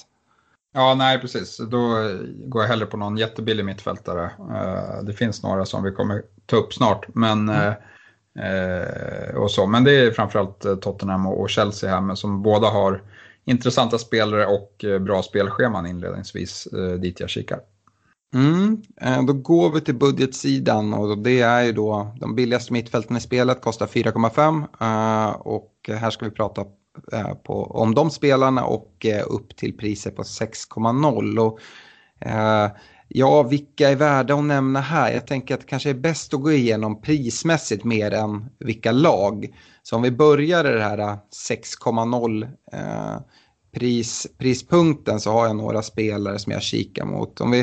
Ja, 0.74 0.96
nej 0.96 1.20
precis. 1.20 1.58
Då 1.58 1.88
går 2.46 2.62
jag 2.62 2.70
hellre 2.70 2.86
på 2.86 2.98
någon 2.98 3.18
jättebillig 3.18 3.66
mittfältare. 3.66 4.24
Eh, 4.40 5.04
det 5.04 5.14
finns 5.14 5.44
några 5.44 5.66
som 5.66 5.84
vi 5.84 5.92
kommer 5.92 6.22
ta 6.52 6.58
upp 6.58 6.74
snart. 6.74 7.06
Men, 7.16 7.50
mm. 7.50 7.74
eh, 8.40 9.36
och 9.36 9.52
så. 9.52 9.68
men 9.68 9.84
det 9.84 9.92
är 9.92 10.12
framförallt 10.12 10.66
eh, 10.66 10.76
Tottenham 10.76 11.28
och 11.28 11.50
Chelsea 11.50 11.90
här 11.90 12.02
men 12.02 12.18
som 12.18 12.42
båda 12.42 12.68
har 12.68 13.04
intressanta 13.46 13.98
spelare 13.98 14.46
och 14.46 14.86
eh, 14.86 15.00
bra 15.00 15.24
spelscheman 15.24 15.86
inledningsvis 15.86 16.68
dit 17.00 17.20
jag 17.20 17.30
kikar. 17.30 17.60
Mm, 18.34 18.82
då 19.28 19.34
går 19.34 19.72
vi 19.72 19.82
till 19.82 19.96
budgetsidan 19.96 20.94
och 20.94 21.18
det 21.18 21.42
är 21.42 21.64
ju 21.64 21.72
då 21.72 22.16
de 22.20 22.36
billigaste 22.36 22.74
mittfälten 22.74 23.18
i 23.18 23.20
spelet 23.20 23.62
kostar 23.62 23.88
4,5 23.88 25.36
och 25.36 25.74
här 25.88 26.10
ska 26.10 26.26
vi 26.26 26.32
prata 26.32 26.66
på, 27.44 27.64
om 27.64 27.96
de 27.96 28.10
spelarna 28.10 28.64
och 28.64 29.06
upp 29.28 29.56
till 29.56 29.78
priser 29.78 30.12
på 30.12 30.24
6,0. 30.24 31.40
Och 31.40 31.60
Ja, 33.14 33.44
vilka 33.44 33.90
är 33.90 33.96
värda 33.96 34.36
att 34.36 34.44
nämna 34.44 34.82
här? 34.82 35.12
Jag 35.12 35.28
tänker 35.28 35.54
att 35.54 35.60
det 35.60 35.68
kanske 35.68 35.90
är 35.90 35.94
bäst 35.94 36.34
att 36.34 36.42
gå 36.42 36.52
igenom 36.52 37.02
prismässigt 37.02 37.84
mer 37.84 38.12
än 38.12 38.50
vilka 38.60 38.92
lag. 38.92 39.48
Så 39.84 39.96
om 39.96 40.02
vi 40.02 40.12
börjar 40.12 40.70
i 40.70 40.74
det 40.74 40.84
här 40.84 40.98
eh, 40.98 41.18
6,0 41.50 42.44
eh, 42.74 43.22
pris, 43.74 44.28
prispunkten 44.38 45.20
så 45.20 45.32
har 45.32 45.48
jag 45.48 45.56
några 45.56 45.82
spelare 45.82 46.40
som 46.40 46.52
jag 46.52 46.62
kikar 46.62 47.06
mot. 47.06 47.42
Om 47.42 47.52
vi 47.52 47.60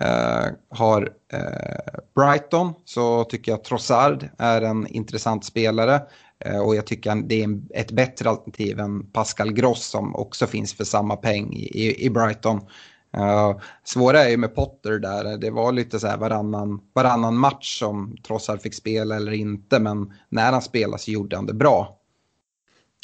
eh, 0.00 0.46
har 0.70 1.10
eh, 1.32 2.00
Brighton 2.14 2.72
så 2.84 3.24
tycker 3.24 3.52
jag 3.52 3.64
Trossard 3.64 4.28
är 4.38 4.62
en 4.62 4.86
intressant 4.86 5.44
spelare. 5.44 6.00
Eh, 6.44 6.60
och 6.60 6.76
jag 6.76 6.86
tycker 6.86 7.14
det 7.14 7.42
är 7.42 7.60
ett 7.74 7.90
bättre 7.90 8.30
alternativ 8.30 8.80
än 8.80 9.06
Pascal 9.12 9.52
Gross 9.52 9.86
som 9.86 10.16
också 10.16 10.46
finns 10.46 10.74
för 10.74 10.84
samma 10.84 11.16
peng 11.16 11.52
i, 11.54 12.04
i 12.06 12.10
Brighton. 12.10 12.60
Uh, 13.16 13.60
svåra 13.84 14.24
är 14.24 14.28
ju 14.28 14.36
med 14.36 14.54
Potter 14.54 14.98
där, 14.98 15.36
det 15.36 15.50
var 15.50 15.72
lite 15.72 16.00
så 16.00 16.06
här 16.06 16.16
varannan, 16.16 16.80
varannan 16.92 17.36
match 17.36 17.78
som 17.78 18.16
Trossard 18.26 18.60
fick 18.60 18.74
spela 18.74 19.16
eller 19.16 19.32
inte, 19.32 19.78
men 19.78 20.12
när 20.28 20.52
han 20.52 20.62
spelade 20.62 21.02
så 21.02 21.10
gjorde 21.10 21.36
han 21.36 21.46
det 21.46 21.54
bra. 21.54 22.00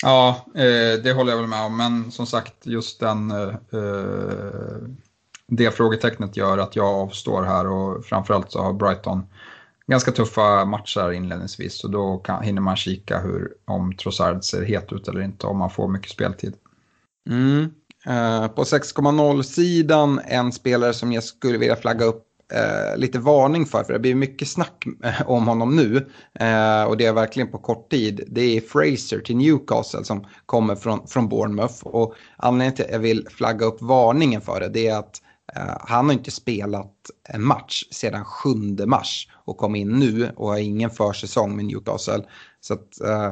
Ja, 0.02 0.46
eh, 0.54 1.02
det 1.02 1.12
håller 1.12 1.32
jag 1.32 1.40
väl 1.40 1.48
med 1.48 1.64
om, 1.64 1.76
men 1.76 2.10
som 2.10 2.26
sagt 2.26 2.66
just 2.66 3.00
den, 3.00 3.30
eh, 3.30 3.54
eh, 3.72 4.78
det 5.46 5.70
frågetecknet 5.70 6.36
gör 6.36 6.58
att 6.58 6.76
jag 6.76 6.86
avstår 6.86 7.42
här 7.42 7.66
och 7.66 8.04
framförallt 8.04 8.52
så 8.52 8.62
har 8.62 8.72
Brighton 8.72 9.26
ganska 9.86 10.12
tuffa 10.12 10.64
matcher 10.64 11.12
inledningsvis 11.12 11.78
så 11.78 11.88
då 11.88 12.16
kan, 12.18 12.42
hinner 12.42 12.60
man 12.60 12.76
kika 12.76 13.20
hur, 13.20 13.54
om 13.64 13.96
Trossard 13.96 14.44
ser 14.44 14.62
het 14.62 14.92
ut 14.92 15.08
eller 15.08 15.20
inte, 15.20 15.46
om 15.46 15.58
man 15.58 15.70
får 15.70 15.88
mycket 15.88 16.10
speltid. 16.10 16.54
Mm. 17.30 17.70
Eh, 18.06 18.48
på 18.48 18.64
6,0-sidan 18.64 20.20
en 20.24 20.52
spelare 20.52 20.92
som 20.92 21.12
jag 21.12 21.24
skulle 21.24 21.58
vilja 21.58 21.76
flagga 21.76 22.04
upp 22.04 22.26
eh, 22.52 22.98
lite 22.98 23.18
varning 23.18 23.66
för, 23.66 23.84
för 23.84 23.92
det 23.92 23.98
blir 23.98 24.14
mycket 24.14 24.48
snack 24.48 24.84
eh, 25.04 25.30
om 25.30 25.48
honom 25.48 25.76
nu. 25.76 25.96
Eh, 26.40 26.84
och 26.84 26.96
det 26.96 27.06
är 27.06 27.12
verkligen 27.12 27.50
på 27.50 27.58
kort 27.58 27.90
tid. 27.90 28.24
Det 28.28 28.56
är 28.56 28.60
Fraser 28.60 29.20
till 29.20 29.36
Newcastle 29.36 30.04
som 30.04 30.26
kommer 30.46 30.76
från, 30.76 31.06
från 31.06 31.28
Bournemouth. 31.28 31.86
Och 31.86 32.14
anledningen 32.36 32.74
till 32.74 32.84
att 32.84 32.90
jag 32.90 32.98
vill 32.98 33.26
flagga 33.30 33.66
upp 33.66 33.82
varningen 33.82 34.40
för 34.40 34.60
det, 34.60 34.68
det 34.68 34.86
är 34.86 34.98
att 34.98 35.22
eh, 35.56 35.76
han 35.80 36.06
har 36.06 36.12
inte 36.12 36.30
spelat 36.30 36.94
en 37.28 37.42
match 37.42 37.84
sedan 37.90 38.24
7 38.24 38.48
mars 38.86 39.28
och 39.32 39.56
kom 39.56 39.76
in 39.76 39.88
nu 39.88 40.30
och 40.36 40.48
har 40.48 40.58
ingen 40.58 40.90
försäsong 40.90 41.56
med 41.56 41.64
Newcastle. 41.64 42.24
Så 42.60 42.74
att, 42.74 43.00
eh, 43.00 43.30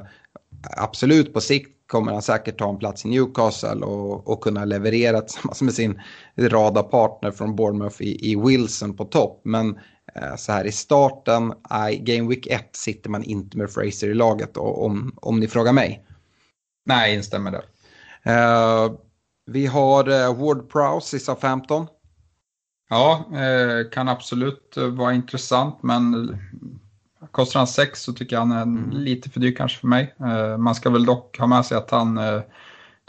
absolut 0.77 1.35
på 1.35 1.41
sikt 1.41 1.74
kommer 1.95 2.13
han 2.13 2.23
säkert 2.23 2.59
ta 2.59 2.71
en 2.71 2.79
plats 2.79 3.05
i 3.05 3.09
Newcastle 3.09 3.85
och, 3.85 4.29
och 4.29 4.41
kunna 4.41 4.65
leverera 4.65 5.21
tillsammans 5.21 5.63
med 5.63 5.75
sin 5.75 6.01
radarpartner 6.37 7.31
från 7.31 7.57
Bournemouth 7.57 8.03
i, 8.03 8.33
i 8.33 8.37
Wilson 8.37 8.97
på 8.97 9.05
topp. 9.05 9.41
Men 9.45 9.79
eh, 10.15 10.37
så 10.37 10.53
här 10.53 10.65
i 10.65 10.73
starten, 10.73 11.53
i 11.93 11.97
Game 11.97 12.29
Week 12.29 12.47
1 12.47 12.69
sitter 12.73 13.11
man 13.11 13.23
inte 13.23 13.59
med 13.59 13.71
Fraser 13.71 14.09
i 14.09 14.15
laget 14.15 14.57
och, 14.57 14.85
om, 14.85 15.13
om 15.17 15.41
ni 15.41 15.49
frågar 15.49 15.73
mig. 15.73 16.07
Nej, 16.87 17.15
instämmer 17.15 17.51
där. 17.51 17.65
Eh, 18.23 18.93
vi 19.47 19.67
har 19.67 20.09
eh, 20.09 20.37
Ward 20.37 20.71
Prowse 20.71 21.17
i 21.17 21.21
SA-15. 21.21 21.87
Ja, 22.91 23.25
eh, 23.33 23.91
kan 23.91 24.09
absolut 24.09 24.75
vara 24.77 25.15
intressant 25.15 25.83
men 25.83 26.39
Kostar 27.35 27.61
han 27.61 27.67
6 27.67 28.03
så 28.03 28.13
tycker 28.13 28.37
jag 28.37 28.41
han 28.41 28.53
är 28.53 28.63
mm. 28.63 28.91
lite 28.91 29.31
för 29.31 29.41
dyr 29.41 29.55
kanske 29.57 29.81
för 29.81 29.89
mig. 29.89 30.15
Eh, 30.21 30.59
man 30.59 30.75
ska 30.75 30.91
väl 30.91 31.05
dock 31.05 31.39
ha 31.39 31.47
med 31.47 31.67
sig 31.67 31.77
att 31.77 31.91
han 31.91 32.19
eh, 32.19 32.41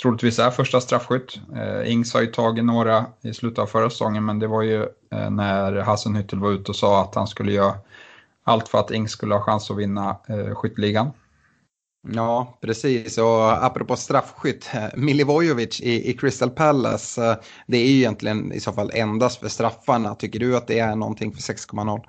troligtvis 0.01 0.39
är 0.39 0.51
första 0.51 0.82
straffskytt. 0.82 1.39
Eh, 1.55 1.91
Ings 1.91 2.13
har 2.13 2.21
ju 2.21 2.28
tagit 2.28 2.65
några 2.65 3.05
i 3.21 3.34
slutet 3.34 3.59
av 3.59 3.65
förra 3.65 3.89
säsongen 3.89 4.26
men 4.26 4.39
det 4.39 4.47
var 4.47 4.61
ju 4.61 4.88
när 5.30 5.82
Hassenhüttel 5.82 6.39
var 6.39 6.51
ute 6.51 6.71
och 6.71 6.76
sa 6.76 7.01
att 7.01 7.15
han 7.15 7.28
skulle 7.28 7.51
göra 7.51 7.73
allt 8.43 8.67
för 8.67 8.80
att 8.80 8.91
Ings 8.91 9.11
skulle 9.11 9.36
ha 9.36 9.41
chans 9.41 9.71
att 9.71 9.78
vinna 9.78 10.15
skytteligan. 10.53 11.11
Ja, 12.07 12.57
precis. 12.61 13.17
Och 13.17 13.65
apropå 13.65 13.95
straffskytt, 13.95 14.69
Milivojevic 14.95 15.82
i, 15.82 16.09
i 16.09 16.13
Crystal 16.13 16.49
Palace, 16.49 17.39
det 17.67 17.78
är 17.78 17.88
ju 17.88 17.97
egentligen 17.97 18.51
i 18.51 18.59
så 18.59 18.71
fall 18.71 18.91
endast 18.93 19.39
för 19.39 19.47
straffarna. 19.47 20.15
Tycker 20.15 20.39
du 20.39 20.57
att 20.57 20.67
det 20.67 20.80
är 20.80 20.95
någonting 20.95 21.32
för 21.32 21.41
6,0? 21.41 22.01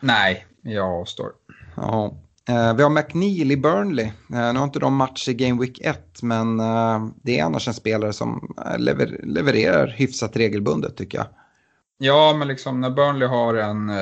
Nej, 0.00 0.46
jag 0.62 1.00
avstår. 1.00 1.32
Ja. 1.82 2.14
Eh, 2.48 2.74
vi 2.74 2.82
har 2.82 2.90
McNeil 2.90 3.52
i 3.52 3.56
Burnley. 3.56 4.04
Eh, 4.06 4.12
nu 4.28 4.58
har 4.58 4.64
inte 4.64 4.78
de 4.78 4.94
match 4.94 5.28
i 5.28 5.34
Game 5.34 5.60
Week 5.60 5.80
1 5.80 6.22
men 6.22 6.60
eh, 6.60 7.06
det 7.22 7.38
är 7.38 7.44
annars 7.44 7.68
en 7.68 7.74
spelare 7.74 8.12
som 8.12 8.54
lever 8.78 9.20
levererar 9.22 9.86
hyfsat 9.86 10.36
regelbundet 10.36 10.96
tycker 10.96 11.18
jag. 11.18 11.26
Ja, 11.98 12.34
men 12.38 12.48
liksom 12.48 12.80
när 12.80 12.90
Burnley 12.90 13.28
har 13.28 13.54
en 13.54 13.92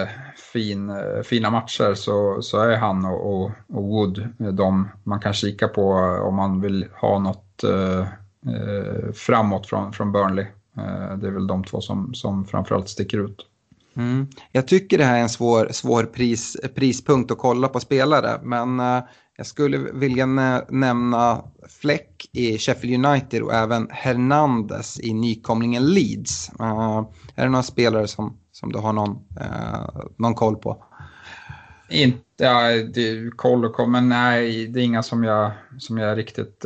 fin, 0.53 0.93
fina 1.25 1.51
matcher 1.51 1.95
så, 1.95 2.43
så 2.43 2.61
är 2.61 2.77
han 2.77 3.05
och, 3.05 3.35
och, 3.35 3.51
och 3.69 3.83
Wood 3.83 4.29
de 4.53 4.89
man 5.05 5.21
kan 5.21 5.33
kika 5.33 5.69
på 5.69 5.93
om 6.23 6.35
man 6.35 6.61
vill 6.61 6.87
ha 7.01 7.19
något 7.19 7.65
eh, 8.47 9.13
framåt 9.15 9.67
från, 9.67 9.93
från 9.93 10.13
Burnley. 10.13 10.47
Eh, 10.77 11.17
det 11.17 11.27
är 11.27 11.31
väl 11.31 11.47
de 11.47 11.65
två 11.65 11.81
som, 11.81 12.15
som 12.15 12.45
framförallt 12.45 12.89
sticker 12.89 13.19
ut. 13.19 13.47
Mm. 13.97 14.27
Jag 14.53 14.69
tycker 14.69 14.99
det 14.99 15.05
här 15.05 15.19
är 15.19 15.23
en 15.23 15.29
svår, 15.29 15.69
svår 15.71 16.03
pris, 16.05 16.57
prispunkt 16.75 17.31
att 17.31 17.39
kolla 17.39 17.69
på 17.69 17.81
spelare, 17.81 18.41
men 18.43 18.81
uh, 18.81 19.01
jag 19.37 19.47
skulle 19.47 19.79
vilja 19.79 20.27
nämna 20.69 21.45
Fleck 21.81 22.29
i 22.33 22.59
Sheffield 22.59 23.07
United 23.07 23.43
och 23.43 23.55
även 23.55 23.89
Hernandez 23.91 25.01
i 25.01 25.15
nykomlingen 25.15 25.87
Leeds. 25.87 26.51
Uh, 26.61 27.09
är 27.35 27.45
det 27.45 27.49
några 27.49 27.63
spelare 27.63 28.09
som, 28.09 28.37
som 28.53 28.73
du 28.73 28.79
har 28.79 28.93
någon, 28.93 29.11
uh, 29.11 30.07
någon 30.17 30.35
koll 30.35 30.57
på? 30.57 30.85
Inte, 31.91 32.23
ja, 32.37 32.71
det, 32.95 33.31
koll 33.37 33.65
och 33.65 33.73
koll, 33.73 33.91
men 33.91 34.09
nej, 34.09 34.67
det 34.67 34.81
är 34.81 34.85
inga 34.85 35.03
som 35.03 35.25
jag, 35.25 35.53
som 35.79 35.99
jag 35.99 36.19
riktigt 36.19 36.65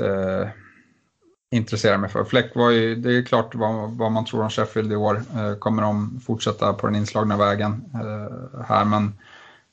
intresserar 1.50 1.98
mig 1.98 2.10
för. 2.10 2.24
Fläck 2.24 2.54
var 2.54 2.70
ju, 2.70 2.94
det 2.94 3.16
är 3.16 3.22
klart 3.22 3.54
vad, 3.54 3.90
vad 3.90 4.12
man 4.12 4.24
tror 4.24 4.42
om 4.42 4.50
Sheffield 4.50 4.92
i 4.92 4.96
år. 4.96 5.22
Eh, 5.36 5.54
kommer 5.54 5.82
de 5.82 6.20
fortsätta 6.26 6.72
på 6.72 6.86
den 6.86 6.96
inslagna 6.96 7.36
vägen 7.36 7.84
eh, 7.94 8.64
här, 8.68 8.84
men 8.84 9.12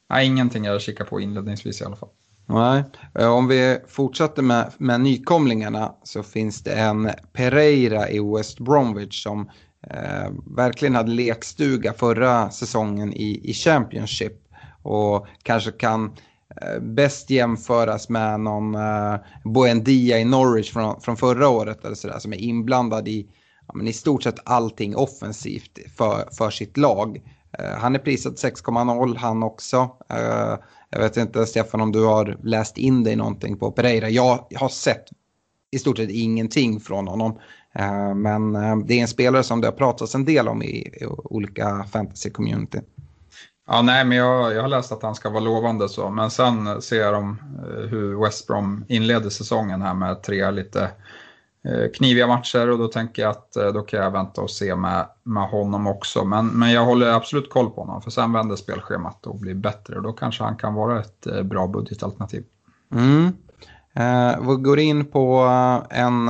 nej, 0.10 0.28
ingenting 0.28 0.66
jag 0.66 0.82
kikar 0.82 1.06
på 1.06 1.20
inledningsvis 1.20 1.82
i 1.82 1.86
alla 1.86 1.96
fall. 1.96 2.10
Nej, 2.46 2.84
eh, 3.20 3.34
om 3.34 3.48
vi 3.48 3.80
fortsätter 3.88 4.42
med, 4.42 4.72
med 4.78 5.02
nykomlingarna 5.02 5.94
så 6.04 6.24
finns 6.24 6.64
det 6.64 6.74
en 6.74 7.10
Pereira 7.34 8.10
i 8.10 8.20
West 8.20 8.60
Bromwich 8.60 9.24
som 9.24 9.50
eh, 9.90 10.32
verkligen 10.56 10.96
hade 10.96 11.12
lekstuga 11.12 11.94
förra 11.94 12.50
säsongen 12.50 13.14
i, 13.14 13.42
i 13.44 13.54
Championship 13.54 14.34
och 14.82 15.28
kanske 15.44 15.72
kan 15.72 16.12
Eh, 16.12 16.14
Eh, 16.56 16.80
bäst 16.80 17.30
jämföras 17.30 18.10
med 18.10 18.40
någon 18.40 18.76
uh, 18.76 19.16
Buendia 19.44 20.20
i 20.20 20.26
Norwich 20.26 20.74
från, 20.74 21.02
från 21.02 21.18
förra 21.18 21.50
året 21.50 21.86
eller 21.86 21.96
sådär, 21.96 22.20
som 22.20 22.34
är 22.34 22.38
inblandad 22.38 23.08
i 23.08 23.28
ja, 23.68 23.74
men 23.74 23.88
i 23.88 23.94
stort 23.94 24.24
sett 24.24 24.40
allting 24.44 24.96
offensivt 24.96 25.80
för, 25.98 26.30
för 26.32 26.50
sitt 26.50 26.78
lag. 26.78 27.22
Uh, 27.60 27.78
han 27.78 27.96
är 27.96 28.00
prisad 28.00 28.34
6,0 28.34 29.16
han 29.18 29.44
också. 29.44 29.78
Uh, 30.14 30.56
jag 30.90 31.00
vet 31.00 31.18
inte 31.18 31.46
Stefan 31.46 31.82
om 31.82 31.92
du 31.92 32.06
har 32.06 32.38
läst 32.44 32.78
in 32.78 33.04
dig 33.04 33.16
någonting 33.16 33.58
på 33.58 33.72
Pereira. 33.72 34.10
Jag 34.10 34.48
har 34.56 34.70
sett 34.70 35.06
i 35.72 35.80
stort 35.80 35.98
sett 35.98 36.10
ingenting 36.10 36.80
från 36.80 37.08
honom. 37.08 37.40
Men 38.16 38.54
det 38.88 38.94
är 38.94 39.02
en 39.02 39.08
spelare 39.08 39.44
som 39.44 39.62
det 39.62 39.68
har 39.68 39.72
pratats 39.72 40.16
en 40.16 40.26
del 40.26 40.48
om 40.48 40.64
i, 40.64 40.68
i 40.68 41.06
olika 41.06 41.86
fantasy-community. 41.92 42.82
Ja, 43.70 43.82
nej, 43.82 44.06
men 44.06 44.18
jag, 44.18 44.54
jag 44.54 44.62
har 44.62 44.70
läst 44.70 44.92
att 44.92 45.04
han 45.04 45.16
ska 45.16 45.30
vara 45.30 45.44
lovande 45.44 45.90
så, 45.90 46.10
men 46.10 46.32
sen 46.32 46.82
ser 46.82 47.12
de 47.12 47.38
eh, 47.60 47.90
hur 47.90 48.24
West 48.24 48.48
Brom 48.48 48.86
inleder 48.88 49.30
säsongen 49.30 49.82
här 49.82 49.94
med 49.94 50.24
tre 50.24 50.52
lite 50.52 50.92
eh, 51.66 51.92
kniviga 51.94 52.28
matcher 52.28 52.70
och 52.70 52.78
då 52.78 52.88
tänker 52.88 53.22
jag 53.22 53.30
att 53.30 53.56
eh, 53.56 53.68
då 53.68 53.82
kan 53.82 54.00
jag 54.00 54.12
vänta 54.12 54.42
och 54.42 54.52
se 54.52 54.76
med, 54.76 55.06
med 55.24 55.50
honom 55.50 55.88
också. 55.88 56.26
Men, 56.26 56.48
men 56.48 56.72
jag 56.72 56.86
håller 56.86 57.14
absolut 57.14 57.50
koll 57.50 57.70
på 57.70 57.82
honom 57.82 58.02
för 58.02 58.12
sen 58.12 58.34
vänder 58.34 58.56
spelschemat 58.56 59.28
och 59.28 59.40
blir 59.40 59.56
bättre 59.56 59.96
och 59.96 60.04
då 60.04 60.14
kanske 60.14 60.44
han 60.44 60.56
kan 60.56 60.74
vara 60.74 61.00
ett 61.00 61.28
eh, 61.28 61.44
bra 61.44 61.68
budgetalternativ. 61.68 62.44
Mm. 62.94 63.26
Eh, 63.94 64.40
vi 64.48 64.56
går 64.56 64.80
in 64.80 65.06
på 65.06 65.46
eh, 65.46 66.00
en 66.00 66.30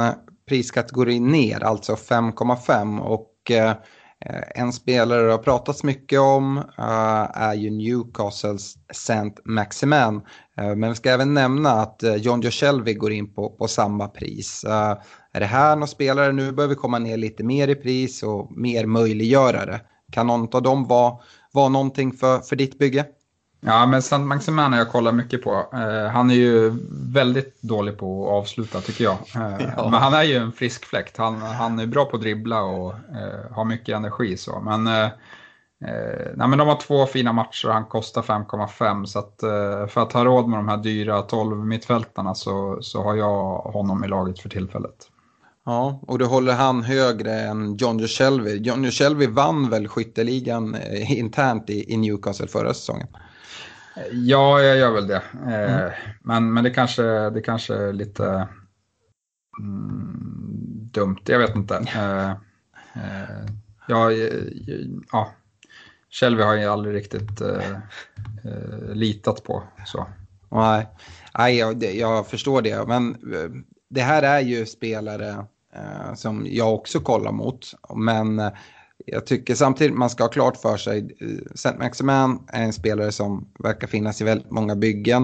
priskategori 0.49 1.19
ner, 1.19 1.63
alltså 1.63 1.93
5,5 1.93 2.99
och 2.99 3.33
Eh, 3.49 3.73
Eh, 4.25 4.61
en 4.61 4.73
spelare 4.73 5.25
det 5.25 5.31
har 5.31 5.37
pratats 5.37 5.83
mycket 5.83 6.19
om 6.19 6.57
uh, 6.57 7.37
är 7.37 7.53
ju 7.53 7.69
Newcastles 7.69 8.75
Saint 8.93 9.39
Maximan. 9.45 10.15
Uh, 10.61 10.67
eh, 10.67 10.75
men 10.75 10.89
vi 10.89 10.95
ska 10.95 11.09
även 11.09 11.33
nämna 11.33 11.69
att 11.69 12.03
uh, 12.03 12.15
John 12.15 12.41
Joshelvi 12.41 12.93
går 12.93 13.11
in 13.11 13.33
på, 13.33 13.49
på 13.49 13.67
samma 13.67 14.07
pris. 14.07 14.65
är 15.33 15.39
det 15.39 15.45
här 15.45 15.75
någon 15.75 15.87
spelare, 15.87 16.31
nu 16.31 16.51
behöver 16.51 16.75
vi 16.75 16.81
komma 16.81 16.99
ner 16.99 17.17
lite 17.17 17.43
mer 17.43 17.67
i 17.67 17.75
pris 17.75 18.23
och 18.23 18.57
mer 18.57 18.85
möjliggörare. 18.85 19.81
Kan 20.11 20.27
någon 20.27 20.55
av 20.55 20.61
dem 20.61 20.87
vara, 20.87 21.17
vara 21.51 21.69
någonting 21.69 22.11
för, 22.13 22.39
för 22.39 22.55
ditt 22.55 22.79
bygge? 22.79 23.05
Ja, 23.59 23.85
men 23.85 24.01
Sant 24.01 24.27
Maximan 24.27 24.71
har 24.71 24.79
jag 24.79 24.89
kollat 24.89 25.15
mycket 25.15 25.43
på. 25.43 25.65
Eh, 25.73 26.11
han 26.11 26.31
är 26.31 26.35
ju 26.35 26.73
väldigt 26.89 27.61
dålig 27.61 27.97
på 27.97 28.27
att 28.27 28.33
avsluta 28.33 28.81
tycker 28.81 29.03
jag. 29.03 29.17
Eh, 29.35 29.67
ja. 29.77 29.89
Men 29.89 30.01
han 30.01 30.13
är 30.13 30.23
ju 30.23 30.35
en 30.35 30.51
frisk 30.51 30.85
fläkt. 30.85 31.17
Han, 31.17 31.41
han 31.41 31.79
är 31.79 31.85
bra 31.85 32.05
på 32.05 32.15
att 32.15 32.21
dribbla 32.21 32.61
och 32.61 32.93
eh, 32.93 33.51
har 33.51 33.65
mycket 33.65 33.95
energi. 33.95 34.37
Så. 34.37 34.59
Men, 34.59 34.87
eh, 34.87 35.09
nej, 36.35 36.47
men 36.47 36.57
de 36.57 36.67
har 36.67 36.79
två 36.81 37.05
fina 37.05 37.33
matcher 37.33 37.67
och 37.67 37.73
han 37.73 37.85
kostar 37.85 38.21
5,5. 38.21 39.05
Så 39.05 39.19
att, 39.19 39.35
för 39.91 40.01
att 40.01 40.13
ha 40.13 40.25
råd 40.25 40.47
med 40.49 40.59
de 40.59 40.67
här 40.67 40.77
dyra 40.77 41.21
12 41.21 41.65
mittfältarna 41.65 42.35
så, 42.35 42.77
så 42.81 43.03
har 43.03 43.15
jag 43.15 43.57
honom 43.57 44.03
i 44.03 44.07
laget 44.07 44.39
för 44.39 44.49
tillfället. 44.49 44.95
Ja, 45.65 45.99
och 46.07 46.19
du 46.19 46.25
håller 46.25 46.53
han 46.53 46.83
högre 46.83 47.33
än 47.33 47.77
John 47.77 47.99
Joe 47.99 48.47
John 48.47 48.83
Joe 48.83 49.31
vann 49.31 49.69
väl 49.69 49.87
skytteligan 49.87 50.77
internt 51.07 51.69
i, 51.69 51.93
i 51.93 51.97
Newcastle 51.97 52.47
förra 52.47 52.73
säsongen? 52.73 53.07
Ja, 54.11 54.61
jag 54.61 54.77
gör 54.77 54.91
väl 54.91 55.07
det. 55.07 55.21
Eh, 55.47 55.81
mm. 55.81 55.91
Men, 56.21 56.53
men 56.53 56.63
det 56.63 56.69
kanske, 56.69 57.29
det 57.29 57.41
kanske 57.41 57.75
är 57.75 57.93
lite 57.93 58.47
mm, 59.59 60.89
dumt, 60.91 61.19
jag 61.25 61.39
vet 61.39 61.55
inte. 61.55 61.75
Eh, 61.95 62.29
eh, 63.03 63.45
ja, 63.87 64.11
ja, 65.11 65.31
Shelby 66.09 66.41
har 66.41 66.55
jag 66.55 66.73
aldrig 66.73 66.95
riktigt 66.95 67.41
eh, 67.41 67.71
eh, 68.43 68.93
litat 68.93 69.43
på. 69.43 69.63
Så. 69.85 70.07
Nej, 70.49 70.87
Nej 71.37 71.57
jag, 71.57 71.83
jag 71.83 72.27
förstår 72.27 72.61
det. 72.61 72.87
Men 72.87 73.09
eh, 73.09 73.49
det 73.89 74.01
här 74.01 74.23
är 74.23 74.39
ju 74.39 74.65
spelare 74.65 75.45
som 76.15 76.47
jag 76.49 76.73
också 76.73 76.99
kollar 76.99 77.31
mot. 77.31 77.65
Men 77.95 78.39
jag 79.05 79.25
tycker 79.25 79.55
samtidigt 79.55 79.97
man 79.97 80.09
ska 80.09 80.23
ha 80.23 80.29
klart 80.29 80.57
för 80.57 80.77
sig, 80.77 81.15
eh, 81.19 81.55
Saint 81.55 81.79
Maximan 81.79 82.43
är 82.47 82.63
en 82.63 82.73
spelare 82.73 83.11
som 83.11 83.47
verkar 83.59 83.87
finnas 83.87 84.21
i 84.21 84.23
väldigt 84.23 84.51
många 84.51 84.75
byggen. 84.75 85.23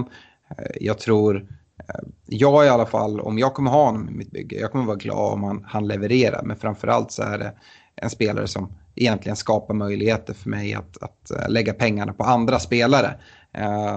Eh, 0.57 0.65
jag 0.81 0.99
tror, 0.99 1.35
eh, 1.77 2.05
jag 2.25 2.65
i 2.65 2.69
alla 2.69 2.85
fall, 2.85 3.19
om 3.19 3.39
jag 3.39 3.53
kommer 3.53 3.71
ha 3.71 3.85
honom 3.85 4.09
i 4.09 4.11
mitt 4.11 4.31
bygge, 4.31 4.59
jag 4.59 4.71
kommer 4.71 4.85
vara 4.85 4.97
glad 4.97 5.33
om 5.33 5.43
han, 5.43 5.63
han 5.67 5.87
levererar. 5.87 6.43
Men 6.43 6.57
framförallt 6.57 7.11
så 7.11 7.23
är 7.23 7.37
det 7.37 7.53
en 7.95 8.09
spelare 8.09 8.47
som 8.47 8.73
egentligen 8.95 9.35
skapar 9.35 9.73
möjligheter 9.73 10.33
för 10.33 10.49
mig 10.49 10.73
att, 10.73 11.03
att 11.03 11.31
eh, 11.31 11.49
lägga 11.49 11.73
pengarna 11.73 12.13
på 12.13 12.23
andra 12.23 12.59
spelare. 12.59 13.19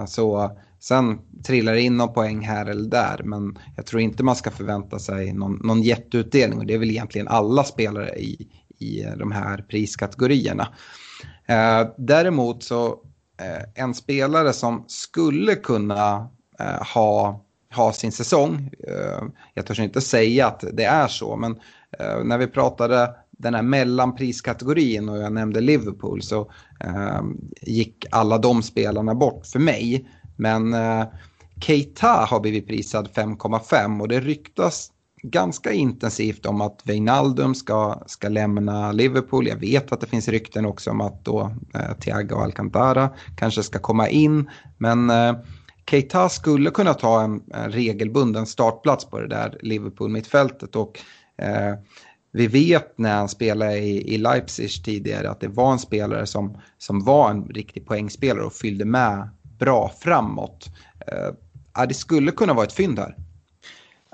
Så 0.07 0.57
sen 0.81 1.19
trillar 1.47 1.73
det 1.73 1.81
in 1.81 1.97
någon 1.97 2.13
poäng 2.13 2.41
här 2.41 2.67
eller 2.67 2.91
där, 2.91 3.21
men 3.25 3.59
jag 3.77 3.87
tror 3.87 4.03
inte 4.03 4.23
man 4.23 4.37
ska 4.37 4.51
förvänta 4.51 4.99
sig 4.99 5.33
någon, 5.33 5.61
någon 5.65 5.83
jätteutdelning 5.83 6.59
och 6.59 6.67
det 6.67 6.75
är 6.75 6.79
väl 6.79 6.91
egentligen 6.91 7.29
alla 7.29 7.65
spelare 7.65 8.19
i, 8.19 8.49
i 8.79 9.07
de 9.17 9.33
här 9.33 9.65
priskategorierna. 9.69 10.69
Eh, 11.47 11.89
däremot 11.97 12.63
så 12.63 12.87
eh, 13.41 13.85
en 13.85 13.95
spelare 13.95 14.53
som 14.53 14.85
skulle 14.87 15.55
kunna 15.55 16.29
eh, 16.61 16.83
ha, 16.95 17.45
ha 17.75 17.93
sin 17.93 18.13
säsong, 18.13 18.71
eh, 18.89 19.23
jag 19.55 19.67
törs 19.67 19.81
inte 19.81 20.01
säga 20.01 20.47
att 20.47 20.65
det 20.73 20.85
är 20.85 21.09
så, 21.09 21.37
men 21.37 21.61
eh, 21.99 22.25
när 22.25 22.39
vi 22.39 22.47
pratade 22.47 23.15
den 23.39 23.55
här 23.55 23.63
mellanpriskategorin 23.63 25.09
och 25.09 25.19
jag 25.19 25.33
nämnde 25.33 25.61
Liverpool 25.61 26.23
så 26.23 26.51
eh, 26.81 27.21
gick 27.63 28.05
alla 28.11 28.39
de 28.39 28.63
spelarna 28.63 29.15
bort 29.15 29.47
för 29.47 29.59
mig. 29.59 30.09
Men 30.37 30.75
eh, 30.75 31.05
Keita 31.61 32.09
har 32.09 32.41
blivit 32.41 32.67
prisad 32.67 33.09
5,5 33.15 34.01
och 34.01 34.09
det 34.09 34.21
ryktas 34.21 34.91
ganska 35.31 35.73
intensivt 35.73 36.47
om 36.47 36.61
att 36.61 36.83
Wijnaldum 36.85 37.55
ska, 37.55 38.03
ska 38.07 38.29
lämna 38.29 38.93
Liverpool. 38.93 39.47
Jag 39.47 39.57
vet 39.57 39.93
att 39.93 40.01
det 40.01 40.07
finns 40.07 40.29
rykten 40.29 40.67
också 40.67 40.91
om 40.91 41.01
att 41.01 41.25
då 41.25 41.53
eh, 41.75 41.93
Thiago 42.01 42.35
Alcantara 42.35 43.11
kanske 43.37 43.63
ska 43.63 43.79
komma 43.79 44.09
in. 44.09 44.51
Men 44.79 45.11
eh, 45.11 45.37
Keita 45.91 46.29
skulle 46.29 46.71
kunna 46.71 46.95
ta 46.95 47.23
en, 47.23 47.43
en 47.55 47.73
regelbunden 47.73 48.47
startplats 48.47 49.05
på 49.05 49.21
det 49.21 49.29
där 49.29 49.59
Liverpool-mittfältet. 49.63 50.77
Och 50.77 51.01
eh, 51.39 51.75
vi 52.33 52.47
vet 52.47 52.99
när 52.99 53.15
han 53.15 53.29
spelade 53.29 53.79
i, 53.79 54.15
i 54.15 54.19
Leipzig 54.19 54.85
tidigare 54.85 55.31
att 55.31 55.41
det 55.41 55.49
var 55.49 55.73
en 55.73 55.79
spelare 55.79 56.27
som, 56.27 56.59
som 56.79 57.05
var 57.05 57.31
en 57.31 57.45
riktig 57.45 57.87
poängspelare 57.87 58.45
och 58.45 58.53
fyllde 58.53 58.85
med 58.85 59.29
bra 59.59 59.93
framåt. 60.01 60.71
Eh, 61.07 61.87
det 61.89 61.95
skulle 61.95 62.31
kunna 62.31 62.55
vara 62.55 62.67
ett 62.67 62.73
fynd 62.73 62.99
här. 62.99 63.17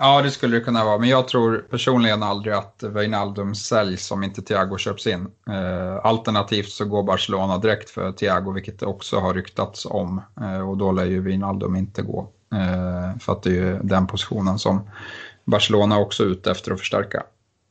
Ja, 0.04 0.22
det 0.22 0.30
skulle 0.30 0.56
det 0.56 0.64
kunna 0.64 0.84
vara, 0.84 0.98
men 0.98 1.08
jag 1.08 1.28
tror 1.28 1.66
personligen 1.70 2.22
aldrig 2.22 2.54
att 2.54 2.82
Wijnaldum 2.82 3.54
säljs 3.54 4.10
om 4.10 4.22
inte 4.22 4.42
Thiago 4.42 4.78
köps 4.78 5.06
in. 5.06 5.26
Eh, 5.48 6.06
alternativt 6.06 6.68
så 6.68 6.84
går 6.84 7.02
Barcelona 7.02 7.58
direkt 7.58 7.90
för 7.90 8.12
Thiago, 8.12 8.52
vilket 8.52 8.80
det 8.80 8.86
också 8.86 9.18
har 9.18 9.34
ryktats 9.34 9.86
om. 9.86 10.20
Eh, 10.40 10.68
och 10.70 10.76
då 10.76 10.92
lär 10.92 11.04
ju 11.04 11.20
Wijnaldum 11.20 11.76
inte 11.76 12.02
gå. 12.02 12.28
Eh, 12.54 13.18
för 13.18 13.32
att 13.32 13.42
det 13.42 13.50
är 13.50 13.54
ju 13.54 13.78
den 13.82 14.06
positionen 14.06 14.58
som 14.58 14.90
Barcelona 15.44 15.98
också 15.98 16.22
är 16.22 16.26
ute 16.26 16.50
efter 16.50 16.72
att 16.72 16.78
förstärka. 16.78 17.22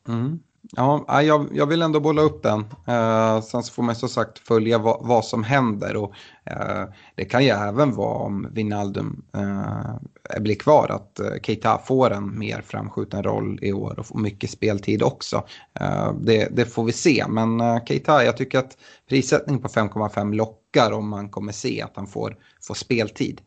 Mm. 0.07 0.39
Ja, 0.75 1.21
jag, 1.23 1.47
jag 1.53 1.65
vill 1.65 1.81
ändå 1.81 1.99
bolla 1.99 2.21
upp 2.21 2.43
den. 2.43 2.59
Eh, 2.87 3.41
sen 3.41 3.63
så 3.63 3.73
får 3.73 3.83
man 3.83 3.95
som 3.95 4.09
sagt 4.09 4.39
följa 4.39 4.77
vad, 4.77 4.97
vad 5.01 5.25
som 5.25 5.43
händer. 5.43 5.95
Och, 5.95 6.13
eh, 6.45 6.83
det 7.15 7.25
kan 7.25 7.43
ju 7.43 7.49
även 7.49 7.95
vara 7.95 8.17
om 8.17 8.47
Wijnaldum 8.51 9.25
eh, 9.33 10.39
blir 10.41 10.55
kvar 10.55 10.91
att 10.91 11.19
eh, 11.19 11.31
Keita 11.43 11.77
får 11.77 12.11
en 12.11 12.39
mer 12.39 12.61
framskjuten 12.61 13.23
roll 13.23 13.59
i 13.61 13.73
år 13.73 13.99
och 13.99 14.05
får 14.05 14.19
mycket 14.19 14.49
speltid 14.49 15.03
också. 15.03 15.43
Eh, 15.79 16.13
det, 16.13 16.47
det, 16.51 16.65
får 16.65 16.83
vi 16.83 16.91
se, 16.91 17.25
men 17.29 17.61
eh, 17.61 17.83
Keita, 17.85 18.25
jag 18.25 18.37
tycker 18.37 18.59
att 18.59 18.77
prissättning 19.09 19.59
på 19.61 19.67
5,5 19.67 20.33
lockar 20.35 20.91
om 20.91 21.09
man 21.09 21.29
kommer 21.29 21.51
se 21.51 21.81
att 21.81 21.95
han 21.95 22.07
får, 22.07 22.37
får 22.67 22.75
speltid. 22.75 23.41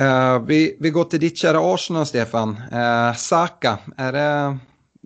Uh, 0.00 0.38
vi, 0.46 0.76
vi 0.80 0.90
går 0.90 1.04
till 1.04 1.20
ditt 1.20 1.38
kära 1.38 1.74
Arsenal, 1.74 2.06
Stefan. 2.06 2.50
Uh, 2.72 3.14
Saka, 3.14 3.78
är 3.96 4.12
det 4.12 4.58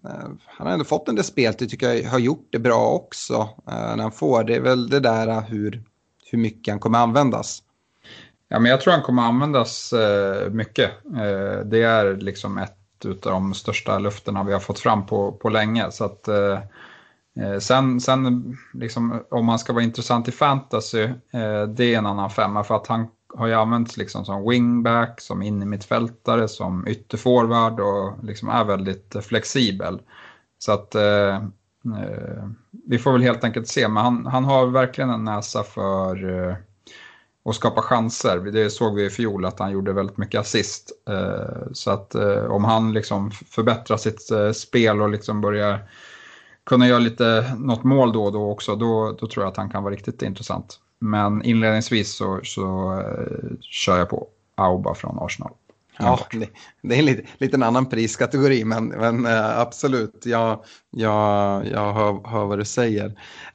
Eh, 0.05 0.31
han 0.47 0.67
har 0.67 0.75
ändå 0.75 0.85
fått 0.85 1.09
en 1.09 1.15
del 1.15 1.25
speltid, 1.25 1.71
tycker 1.71 1.93
jag 1.93 2.11
har 2.11 2.19
gjort 2.19 2.49
det 2.51 2.59
bra 2.59 2.91
också 2.91 3.35
eh, 3.69 3.97
när 3.97 4.03
han 4.03 4.13
får. 4.13 4.45
Det 4.45 4.57
är 4.57 4.61
väl 4.61 4.89
det 4.89 5.01
där 5.01 5.29
eh, 5.29 5.41
hur, 5.41 5.83
hur 6.31 6.39
mycket 6.39 6.73
han 6.73 6.81
kommer 6.81 6.99
användas. 6.99 7.63
Ja, 8.49 8.59
men 8.59 8.71
jag 8.71 8.81
tror 8.81 8.93
han 8.93 9.03
kommer 9.03 9.23
användas 9.23 9.95
mycket. 10.51 10.91
Det 11.65 11.83
är 11.83 12.17
liksom 12.17 12.59
ett 12.59 13.05
av 13.05 13.33
de 13.33 13.55
största 13.55 13.99
lufterna 13.99 14.45
vi 14.45 14.53
har 14.53 14.61
fått 14.61 14.79
fram 14.79 15.07
på, 15.07 15.33
på 15.33 15.49
länge. 15.49 15.91
Så 15.91 16.05
att, 16.05 16.29
eh, 17.39 17.59
sen 17.59 18.01
sen 18.01 18.57
liksom, 18.73 19.25
om 19.31 19.47
man 19.47 19.59
ska 19.59 19.73
vara 19.73 19.85
intressant 19.85 20.29
i 20.29 20.33
fantasy, 20.33 21.03
eh, 21.33 21.63
det 21.63 21.95
är 21.95 21.99
en 21.99 22.07
annan 22.07 22.31
femma 22.31 22.65
för 22.65 22.77
att 22.77 22.87
han 22.87 23.07
har 23.35 23.47
ju 23.47 23.55
använts 23.55 23.97
liksom 23.97 24.25
som 24.25 24.49
wingback, 24.49 25.21
som 25.21 25.43
innermittfältare, 25.43 26.49
som 26.49 26.89
ytterforward 26.89 27.81
och 27.81 28.25
liksom 28.25 28.49
är 28.49 28.65
väldigt 28.65 29.17
flexibel. 29.23 30.01
Så 30.59 30.73
att 30.73 30.95
eh, 30.95 31.35
eh, 31.37 32.49
vi 32.87 32.99
får 32.99 33.13
väl 33.13 33.23
helt 33.23 33.45
enkelt 33.45 33.69
se, 33.69 33.89
men 33.89 34.05
han, 34.05 34.27
han 34.27 34.45
har 34.45 34.67
verkligen 34.67 35.11
en 35.11 35.25
näsa 35.25 35.63
för 35.63 36.49
eh, 36.49 36.57
att 37.45 37.55
skapa 37.55 37.83
chanser. 37.83 38.39
Det 38.39 38.71
såg 38.71 38.95
vi 38.95 39.05
i 39.05 39.11
fjol 39.11 39.45
att 39.45 39.59
han 39.59 39.73
gjorde 39.73 39.93
väldigt 39.93 40.17
mycket 40.17 40.41
assist. 40.41 40.93
Eh, 41.09 41.73
så 41.73 41.91
att 41.91 42.15
eh, 42.15 42.45
om 42.45 42.65
han 42.65 42.93
liksom 42.93 43.31
förbättrar 43.31 43.97
sitt 43.97 44.31
eh, 44.31 44.53
spel 44.53 45.03
och 45.03 45.11
liksom 45.11 45.41
börjar 45.41 45.89
kunna 46.67 46.89
göra 46.89 46.99
lite 46.99 47.55
något 47.59 47.85
mål 47.85 48.13
då 48.13 48.25
och 48.25 48.33
då 48.33 48.51
också, 48.51 48.77
då, 48.77 49.17
då 49.21 49.27
tror 49.27 49.45
jag 49.45 49.51
att 49.51 49.57
han 49.57 49.71
kan 49.71 49.83
vara 49.83 49.95
riktigt 49.95 50.23
intressant. 50.23 50.81
Men 51.01 51.43
inledningsvis 51.43 52.17
så, 52.17 52.41
så 52.43 52.93
uh, 52.93 53.51
kör 53.61 53.99
jag 53.99 54.09
på 54.09 54.29
Auba 54.55 54.95
från 54.95 55.19
Arsenal. 55.19 55.53
Ja, 55.99 56.19
det, 56.31 56.49
det, 56.83 56.95
är 56.95 56.99
en 56.99 57.05
lite, 57.05 57.29
lite 57.39 57.67
annan 57.67 57.87
priskategori, 57.87 58.65
men, 58.65 58.89
men 58.89 59.27
uh, 59.27 59.59
absolut, 59.59 60.23
jag, 60.27 60.65
jag, 60.91 61.67
jag 61.67 61.93
hör, 61.93 62.29
hör 62.29 62.45
vad 62.45 62.59
du 62.59 62.65
säger. 62.65 63.07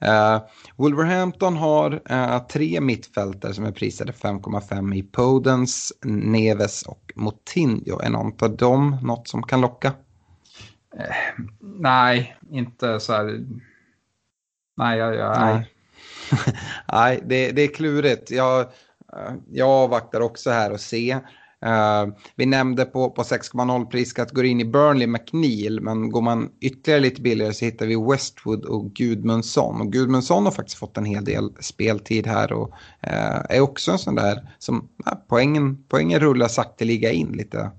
Uh, 0.05 0.41
Wolverhampton 0.75 1.57
har 1.57 2.01
uh, 2.11 2.47
tre 2.47 2.81
mittfältare 2.81 3.53
som 3.53 3.65
är 3.65 3.71
prisade 3.71 4.11
5,5 4.11 4.95
i 4.95 5.03
Podens, 5.03 5.93
Neves 6.05 6.83
och 6.83 7.11
Motinho. 7.15 7.99
Är 7.99 8.09
någon 8.09 8.33
av 8.41 8.57
dem 8.57 8.97
något 9.03 9.27
som 9.27 9.43
kan 9.43 9.61
locka? 9.61 9.91
nej, 11.59 12.37
inte 12.51 12.99
så 12.99 13.13
här. 13.13 13.45
Nej, 14.77 14.99
jag, 14.99 15.15
jag, 15.15 15.39
nej. 15.39 15.72
Nej, 16.91 17.23
det, 17.25 17.51
det 17.51 17.61
är 17.61 17.67
klurigt. 17.67 18.31
Jag, 18.31 18.59
eh, 18.59 19.33
jag 19.51 19.69
avvaktar 19.69 20.21
också 20.21 20.51
här 20.51 20.71
och 20.71 20.79
se. 20.79 21.19
Uh, 21.65 22.13
vi 22.35 22.45
nämnde 22.45 22.85
på, 22.85 23.09
på 23.09 23.21
6,0 23.21 23.85
priskategorin 23.85 24.59
i 24.59 24.65
Burnley 24.65 25.07
McNeil, 25.07 25.81
men 25.81 26.09
går 26.09 26.21
man 26.21 26.51
ytterligare 26.59 27.01
lite 27.01 27.21
billigare 27.21 27.53
så 27.53 27.65
hittar 27.65 27.85
vi 27.85 28.11
Westwood 28.11 28.65
och 28.65 28.93
Gudmundsson. 28.93 29.81
Och 29.81 29.91
Gudmundsson 29.91 30.45
har 30.45 30.51
faktiskt 30.51 30.77
fått 30.77 30.97
en 30.97 31.05
hel 31.05 31.25
del 31.25 31.53
speltid 31.59 32.27
här 32.27 32.53
och 32.53 32.69
uh, 33.07 33.41
är 33.49 33.59
också 33.59 33.91
en 33.91 33.99
sån 33.99 34.15
där 34.15 34.49
som 34.59 34.89
uh, 35.07 35.13
poängen, 35.27 35.83
poängen 35.89 36.19
rullar 36.19 36.47
sakteliga 36.47 37.11
in 37.11 37.31
lite. 37.31 37.71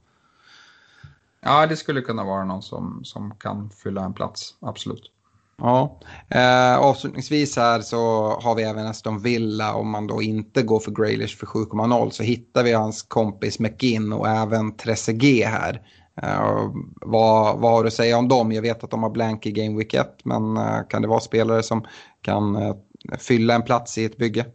Ja, 1.40 1.66
det 1.66 1.76
skulle 1.76 2.00
kunna 2.00 2.24
vara 2.24 2.44
någon 2.44 2.62
som, 2.62 3.00
som 3.05 3.34
kan 3.34 3.70
fylla 3.70 4.05
en 4.05 4.14
plats, 4.14 4.55
absolut. 4.61 5.11
Ja, 5.59 6.00
eh, 6.28 6.76
avslutningsvis 6.76 7.57
här 7.57 7.80
så 7.80 8.30
har 8.42 8.55
vi 8.55 8.62
även 8.62 8.86
Aston 8.86 9.22
Villa. 9.22 9.74
Om 9.74 9.90
man 9.90 10.07
då 10.07 10.22
inte 10.22 10.62
går 10.62 10.80
för 10.80 10.90
Graylish 10.90 11.36
för 11.36 11.46
7,0 11.46 12.11
så 12.11 12.22
hittar 12.22 12.64
vi 12.64 12.72
hans 12.72 13.02
kompis 13.02 13.59
McGinn 13.59 14.12
och 14.12 14.28
även 14.28 14.76
Trezeguet 14.76 15.48
här. 15.48 15.82
Eh, 16.22 16.70
vad, 17.00 17.59
vad 17.59 17.72
har 17.72 17.82
du 17.82 17.86
att 17.86 17.94
säga 17.94 18.18
om 18.18 18.28
dem? 18.28 18.52
Jag 18.52 18.62
vet 18.62 18.84
att 18.84 18.90
de 18.90 19.02
har 19.02 19.11
blank 19.11 19.46
i 19.46 19.52
Game 19.52 19.78
Week 19.78 19.94
1 19.94 20.24
men 20.24 20.57
eh, 20.57 20.80
kan 20.88 21.02
det 21.02 21.09
vara 21.09 21.20
spelare 21.20 21.62
som 21.62 21.86
kan 22.22 22.57
eh, 22.57 22.74
fylla 23.18 23.55
en 23.55 23.62
plats 23.62 23.98
i 23.98 24.05
ett 24.05 24.18
bygge? 24.18 24.46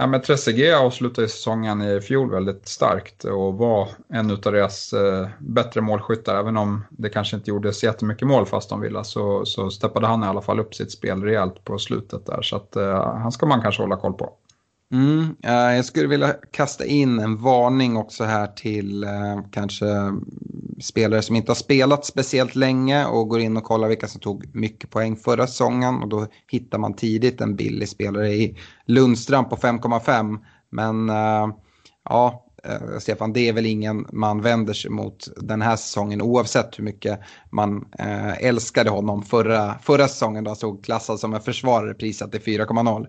Ja, 0.00 0.06
men 0.06 0.22
Trezeguet 0.22 0.78
avslutade 0.78 1.28
säsongen 1.28 1.82
i 1.82 2.00
fjol 2.00 2.30
väldigt 2.30 2.68
starkt 2.68 3.24
och 3.24 3.54
var 3.54 3.88
en 4.08 4.30
av 4.30 4.40
deras 4.40 4.92
eh, 4.92 5.28
bättre 5.38 5.80
målskyttar. 5.80 6.40
Även 6.40 6.56
om 6.56 6.84
det 6.90 7.08
kanske 7.08 7.36
inte 7.36 7.50
gjordes 7.50 7.84
jättemycket 7.84 8.28
mål 8.28 8.46
fast 8.46 8.70
de 8.70 8.80
ville 8.80 9.04
så, 9.04 9.44
så 9.44 9.70
steppade 9.70 10.06
han 10.06 10.24
i 10.24 10.26
alla 10.26 10.42
fall 10.42 10.60
upp 10.60 10.74
sitt 10.74 10.92
spel 10.92 11.22
rejält 11.22 11.64
på 11.64 11.78
slutet 11.78 12.26
där. 12.26 12.42
Så 12.42 12.56
att, 12.56 12.76
eh, 12.76 13.14
han 13.14 13.32
ska 13.32 13.46
man 13.46 13.62
kanske 13.62 13.82
hålla 13.82 13.96
koll 13.96 14.12
på. 14.12 14.32
Mm, 14.92 15.36
jag 15.40 15.84
skulle 15.84 16.08
vilja 16.08 16.36
kasta 16.50 16.86
in 16.86 17.18
en 17.18 17.36
varning 17.36 17.96
också 17.96 18.24
här 18.24 18.46
till 18.46 19.04
eh, 19.04 19.40
kanske 19.52 19.86
spelare 20.80 21.22
som 21.22 21.36
inte 21.36 21.50
har 21.50 21.56
spelat 21.56 22.06
speciellt 22.06 22.54
länge 22.54 23.06
och 23.06 23.28
går 23.28 23.40
in 23.40 23.56
och 23.56 23.64
kollar 23.64 23.88
vilka 23.88 24.08
som 24.08 24.20
tog 24.20 24.54
mycket 24.54 24.90
poäng 24.90 25.16
förra 25.16 25.46
säsongen 25.46 26.02
och 26.02 26.08
då 26.08 26.26
hittar 26.50 26.78
man 26.78 26.94
tidigt 26.94 27.40
en 27.40 27.56
billig 27.56 27.88
spelare 27.88 28.28
i 28.28 28.56
Lundstrand 28.86 29.50
på 29.50 29.56
5,5. 29.56 30.38
Men 30.70 31.10
eh, 31.10 31.54
ja, 32.04 32.46
eh, 32.64 32.98
Stefan, 32.98 33.32
det 33.32 33.48
är 33.48 33.52
väl 33.52 33.66
ingen 33.66 34.06
man 34.12 34.42
vänder 34.42 34.74
sig 34.74 34.90
mot 34.90 35.28
den 35.36 35.62
här 35.62 35.76
säsongen 35.76 36.22
oavsett 36.22 36.78
hur 36.78 36.84
mycket 36.84 37.20
man 37.50 37.88
eh, 37.98 38.44
älskade 38.44 38.90
honom 38.90 39.22
förra, 39.22 39.78
förra 39.78 40.08
säsongen 40.08 40.44
då 40.44 40.50
han 40.50 40.56
stod 40.56 40.84
klassad 40.84 41.20
som 41.20 41.34
en 41.34 41.40
försvarare 41.40 41.94
prisat 41.94 42.32
till 42.32 42.40
4,0. 42.40 43.06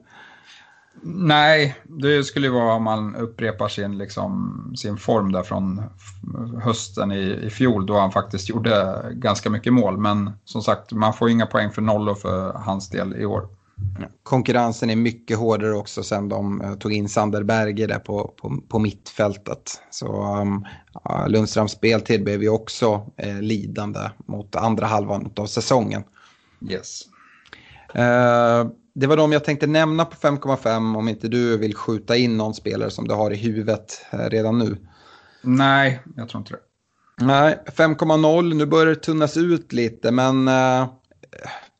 Nej, 1.03 1.75
det 1.83 2.23
skulle 2.23 2.47
ju 2.47 2.53
vara 2.53 2.73
om 2.73 2.83
man 2.83 3.15
upprepar 3.15 3.67
sin, 3.67 3.97
liksom, 3.97 4.73
sin 4.77 4.97
form 4.97 5.31
där 5.31 5.43
från 5.43 5.81
hösten 6.63 7.11
i, 7.11 7.39
i 7.43 7.49
fjol 7.49 7.85
då 7.85 7.99
han 7.99 8.11
faktiskt 8.11 8.49
gjorde 8.49 9.05
ganska 9.11 9.49
mycket 9.49 9.73
mål. 9.73 9.97
Men 9.97 10.31
som 10.45 10.61
sagt, 10.61 10.91
man 10.91 11.13
får 11.13 11.29
inga 11.29 11.45
poäng 11.45 11.71
för 11.71 11.81
nollor 11.81 12.15
för 12.15 12.53
hans 12.53 12.89
del 12.89 13.15
i 13.15 13.25
år. 13.25 13.47
Konkurrensen 14.23 14.89
är 14.89 14.95
mycket 14.95 15.37
hårdare 15.37 15.73
också 15.73 16.03
sen 16.03 16.29
de 16.29 16.61
uh, 16.61 16.75
tog 16.75 16.93
in 16.93 17.09
Sander 17.09 17.43
Berge 17.43 17.87
där 17.87 17.99
på, 17.99 18.33
på, 18.41 18.61
på 18.69 18.79
mittfältet. 18.79 19.81
Så 19.89 20.37
um, 20.41 20.65
Lundströms 21.27 21.71
speltid 21.71 22.23
blev 22.23 22.43
ju 22.43 22.49
också 22.49 22.95
uh, 23.25 23.41
lidande 23.41 23.99
mot 24.27 24.55
andra 24.55 24.85
halvan 24.85 25.31
av 25.35 25.45
säsongen. 25.45 26.03
Yes. 26.69 27.01
Uh, 27.95 28.71
det 28.95 29.07
var 29.07 29.17
de 29.17 29.31
jag 29.31 29.43
tänkte 29.43 29.67
nämna 29.67 30.05
på 30.05 30.15
5,5 30.15 30.97
om 30.97 31.07
inte 31.07 31.27
du 31.27 31.57
vill 31.57 31.75
skjuta 31.75 32.17
in 32.17 32.37
någon 32.37 32.53
spelare 32.53 32.91
som 32.91 33.07
du 33.07 33.13
har 33.13 33.31
i 33.31 33.35
huvudet 33.35 34.05
eh, 34.11 34.29
redan 34.29 34.59
nu. 34.59 34.77
Nej, 35.41 35.99
jag 36.15 36.29
tror 36.29 36.39
inte 36.41 36.53
det. 36.53 36.59
Nej, 37.25 37.59
5,0, 37.65 38.53
nu 38.53 38.65
börjar 38.65 38.85
det 38.85 38.95
tunnas 38.95 39.37
ut 39.37 39.73
lite 39.73 40.11
men 40.11 40.47
uh, 40.47 40.87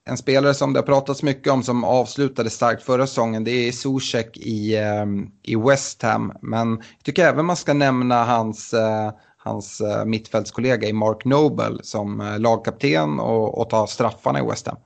en 0.06 0.18
spelare 0.18 0.54
som 0.54 0.74
det 0.74 0.80
har 0.80 0.86
pratats 0.86 1.24
mycket 1.24 1.54
om 1.54 1.64
som 1.64 1.84
avslutade 1.84 2.50
starkt 2.50 2.84
förra 2.84 3.08
säsongen 3.08 3.44
det 3.44 3.52
är 3.52 3.72
Zuzek 3.72 4.38
i, 4.38 4.78
um, 4.78 5.32
i 5.44 5.56
West 5.56 6.02
Ham. 6.02 6.34
Men 6.42 6.70
jag 6.70 7.04
tycker 7.04 7.26
även 7.26 7.46
man 7.46 7.56
ska 7.56 7.74
nämna 7.74 8.24
hans, 8.24 8.74
uh, 8.74 9.12
hans 9.38 9.82
uh, 9.82 10.06
mittfältskollega 10.06 10.88
i 10.88 10.94
Mark 10.94 11.26
Noble 11.26 11.78
som 11.84 12.36
lagkapten 12.40 13.20
och, 13.20 13.62
och 13.62 13.70
ta 13.70 13.88
straffarna 13.88 14.40
i 14.40 14.46
West 14.46 14.68
Ham. 14.68 14.78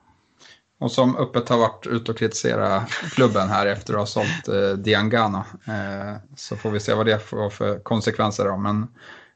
Och 0.84 0.92
som 0.92 1.16
öppet 1.16 1.48
har 1.48 1.58
varit 1.58 1.86
ute 1.86 2.10
och 2.10 2.18
kritiserat 2.18 2.88
klubben 2.90 3.48
här 3.48 3.66
efter 3.66 3.92
att 3.92 3.98
ha 3.98 4.06
sålt 4.06 4.48
eh, 4.48 4.78
Diangana. 4.78 5.46
Eh, 5.66 6.16
så 6.36 6.56
får 6.56 6.70
vi 6.70 6.80
se 6.80 6.94
vad 6.94 7.06
det 7.06 7.18
får 7.18 7.50
för 7.50 7.78
konsekvenser 7.78 8.44
då. 8.44 8.56
Men, 8.56 8.86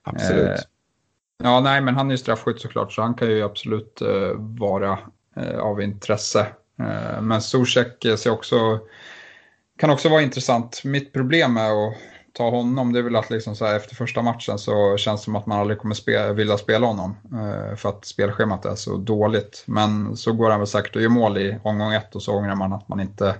absolut. 0.02 0.48
Eh, 0.48 0.64
ja, 1.42 1.60
nej, 1.60 1.80
men 1.80 1.94
han 1.94 2.06
är 2.06 2.10
ju 2.10 2.18
straffskytt 2.18 2.60
såklart 2.60 2.92
så 2.92 3.02
han 3.02 3.14
kan 3.14 3.28
ju 3.28 3.42
absolut 3.42 4.00
eh, 4.00 4.32
vara 4.36 4.98
eh, 5.36 5.58
av 5.58 5.82
intresse. 5.82 6.46
Eh, 6.80 7.20
men 7.20 7.42
Zuzek 7.42 8.06
ser 8.18 8.30
också, 8.30 8.80
kan 9.78 9.90
också 9.90 10.08
vara 10.08 10.22
intressant. 10.22 10.84
Mitt 10.84 11.12
problem 11.12 11.56
är 11.56 11.88
att 11.88 11.96
ta 12.32 12.50
honom, 12.50 12.92
det 12.92 12.98
är 12.98 13.02
väl 13.02 13.16
att 13.16 13.30
liksom 13.30 13.56
så 13.56 13.66
här, 13.66 13.76
efter 13.76 13.94
första 13.94 14.22
matchen 14.22 14.58
så 14.58 14.96
känns 14.96 15.20
det 15.20 15.24
som 15.24 15.36
att 15.36 15.46
man 15.46 15.58
aldrig 15.58 15.78
kommer 15.78 15.94
spe, 15.94 16.32
vilja 16.32 16.58
spela 16.58 16.86
honom. 16.86 17.16
Eh, 17.32 17.76
för 17.76 17.88
att 17.88 18.04
spelschemat 18.04 18.64
är 18.64 18.74
så 18.74 18.96
dåligt. 18.96 19.62
Men 19.66 20.16
så 20.16 20.32
går 20.32 20.50
han 20.50 20.60
väl 20.60 20.66
säkert 20.66 20.96
och 20.96 21.02
gör 21.02 21.08
mål 21.08 21.38
i 21.38 21.58
omgång 21.62 21.92
ett 21.92 22.14
och 22.14 22.22
så 22.22 22.34
ångrar 22.34 22.54
man 22.54 22.72
att 22.72 22.88
man 22.88 23.00
inte 23.00 23.34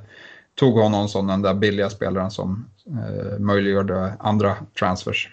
tog 0.55 0.75
honom 0.75 1.09
som 1.09 1.27
den 1.27 1.43
där 1.43 1.55
billiga 1.55 1.91
spelaren 1.91 2.31
som 2.31 2.71
eh, 2.87 3.39
möjliggjorde 3.39 4.17
andra 4.19 4.57
transfers. 4.79 5.29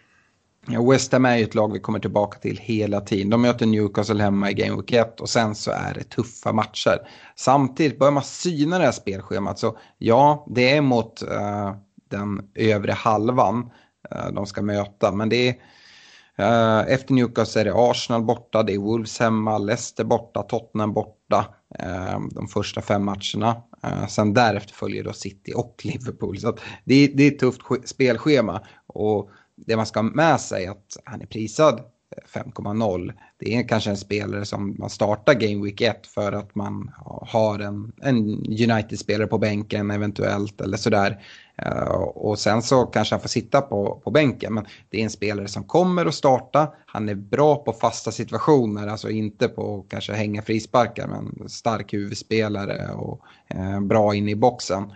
Ja, 0.68 0.84
West 0.92 1.12
Ham 1.12 1.26
är 1.26 1.38
ju 1.38 1.44
ett 1.44 1.56
lag 1.56 1.74
vi 1.74 1.80
kommer 1.80 2.00
tillbaka 2.00 2.40
till 2.40 2.58
hela 2.58 3.02
tiden. 3.02 3.30
De 3.30 3.42
möter 3.42 3.66
Newcastle 3.66 4.24
hemma 4.24 4.52
i 4.52 4.54
Game 4.54 4.76
Week 4.76 4.94
1 4.94 5.22
och 5.22 5.30
sen 5.30 5.56
så 5.56 5.72
är 5.72 5.94
det 5.94 6.04
tuffa 6.04 6.54
matcher. 6.54 6.98
Samtidigt 7.36 8.00
börjar 8.00 8.12
man 8.12 8.24
syna 8.24 8.78
det 8.78 8.86
här 8.86 8.92
spelschemat 8.92 9.60
så 9.60 9.78
ja, 9.98 10.46
det 10.50 10.78
är 10.78 10.82
mot 10.82 11.24
uh, 11.24 11.76
den 12.18 12.50
övre 12.56 12.92
halvan 12.92 13.72
eh, 14.12 14.32
de 14.32 14.46
ska 14.46 14.62
möta. 14.62 15.12
Men 15.12 15.30
det 15.30 15.50
är 15.50 15.56
eh, 16.36 16.94
efter 16.94 17.14
Newcastle 17.14 17.62
är 17.62 17.66
det 17.66 17.74
Arsenal 17.76 18.24
borta, 18.24 18.64
det 18.64 18.74
är 18.74 18.78
Wolves 18.78 19.20
hemma, 19.20 19.58
Leicester 19.58 20.04
borta, 20.04 20.44
Tottenham 20.44 20.94
borta 20.94 21.46
eh, 21.80 22.20
de 22.32 22.48
första 22.48 22.82
fem 22.82 23.06
matcherna. 23.06 23.62
Sen 24.10 24.34
därefter 24.34 24.74
följer 24.74 25.04
då 25.04 25.14
City 25.14 25.54
och 25.56 25.82
Liverpool. 25.84 26.40
Så 26.40 26.58
det 26.84 26.96
är, 26.96 27.10
det 27.14 27.24
är 27.24 27.32
ett 27.32 27.40
tufft 27.40 27.62
spelschema 27.86 28.62
och 28.88 29.30
det 29.56 29.76
man 29.76 29.86
ska 29.86 30.00
ha 30.00 30.04
med 30.04 30.42
sig 30.42 30.66
är 30.66 30.72
att 30.72 30.98
han 31.06 31.22
är 31.22 31.26
prisad 31.26 31.82
5,0. 32.34 33.14
Det 33.38 33.56
är 33.56 33.68
kanske 33.68 33.90
en 33.90 33.98
spelare 33.98 34.46
som 34.46 34.76
man 34.80 34.90
startar 34.90 35.34
Game 35.34 35.64
Week 35.64 35.82
1 35.82 36.08
för 36.08 36.32
att 36.32 36.56
man 36.56 36.92
har 37.22 37.60
en, 37.60 37.92
en 38.02 38.18
United-spelare 38.46 39.28
på 39.28 39.38
bänken 39.38 39.92
eventuellt 39.92 40.62
eller 40.62 40.78
sådär. 40.78 41.22
Eh, 41.58 42.02
och 42.02 42.40
sen 42.40 42.62
så 42.62 42.86
kanske 42.86 43.16
han 43.16 43.22
får 43.22 43.30
sitta 43.30 43.62
på, 43.62 44.02
på 44.04 44.12
bänken. 44.12 44.54
Men 44.54 44.66
det 44.90 45.00
är 45.00 45.04
en 45.04 45.10
spelare 45.10 45.48
som 45.48 45.64
kommer 45.64 46.06
att 46.06 46.16
starta. 46.16 46.68
Han 46.86 47.10
är 47.10 47.16
bra 47.16 47.56
på 47.56 47.74
fasta 47.74 48.12
situationer, 48.12 48.88
alltså 48.88 49.10
inte 49.10 49.48
på 49.48 49.86
kanske 49.90 50.14
hänga 50.14 50.42
frisparkar, 50.42 51.08
men 51.08 51.50
stark 51.50 51.94
huvudspelare 51.94 52.94
och 52.94 53.22
eh, 53.48 53.80
bra 53.80 54.16
in 54.16 54.30
i 54.30 54.36
boxen 54.36 54.92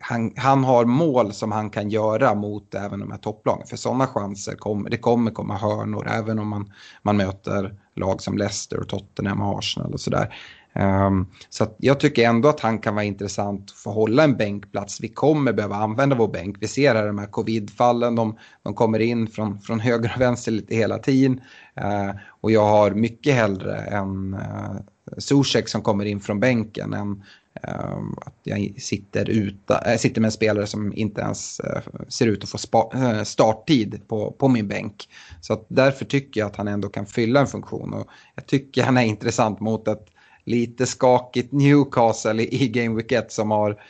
han, 0.00 0.32
han, 0.36 0.64
har 0.64 0.84
mål 0.84 1.32
som 1.32 1.52
han 1.52 1.70
kan 1.70 1.90
göra 1.90 2.34
mot 2.34 2.74
även 2.74 3.00
de 3.00 3.10
här 3.10 3.18
topplagen. 3.18 3.66
För 3.66 3.76
sådana 3.76 4.06
chanser 4.06 4.54
kommer, 4.54 4.90
det 4.90 4.96
kommer 4.96 5.30
komma 5.30 5.56
hörnor 5.56 6.08
även 6.08 6.38
om 6.38 6.48
man, 6.48 6.72
man 7.02 7.16
möter 7.16 7.74
lag 7.96 8.22
som 8.22 8.38
Leicester, 8.38 8.80
och 8.80 8.88
Tottenham 8.88 9.42
och 9.42 9.58
Arsenal 9.58 9.92
och 9.92 10.00
sådär. 10.00 10.34
Um, 10.78 11.26
så 11.48 11.66
jag 11.78 12.00
tycker 12.00 12.28
ändå 12.28 12.48
att 12.48 12.60
han 12.60 12.78
kan 12.78 12.94
vara 12.94 13.04
intressant 13.04 13.70
för 13.70 13.90
att 13.90 13.96
hålla 13.96 14.24
en 14.24 14.36
bänkplats. 14.36 15.00
Vi 15.00 15.08
kommer 15.08 15.52
behöva 15.52 15.76
använda 15.76 16.16
vår 16.16 16.28
bänk. 16.28 16.56
Vi 16.60 16.68
ser 16.68 16.94
här 16.94 17.06
de 17.06 17.18
här 17.18 17.26
covidfallen, 17.26 18.14
de, 18.14 18.38
de 18.62 18.74
kommer 18.74 18.98
in 18.98 19.26
från, 19.26 19.58
från 19.60 19.80
höger 19.80 20.12
och 20.14 20.20
vänster 20.20 20.52
lite 20.52 20.74
hela 20.74 20.98
tiden. 20.98 21.40
Uh, 21.80 22.10
och 22.40 22.50
jag 22.50 22.66
har 22.66 22.90
mycket 22.90 23.34
hellre 23.34 23.76
en 23.76 24.34
uh, 24.34 24.80
Zuzek 25.18 25.68
som 25.68 25.82
kommer 25.82 26.04
in 26.04 26.20
från 26.20 26.40
bänken 26.40 26.94
än 26.94 27.24
ehm, 27.62 28.14
att 28.20 28.34
jag 28.42 28.74
sitter, 28.78 29.30
uta, 29.30 29.92
äh, 29.92 29.98
sitter 29.98 30.20
med 30.20 30.28
en 30.28 30.32
spelare 30.32 30.66
som 30.66 30.92
inte 30.92 31.20
ens 31.20 31.60
eh, 31.60 31.82
ser 32.08 32.26
ut 32.26 32.44
att 32.44 32.50
få 32.50 32.58
spa, 32.58 32.90
starttid 33.24 34.00
på, 34.08 34.32
på 34.32 34.48
min 34.48 34.68
bänk. 34.68 35.08
Så 35.40 35.52
att 35.52 35.66
därför 35.68 36.04
tycker 36.04 36.40
jag 36.40 36.46
att 36.46 36.56
han 36.56 36.68
ändå 36.68 36.88
kan 36.88 37.06
fylla 37.06 37.40
en 37.40 37.46
funktion. 37.46 37.94
Och 37.94 38.08
jag 38.34 38.46
tycker 38.46 38.82
han 38.82 38.96
är 38.96 39.04
intressant 39.04 39.60
mot 39.60 39.88
ett 39.88 40.06
lite 40.48 40.86
skakigt 40.86 41.52
Newcastle 41.52 42.42
i 42.42 42.68
Game 42.68 42.96
Week 42.96 43.12
1 43.12 43.32
som 43.32 43.50
har 43.50 43.80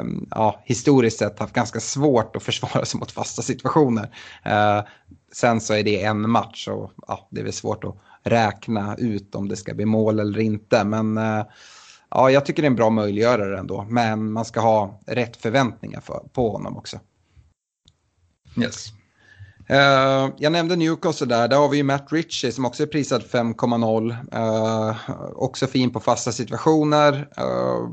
um, 0.00 0.28
ja, 0.30 0.60
historiskt 0.64 1.18
sett 1.18 1.38
haft 1.38 1.54
ganska 1.54 1.80
svårt 1.80 2.36
att 2.36 2.42
försvara 2.42 2.84
sig 2.84 3.00
mot 3.00 3.12
fasta 3.12 3.42
situationer. 3.42 4.04
Uh, 4.46 4.88
sen 5.32 5.60
så 5.60 5.74
är 5.74 5.82
det 5.82 6.02
en 6.02 6.30
match 6.30 6.68
och 6.68 6.92
ja, 7.06 7.28
det 7.30 7.40
är 7.40 7.44
väl 7.44 7.52
svårt 7.52 7.84
att 7.84 7.96
räkna 8.22 8.96
ut 8.96 9.34
om 9.34 9.48
det 9.48 9.56
ska 9.56 9.74
bli 9.74 9.84
mål 9.84 10.20
eller 10.20 10.38
inte. 10.40 10.84
Men 10.84 11.18
uh, 11.18 11.44
ja, 12.10 12.30
jag 12.30 12.46
tycker 12.46 12.62
det 12.62 12.66
är 12.66 12.70
en 12.70 12.76
bra 12.76 12.90
möjliggörare 12.90 13.58
ändå. 13.58 13.86
Men 13.88 14.32
man 14.32 14.44
ska 14.44 14.60
ha 14.60 15.00
rätt 15.06 15.36
förväntningar 15.36 16.00
för, 16.00 16.22
på 16.32 16.50
honom 16.50 16.76
också. 16.76 17.00
Yes. 18.56 18.99
Uh, 19.70 20.32
jag 20.36 20.52
nämnde 20.52 20.76
Newcastle 20.76 21.26
där, 21.26 21.48
där 21.48 21.56
har 21.56 21.68
vi 21.68 21.76
ju 21.76 21.82
Matt 21.82 22.12
Ritchie 22.12 22.52
som 22.52 22.64
också 22.64 22.82
är 22.82 22.86
prisad 22.86 23.22
5,0. 23.22 24.10
Uh, 24.10 24.88
eh, 24.88 24.96
också 25.34 25.66
fin 25.66 25.90
på 25.90 26.00
fasta 26.00 26.32
situationer. 26.32 27.28
Uh, 27.40 27.90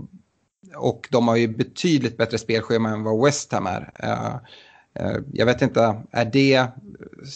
och 0.76 1.08
de 1.12 1.28
har 1.28 1.36
ju 1.36 1.48
betydligt 1.48 2.18
bättre 2.18 2.38
spelschema 2.38 2.90
än 2.90 3.04
vad 3.04 3.26
West 3.26 3.52
Ham 3.52 3.68
är. 3.68 3.92
jag 5.34 5.46
vet 5.46 5.62
inte, 5.62 6.02
är 6.12 6.26
det, 6.26 6.68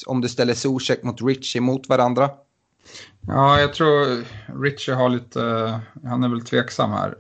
om 0.05 0.21
du 0.21 0.29
ställer 0.29 0.53
Zuzek 0.53 1.03
mot 1.03 1.21
Ritchie 1.21 1.61
mot 1.61 1.89
varandra? 1.89 2.29
Ja, 3.27 3.59
jag 3.59 3.73
tror 3.73 4.23
Ritchie 4.63 4.95
har 4.95 5.09
lite, 5.09 5.79
han 6.03 6.23
är 6.23 6.29
väl 6.29 6.45
tveksam 6.45 6.91
här 6.91 7.15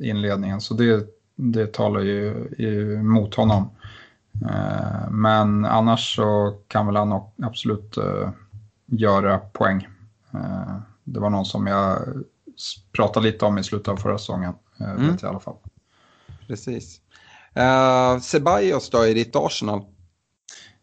i 0.00 0.08
inledningen, 0.08 0.60
så 0.60 0.74
det, 0.74 1.06
det 1.36 1.72
talar 1.72 2.00
ju, 2.00 2.48
ju 2.58 3.02
mot 3.02 3.34
honom. 3.34 3.70
Eh, 4.42 5.10
men 5.10 5.64
annars 5.64 6.16
så 6.16 6.58
kan 6.68 6.86
väl 6.86 6.96
han 6.96 7.20
absolut 7.42 7.96
eh, 7.96 8.30
göra 8.86 9.38
poäng. 9.38 9.88
Eh, 10.34 10.76
det 11.04 11.20
var 11.20 11.30
någon 11.30 11.44
som 11.44 11.66
jag 11.66 11.98
pratade 12.92 13.26
lite 13.26 13.44
om 13.44 13.58
i 13.58 13.64
slutet 13.64 13.88
av 13.88 13.96
förra 13.96 14.18
säsongen, 14.18 14.54
mm. 14.80 15.16
i 15.22 15.26
alla 15.26 15.40
fall. 15.40 15.56
Precis. 16.46 17.00
Uh, 17.56 18.20
Ceballos 18.20 18.90
då 18.90 19.06
i 19.06 19.14
ditt 19.14 19.36
Arsenal? 19.36 19.84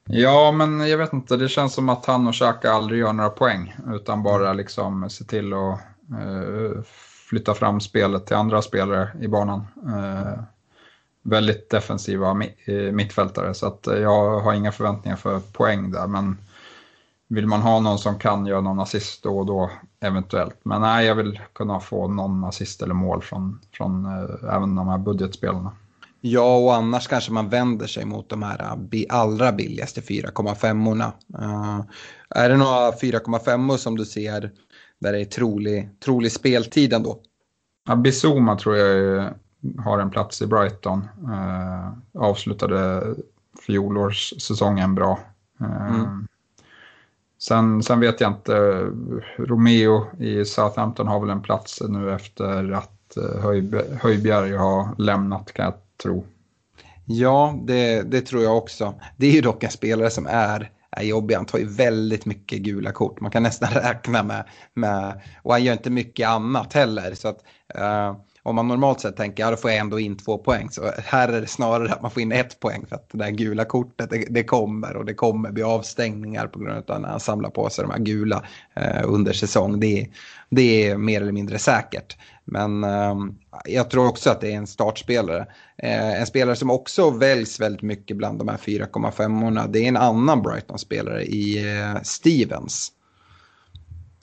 Ja, 0.10 0.52
men 0.52 0.90
jag 0.90 0.98
vet 0.98 1.14
inte. 1.14 1.38
Det 1.38 1.50
känns 1.50 1.74
som 1.74 1.90
att 1.90 2.06
han 2.06 2.28
och 2.28 2.34
Xhaka 2.34 2.72
aldrig 2.72 3.00
gör 3.00 3.14
några 3.14 3.30
poäng. 3.30 3.76
Utan 3.94 4.24
bara 4.24 4.54
liksom 4.54 5.10
se 5.10 5.24
till 5.24 5.54
att 5.54 5.80
eh, 6.12 6.84
flytta 7.30 7.54
fram 7.54 7.80
spelet 7.80 8.26
till 8.26 8.36
andra 8.36 8.62
spelare 8.62 9.12
i 9.22 9.28
banan. 9.28 9.68
Eh, 9.88 10.44
väldigt 11.26 11.70
defensiva 11.70 12.44
eh, 12.66 12.92
mittfältare. 12.92 13.54
Så 13.54 13.68
att 13.68 13.88
jag 13.88 14.40
har 14.40 14.54
inga 14.54 14.72
förväntningar 14.72 15.16
för 15.16 15.40
poäng 15.40 15.92
där. 15.92 16.08
Men 16.08 16.38
vill 17.28 17.48
man 17.48 17.62
ha 17.62 17.80
någon 17.80 18.00
som 18.00 18.20
kan 18.20 18.46
göra 18.46 18.62
någon 18.62 18.80
assist 18.80 19.24
då 19.24 19.40
och 19.40 19.46
då 19.46 19.72
eventuellt. 20.00 20.60
Men 20.64 20.82
nej, 20.82 21.06
jag 21.06 21.16
vill 21.16 21.40
kunna 21.54 21.80
få 21.80 22.08
någon 22.08 22.44
assist 22.44 22.82
eller 22.82 22.94
mål 22.94 23.22
från, 23.22 23.60
från 23.72 24.06
eh, 24.06 24.56
även 24.56 24.76
de 24.76 24.88
här 24.88 24.98
budgetspelarna. 24.98 25.72
Ja, 26.22 26.58
och 26.58 26.76
annars 26.76 27.08
kanske 27.08 27.32
man 27.32 27.50
vänder 27.50 27.88
sig 27.88 28.06
mot 28.06 28.30
de 28.30 28.44
här 28.44 28.62
äh, 28.62 29.06
allra 29.10 29.52
billigaste 29.52 30.02
4,5orna. 30.02 31.12
Uh, 31.40 31.82
är 32.30 32.50
det 32.50 32.58
några 32.58 32.92
4,5 32.92 33.78
som 33.78 33.98
du 33.98 34.06
ser 34.06 34.52
där 35.00 35.14
det 35.14 35.20
är 35.20 35.26
trolig, 35.26 35.90
trolig 36.06 36.32
speltid 36.32 36.94
ändå? 36.94 37.20
Ja, 37.88 37.96
Bizuma 37.96 38.58
tror 38.58 38.78
jag 38.78 39.34
har 39.78 40.00
en 40.00 40.10
plats 40.10 40.42
i 40.42 40.48
Brighton. 40.48 41.08
Uh, 41.24 41.94
avslutade 42.14 43.04
fjolårssäsongen 43.66 44.96
bra. 44.96 45.20
Uh, 45.62 45.96
mm. 45.96 46.28
sen, 47.40 47.84
sen 47.84 48.00
vet 48.00 48.22
jag 48.22 48.32
inte, 48.32 48.56
Romeo 49.38 50.06
i 50.20 50.46
Southampton 50.46 51.08
har 51.08 51.20
väl 51.20 51.30
en 51.30 51.42
plats 51.42 51.82
nu 51.90 52.14
efter 52.14 52.72
att 52.72 52.92
Höjbjerg 54.02 54.56
har 54.56 54.96
lämnat 54.98 55.54
kan 55.54 55.66
jag 55.66 55.74
tro. 56.04 56.26
Ja, 57.06 57.60
det, 57.64 58.02
det 58.02 58.22
tror 58.22 58.44
jag 58.44 58.58
också. 58.58 58.94
Det 59.18 59.28
är 59.28 59.32
ju 59.32 59.42
dock 59.42 59.64
en 59.64 59.72
spelare 59.72 60.10
som 60.10 60.28
är 60.28 60.72
är 60.96 61.04
jobbig. 61.04 61.36
Han 61.36 61.46
tar 61.46 61.60
ju 61.60 61.68
väldigt 61.68 62.26
mycket 62.26 62.60
gula 62.60 62.92
kort. 62.92 63.22
Man 63.22 63.32
kan 63.32 63.44
nästan 63.44 63.70
räkna 63.74 64.24
med, 64.24 64.44
med 64.74 65.22
och 65.44 65.52
han 65.52 65.64
gör 65.64 65.74
inte 65.74 65.90
mycket 65.90 66.28
annat 66.28 66.74
heller. 66.74 67.14
Så 67.14 67.28
att, 67.28 67.44
uh, 67.78 68.18
om 68.46 68.56
man 68.56 68.68
normalt 68.68 69.00
sett 69.00 69.18
tänker, 69.18 69.44
ja 69.44 69.50
då 69.50 69.58
får 69.58 69.72
jag 69.72 69.80
ändå 69.80 70.00
in 70.00 70.18
två 70.18 70.38
poäng. 70.38 70.70
Så 70.70 70.92
här 70.98 71.30
är 71.30 71.42
det 71.42 71.48
snarare 71.48 71.94
att 71.94 72.02
man 72.02 72.12
får 72.12 72.22
in 72.22 72.32
ett 72.32 72.60
poäng 72.60 72.86
för 72.90 72.96
att 72.96 73.10
det 73.10 73.18
där 73.18 73.30
gula 73.30 73.66
kortet, 73.66 74.10
det, 74.10 74.26
det 74.30 74.44
kommer 74.44 74.98
och 74.98 75.06
det 75.06 75.14
kommer 75.14 75.52
bli 75.52 75.64
avstängningar 75.64 76.48
på 76.48 76.60
grund 76.60 76.90
av 76.90 77.02
när 77.02 77.10
han 77.10 77.20
samlar 77.20 77.50
på 77.50 77.70
sig 77.70 77.84
de 77.84 77.92
här 77.92 78.00
gula 78.00 78.44
eh, 78.74 79.02
under 79.06 79.34
säsong. 79.34 79.80
Det, 79.80 80.08
det 80.50 80.90
är 80.90 80.98
mer 80.98 81.22
eller 81.22 81.32
mindre 81.32 81.60
säkert. 81.60 82.18
Men 82.44 82.84
eh, 82.84 83.16
jag 83.66 83.90
tror 83.90 84.08
också 84.08 84.30
att 84.30 84.42
det 84.42 84.52
är 84.52 84.58
en 84.58 84.68
startspelare. 84.68 85.46
Eh, 85.78 86.20
en 86.20 86.26
spelare 86.26 86.56
som 86.56 86.72
också 86.72 87.10
väljs 87.10 87.60
väldigt 87.60 87.82
mycket 87.82 88.18
bland 88.18 88.40
de 88.40 88.48
här 88.48 88.58
4,5orna. 88.58 89.68
Det 89.68 89.80
är 89.80 89.88
en 89.88 89.98
annan 89.98 90.42
Brighton-spelare 90.42 91.24
i 91.24 91.78
eh, 91.78 92.02
Stevens. 92.04 92.92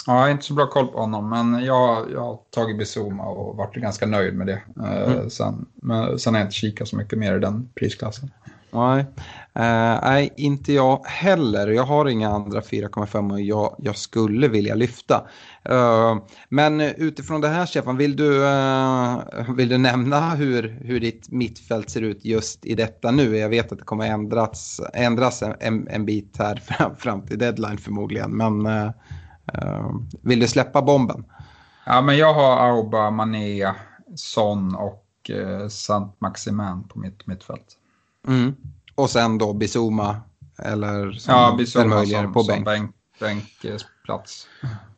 Ja, 0.06 0.12
jag 0.12 0.20
har 0.20 0.30
inte 0.30 0.44
så 0.44 0.54
bra 0.54 0.66
koll 0.66 0.86
på 0.86 0.98
honom, 0.98 1.30
men 1.30 1.64
jag, 1.64 2.10
jag 2.12 2.20
har 2.20 2.38
tagit 2.50 2.78
Bizuma 2.78 3.24
och 3.24 3.56
varit 3.56 3.74
ganska 3.74 4.06
nöjd 4.06 4.34
med 4.34 4.46
det. 4.46 4.62
Eh, 4.80 5.12
mm. 5.12 5.30
Sen, 5.30 5.66
men, 5.74 6.18
sen 6.18 6.34
har 6.34 6.40
jag 6.40 6.46
inte 6.46 6.54
kikat 6.54 6.88
så 6.88 6.96
mycket 6.96 7.18
mer 7.18 7.36
i 7.36 7.38
den 7.38 7.68
prisklassen. 7.74 8.30
Nej, 8.74 9.00
uh, 9.00 10.00
nej 10.02 10.32
inte 10.36 10.72
jag 10.72 11.00
heller. 11.06 11.68
Jag 11.68 11.82
har 11.82 12.08
inga 12.08 12.28
andra 12.28 12.60
4,5 12.60 13.38
jag, 13.38 13.74
jag 13.78 13.96
skulle 13.96 14.48
vilja 14.48 14.74
lyfta. 14.74 15.26
Uh, 15.70 16.22
men 16.48 16.80
utifrån 16.80 17.40
det 17.40 17.48
här 17.48 17.66
Stefan, 17.66 17.96
vill 17.96 18.16
du, 18.16 18.42
uh, 18.42 19.54
vill 19.56 19.68
du 19.68 19.78
nämna 19.78 20.34
hur, 20.34 20.78
hur 20.84 21.00
ditt 21.00 21.30
mittfält 21.30 21.90
ser 21.90 22.02
ut 22.02 22.24
just 22.24 22.66
i 22.66 22.74
detta 22.74 23.10
nu? 23.10 23.36
Jag 23.36 23.48
vet 23.48 23.72
att 23.72 23.78
det 23.78 23.84
kommer 23.84 24.06
ändras, 24.06 24.80
ändras 24.94 25.42
en, 25.42 25.88
en 25.88 26.06
bit 26.06 26.36
här 26.38 26.56
fram, 26.66 26.96
fram 26.96 27.26
till 27.26 27.38
deadline 27.38 27.78
förmodligen. 27.78 28.36
Men 28.36 28.66
vill 30.22 30.40
du 30.40 30.48
släppa 30.48 30.82
bomben? 30.82 31.24
Ja, 31.86 32.00
men 32.00 32.16
jag 32.16 32.34
har 32.34 32.68
Auba, 32.68 33.10
Mané, 33.10 33.74
Son 34.16 34.74
och 34.74 35.30
uh, 35.30 35.68
Sant 35.68 36.20
Maximan 36.20 36.88
på 36.88 36.98
mitt 36.98 37.26
mittfält. 37.26 37.76
Mm. 38.28 38.56
Och 38.94 39.10
sen 39.10 39.38
då 39.38 39.52
Bizuma 39.52 40.16
eller 40.58 41.12
som, 41.12 41.34
ja, 41.34 41.54
Bizuma 41.58 42.06
som, 42.06 42.32
på 42.32 42.42
bänk. 42.42 42.68
Som 42.68 42.92
bänkplats. 43.20 44.46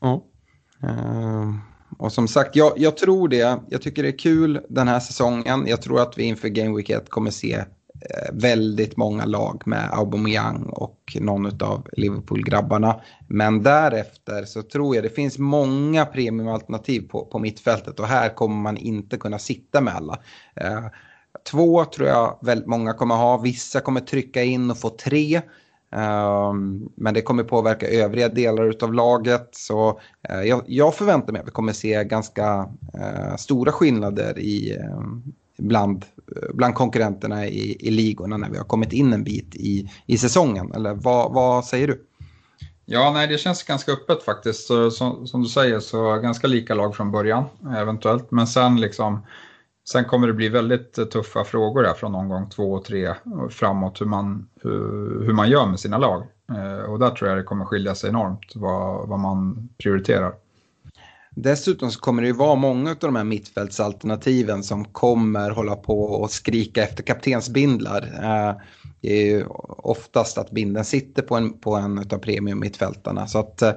Ja. 0.00 0.22
Uh, 0.84 1.54
och 1.98 2.12
som 2.12 2.28
sagt, 2.28 2.56
jag, 2.56 2.72
jag, 2.76 2.96
tror 2.96 3.28
det. 3.28 3.60
Jag 3.68 3.82
tycker 3.82 4.02
det 4.02 4.08
är 4.08 4.18
kul 4.18 4.60
den 4.68 4.88
här 4.88 5.00
säsongen. 5.00 5.66
Jag 5.66 5.82
tror 5.82 6.00
att 6.00 6.18
vi 6.18 6.22
inför 6.22 6.48
Game 6.48 6.76
Week 6.76 6.90
1 6.90 7.10
kommer 7.10 7.30
se 7.30 7.64
Eh, 8.00 8.32
väldigt 8.32 8.96
många 8.96 9.24
lag 9.24 9.62
med 9.66 9.90
Aubameyang 9.92 10.62
och 10.62 11.16
någon 11.20 11.62
av 11.62 11.88
Liverpool-grabbarna. 11.92 13.00
Men 13.28 13.62
därefter 13.62 14.44
så 14.44 14.62
tror 14.62 14.94
jag 14.94 15.04
det 15.04 15.10
finns 15.10 15.38
många 15.38 16.06
premiumalternativ 16.06 17.08
på, 17.08 17.24
på 17.24 17.38
mittfältet 17.38 18.00
och 18.00 18.06
här 18.06 18.28
kommer 18.28 18.56
man 18.56 18.76
inte 18.76 19.16
kunna 19.16 19.38
sitta 19.38 19.80
med 19.80 19.94
alla. 19.94 20.18
Eh, 20.56 20.84
Två 21.50 21.84
tror 21.84 22.08
jag 22.08 22.38
väldigt 22.42 22.66
många 22.66 22.92
kommer 22.92 23.14
ha. 23.14 23.38
Vissa 23.38 23.80
kommer 23.80 24.00
trycka 24.00 24.42
in 24.42 24.70
och 24.70 24.78
få 24.78 24.90
tre. 24.90 25.40
Ehm, 25.90 26.88
men 26.94 27.14
det 27.14 27.22
kommer 27.22 27.44
påverka 27.44 27.88
övriga 27.88 28.28
delar 28.28 28.74
av 28.82 28.94
laget. 28.94 29.48
Så 29.52 30.00
eh, 30.28 30.60
jag, 30.66 30.94
förväntar 30.94 31.32
mig 31.32 31.40
att 31.40 31.46
vi 31.46 31.50
kommer 31.50 31.72
se 31.72 32.04
ganska 32.04 32.68
eh, 32.94 33.36
stora 33.36 33.72
skillnader 33.72 34.38
i, 34.38 34.76
eh, 34.76 35.00
bland, 35.58 36.04
bland 36.54 36.74
konkurrenterna 36.74 37.46
i, 37.46 37.76
i 37.80 37.90
ligorna 37.90 38.36
när 38.36 38.50
vi 38.50 38.58
har 38.58 38.64
kommit 38.64 38.92
in 38.92 39.12
en 39.12 39.24
bit 39.24 39.54
i, 39.54 39.90
i 40.06 40.18
säsongen. 40.18 40.72
Eller 40.72 40.94
vad, 40.94 41.32
vad 41.32 41.64
säger 41.64 41.86
du? 41.86 42.06
Ja, 42.84 43.10
nej, 43.14 43.26
det 43.26 43.38
känns 43.38 43.62
ganska 43.62 43.92
öppet 43.92 44.22
faktiskt. 44.22 44.66
Så, 44.66 44.90
som, 44.90 45.26
som, 45.26 45.42
du 45.42 45.48
säger 45.48 45.80
så 45.80 46.16
ganska 46.16 46.46
lika 46.46 46.74
lag 46.74 46.96
från 46.96 47.10
början 47.10 47.44
eventuellt. 47.76 48.30
Men 48.30 48.46
sen 48.46 48.80
liksom 48.80 49.22
Sen 49.88 50.04
kommer 50.04 50.26
det 50.26 50.32
bli 50.32 50.48
väldigt 50.48 51.10
tuffa 51.10 51.44
frågor 51.44 51.84
här 51.84 51.94
från 51.94 52.14
omgång 52.14 52.50
två 52.50 52.72
och 52.72 52.84
tre 52.84 53.14
framåt 53.50 54.00
hur 54.00 54.06
man, 54.06 54.48
hur, 54.62 55.24
hur 55.26 55.32
man 55.32 55.50
gör 55.50 55.66
med 55.66 55.80
sina 55.80 55.98
lag. 55.98 56.22
Eh, 56.50 56.90
och 56.90 56.98
där 56.98 57.10
tror 57.10 57.30
jag 57.30 57.38
det 57.38 57.42
kommer 57.42 57.64
skilja 57.64 57.94
sig 57.94 58.10
enormt 58.10 58.52
vad, 58.54 59.08
vad 59.08 59.18
man 59.18 59.68
prioriterar. 59.78 60.32
Dessutom 61.36 61.90
så 61.90 62.00
kommer 62.00 62.22
det 62.22 62.28
ju 62.28 62.34
vara 62.34 62.54
många 62.54 62.90
av 62.90 62.96
de 63.00 63.16
här 63.16 63.24
mittfältsalternativen 63.24 64.62
som 64.62 64.84
kommer 64.84 65.50
hålla 65.50 65.76
på 65.76 66.02
och 66.02 66.30
skrika 66.30 66.82
efter 66.82 67.02
kaptensbindlar. 67.02 68.02
Eh, 68.02 68.56
det 69.00 69.12
är 69.12 69.26
ju 69.26 69.44
oftast 69.68 70.38
att 70.38 70.50
binden 70.50 70.84
sitter 70.84 71.22
på 71.22 71.36
en, 71.36 71.58
på 71.58 71.74
en 71.74 71.98
av 71.98 72.18
premiummittfältarna. 72.18 73.26
Så 73.26 73.38
att 73.38 73.62
eh, 73.62 73.74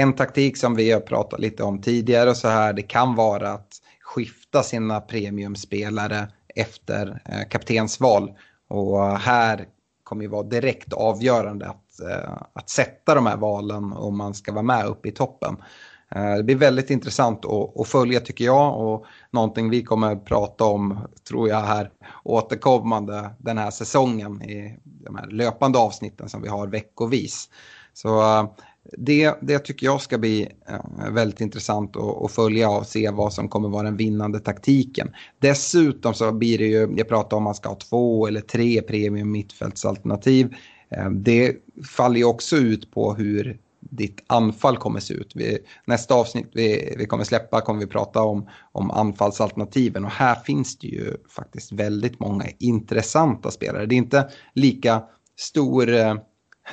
en 0.00 0.12
taktik 0.12 0.56
som 0.56 0.74
vi 0.76 0.92
har 0.92 1.00
pratat 1.00 1.40
lite 1.40 1.62
om 1.62 1.80
tidigare 1.80 2.30
och 2.30 2.36
så 2.36 2.48
här, 2.48 2.72
det 2.72 2.82
kan 2.82 3.14
vara 3.14 3.52
att 3.52 3.68
skifta 4.02 4.62
sina 4.62 5.00
premiumspelare 5.00 6.28
efter 6.54 7.22
eh, 7.24 7.48
kaptensval. 7.48 8.30
Och 8.68 9.18
här 9.18 9.66
kommer 10.04 10.22
ju 10.22 10.28
vara 10.28 10.42
direkt 10.42 10.92
avgörande 10.92 11.66
att, 11.66 11.84
att 12.52 12.70
sätta 12.70 13.14
de 13.14 13.26
här 13.26 13.36
valen 13.36 13.92
om 13.92 14.18
man 14.18 14.34
ska 14.34 14.52
vara 14.52 14.62
med 14.62 14.86
uppe 14.86 15.08
i 15.08 15.12
toppen. 15.12 15.56
Eh, 16.14 16.34
det 16.34 16.42
blir 16.42 16.56
väldigt 16.56 16.90
intressant 16.90 17.44
att, 17.76 17.88
följa 17.88 18.20
tycker 18.20 18.44
jag 18.44 18.80
och 18.80 19.04
någonting 19.30 19.70
vi 19.70 19.82
kommer 19.82 20.16
prata 20.16 20.64
om 20.64 20.98
tror 21.28 21.48
jag 21.48 21.60
här 21.60 21.90
återkommande 22.24 23.30
den 23.38 23.58
här 23.58 23.70
säsongen 23.70 24.42
i 24.42 24.78
de 24.84 25.16
här 25.16 25.26
löpande 25.26 25.78
avsnitten 25.78 26.28
som 26.28 26.42
vi 26.42 26.48
har 26.48 26.66
veckovis. 26.66 27.48
Så 27.92 28.20
eh, 28.20 28.50
det, 28.98 29.34
det 29.42 29.58
tycker 29.58 29.86
jag 29.86 30.00
ska 30.00 30.18
bli 30.18 30.48
eh, 30.68 31.12
väldigt 31.12 31.40
intressant 31.40 31.96
att, 31.96 32.32
följa 32.32 32.70
och 32.70 32.86
se 32.86 33.10
vad 33.10 33.32
som 33.32 33.48
kommer 33.48 33.68
vara 33.68 33.82
den 33.82 33.96
vinnande 33.96 34.40
taktiken. 34.40 35.14
Dessutom 35.38 36.14
så 36.14 36.32
blir 36.32 36.58
det 36.58 36.66
ju, 36.66 36.94
jag 36.96 37.08
pratar 37.08 37.36
om 37.36 37.42
man 37.42 37.54
ska 37.54 37.68
ha 37.68 37.76
två 37.76 38.26
eller 38.26 38.40
tre 38.40 38.82
premium 38.82 39.30
mittfältsalternativ. 39.30 40.54
Det 41.12 41.56
faller 41.96 42.16
ju 42.16 42.24
också 42.24 42.56
ut 42.56 42.90
på 42.90 43.14
hur 43.14 43.58
ditt 43.80 44.24
anfall 44.26 44.76
kommer 44.76 45.00
se 45.00 45.14
ut. 45.14 45.32
Vi, 45.34 45.58
nästa 45.84 46.14
avsnitt 46.14 46.50
vi, 46.52 46.94
vi 46.98 47.06
kommer 47.06 47.24
släppa 47.24 47.60
kommer 47.60 47.80
vi 47.80 47.86
prata 47.86 48.22
om, 48.22 48.48
om 48.72 48.90
anfallsalternativen 48.90 50.04
och 50.04 50.10
här 50.10 50.34
finns 50.34 50.78
det 50.78 50.86
ju 50.86 51.16
faktiskt 51.36 51.72
väldigt 51.72 52.20
många 52.20 52.44
intressanta 52.58 53.50
spelare. 53.50 53.86
Det 53.86 53.94
är 53.94 53.96
inte 53.96 54.28
lika 54.54 55.02
stor, 55.36 55.94
eh, 55.94 56.14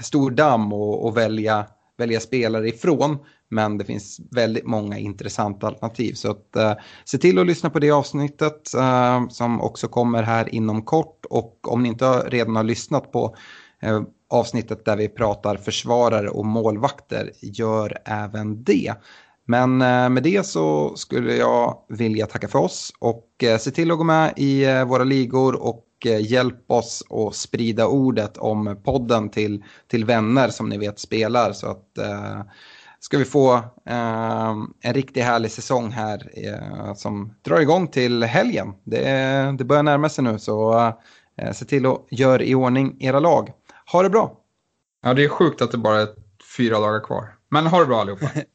stor 0.02 0.32
damm 0.32 0.74
att 0.74 1.16
välja, 1.16 1.66
välja 1.98 2.20
spelare 2.20 2.70
ifrån 2.70 3.18
men 3.50 3.78
det 3.78 3.86
finns 3.86 4.20
väldigt 4.32 4.66
många 4.66 4.98
intressanta 4.98 5.68
alternativ. 5.68 6.14
Så 6.14 6.32
att, 6.32 6.50
uh, 6.58 6.74
se 7.06 7.18
till 7.18 7.40
att 7.40 7.48
lyssna 7.48 7.70
på 7.70 7.80
det 7.80 7.92
avsnittet 7.92 8.72
uh, 8.78 9.28
som 9.30 9.62
också 9.62 9.88
kommer 9.88 10.24
här 10.24 10.56
inom 10.56 10.82
kort 10.82 11.26
och 11.30 11.74
om 11.74 11.84
ni 11.84 11.90
inte 11.90 12.06
redan 12.06 12.56
har 12.56 12.64
lyssnat 12.64 13.12
på 13.12 13.36
uh, 13.84 14.02
avsnittet 14.30 14.86
där 14.86 14.98
vi 14.98 15.10
pratar 15.10 15.56
försvarare 15.56 16.30
och 16.30 16.46
målvakter 16.46 17.32
gör 17.42 17.98
även 18.06 18.64
det. 18.64 18.94
Men 19.48 19.82
eh, 19.82 20.10
med 20.10 20.24
det 20.24 20.46
så 20.46 20.96
skulle 20.96 21.36
jag 21.36 21.78
vilja 21.90 22.26
tacka 22.26 22.48
för 22.48 22.60
oss 22.60 22.94
och 23.00 23.44
eh, 23.44 23.58
se 23.58 23.72
till 23.72 23.92
att 23.92 23.98
gå 23.98 24.04
med 24.04 24.34
i 24.38 24.66
eh, 24.66 24.86
våra 24.86 25.04
ligor 25.04 25.56
och 25.64 25.86
hjälp 26.20 26.72
oss 26.72 27.04
att 27.10 27.36
sprida 27.36 27.88
ordet 27.88 28.38
om 28.38 28.82
podden 28.84 29.30
till, 29.30 29.64
till 29.88 30.06
vänner 30.06 30.50
som 30.50 30.70
ni 30.70 30.78
vet 30.78 31.00
spelar. 31.00 31.54
Så 31.54 31.68
att 31.68 31.98
eh, 31.98 32.42
ska 33.00 33.18
vi 33.18 33.26
få 33.26 33.54
eh, 33.86 34.54
en 34.82 34.94
riktigt 34.94 35.24
härlig 35.24 35.52
säsong 35.52 35.92
här 35.92 36.30
eh, 36.34 36.94
som 36.94 37.34
drar 37.42 37.60
igång 37.60 37.88
till 37.88 38.24
helgen. 38.24 38.74
Det, 38.84 39.56
det 39.58 39.64
börjar 39.64 39.84
närma 39.84 40.10
sig 40.10 40.24
nu 40.24 40.40
så 40.40 40.92
se 41.54 41.66
till 41.66 41.86
att 41.86 42.08
göra 42.12 42.44
i 42.44 42.56
ordning 42.56 42.98
era 43.00 43.20
lag. 43.20 43.52
Ha 43.92 44.04
det 44.04 44.10
bra! 44.10 44.42
Ja, 45.04 45.14
det 45.14 45.24
är 45.24 45.30
sjukt 45.30 45.62
att 45.62 45.72
det 45.72 45.78
bara 45.78 46.02
är 46.02 46.08
fyra 46.58 46.80
dagar 46.80 47.04
kvar. 47.04 47.36
Men 47.50 47.68
ha 47.68 47.80
det 47.80 47.86
bra 47.86 48.02
allihopa! 48.02 48.30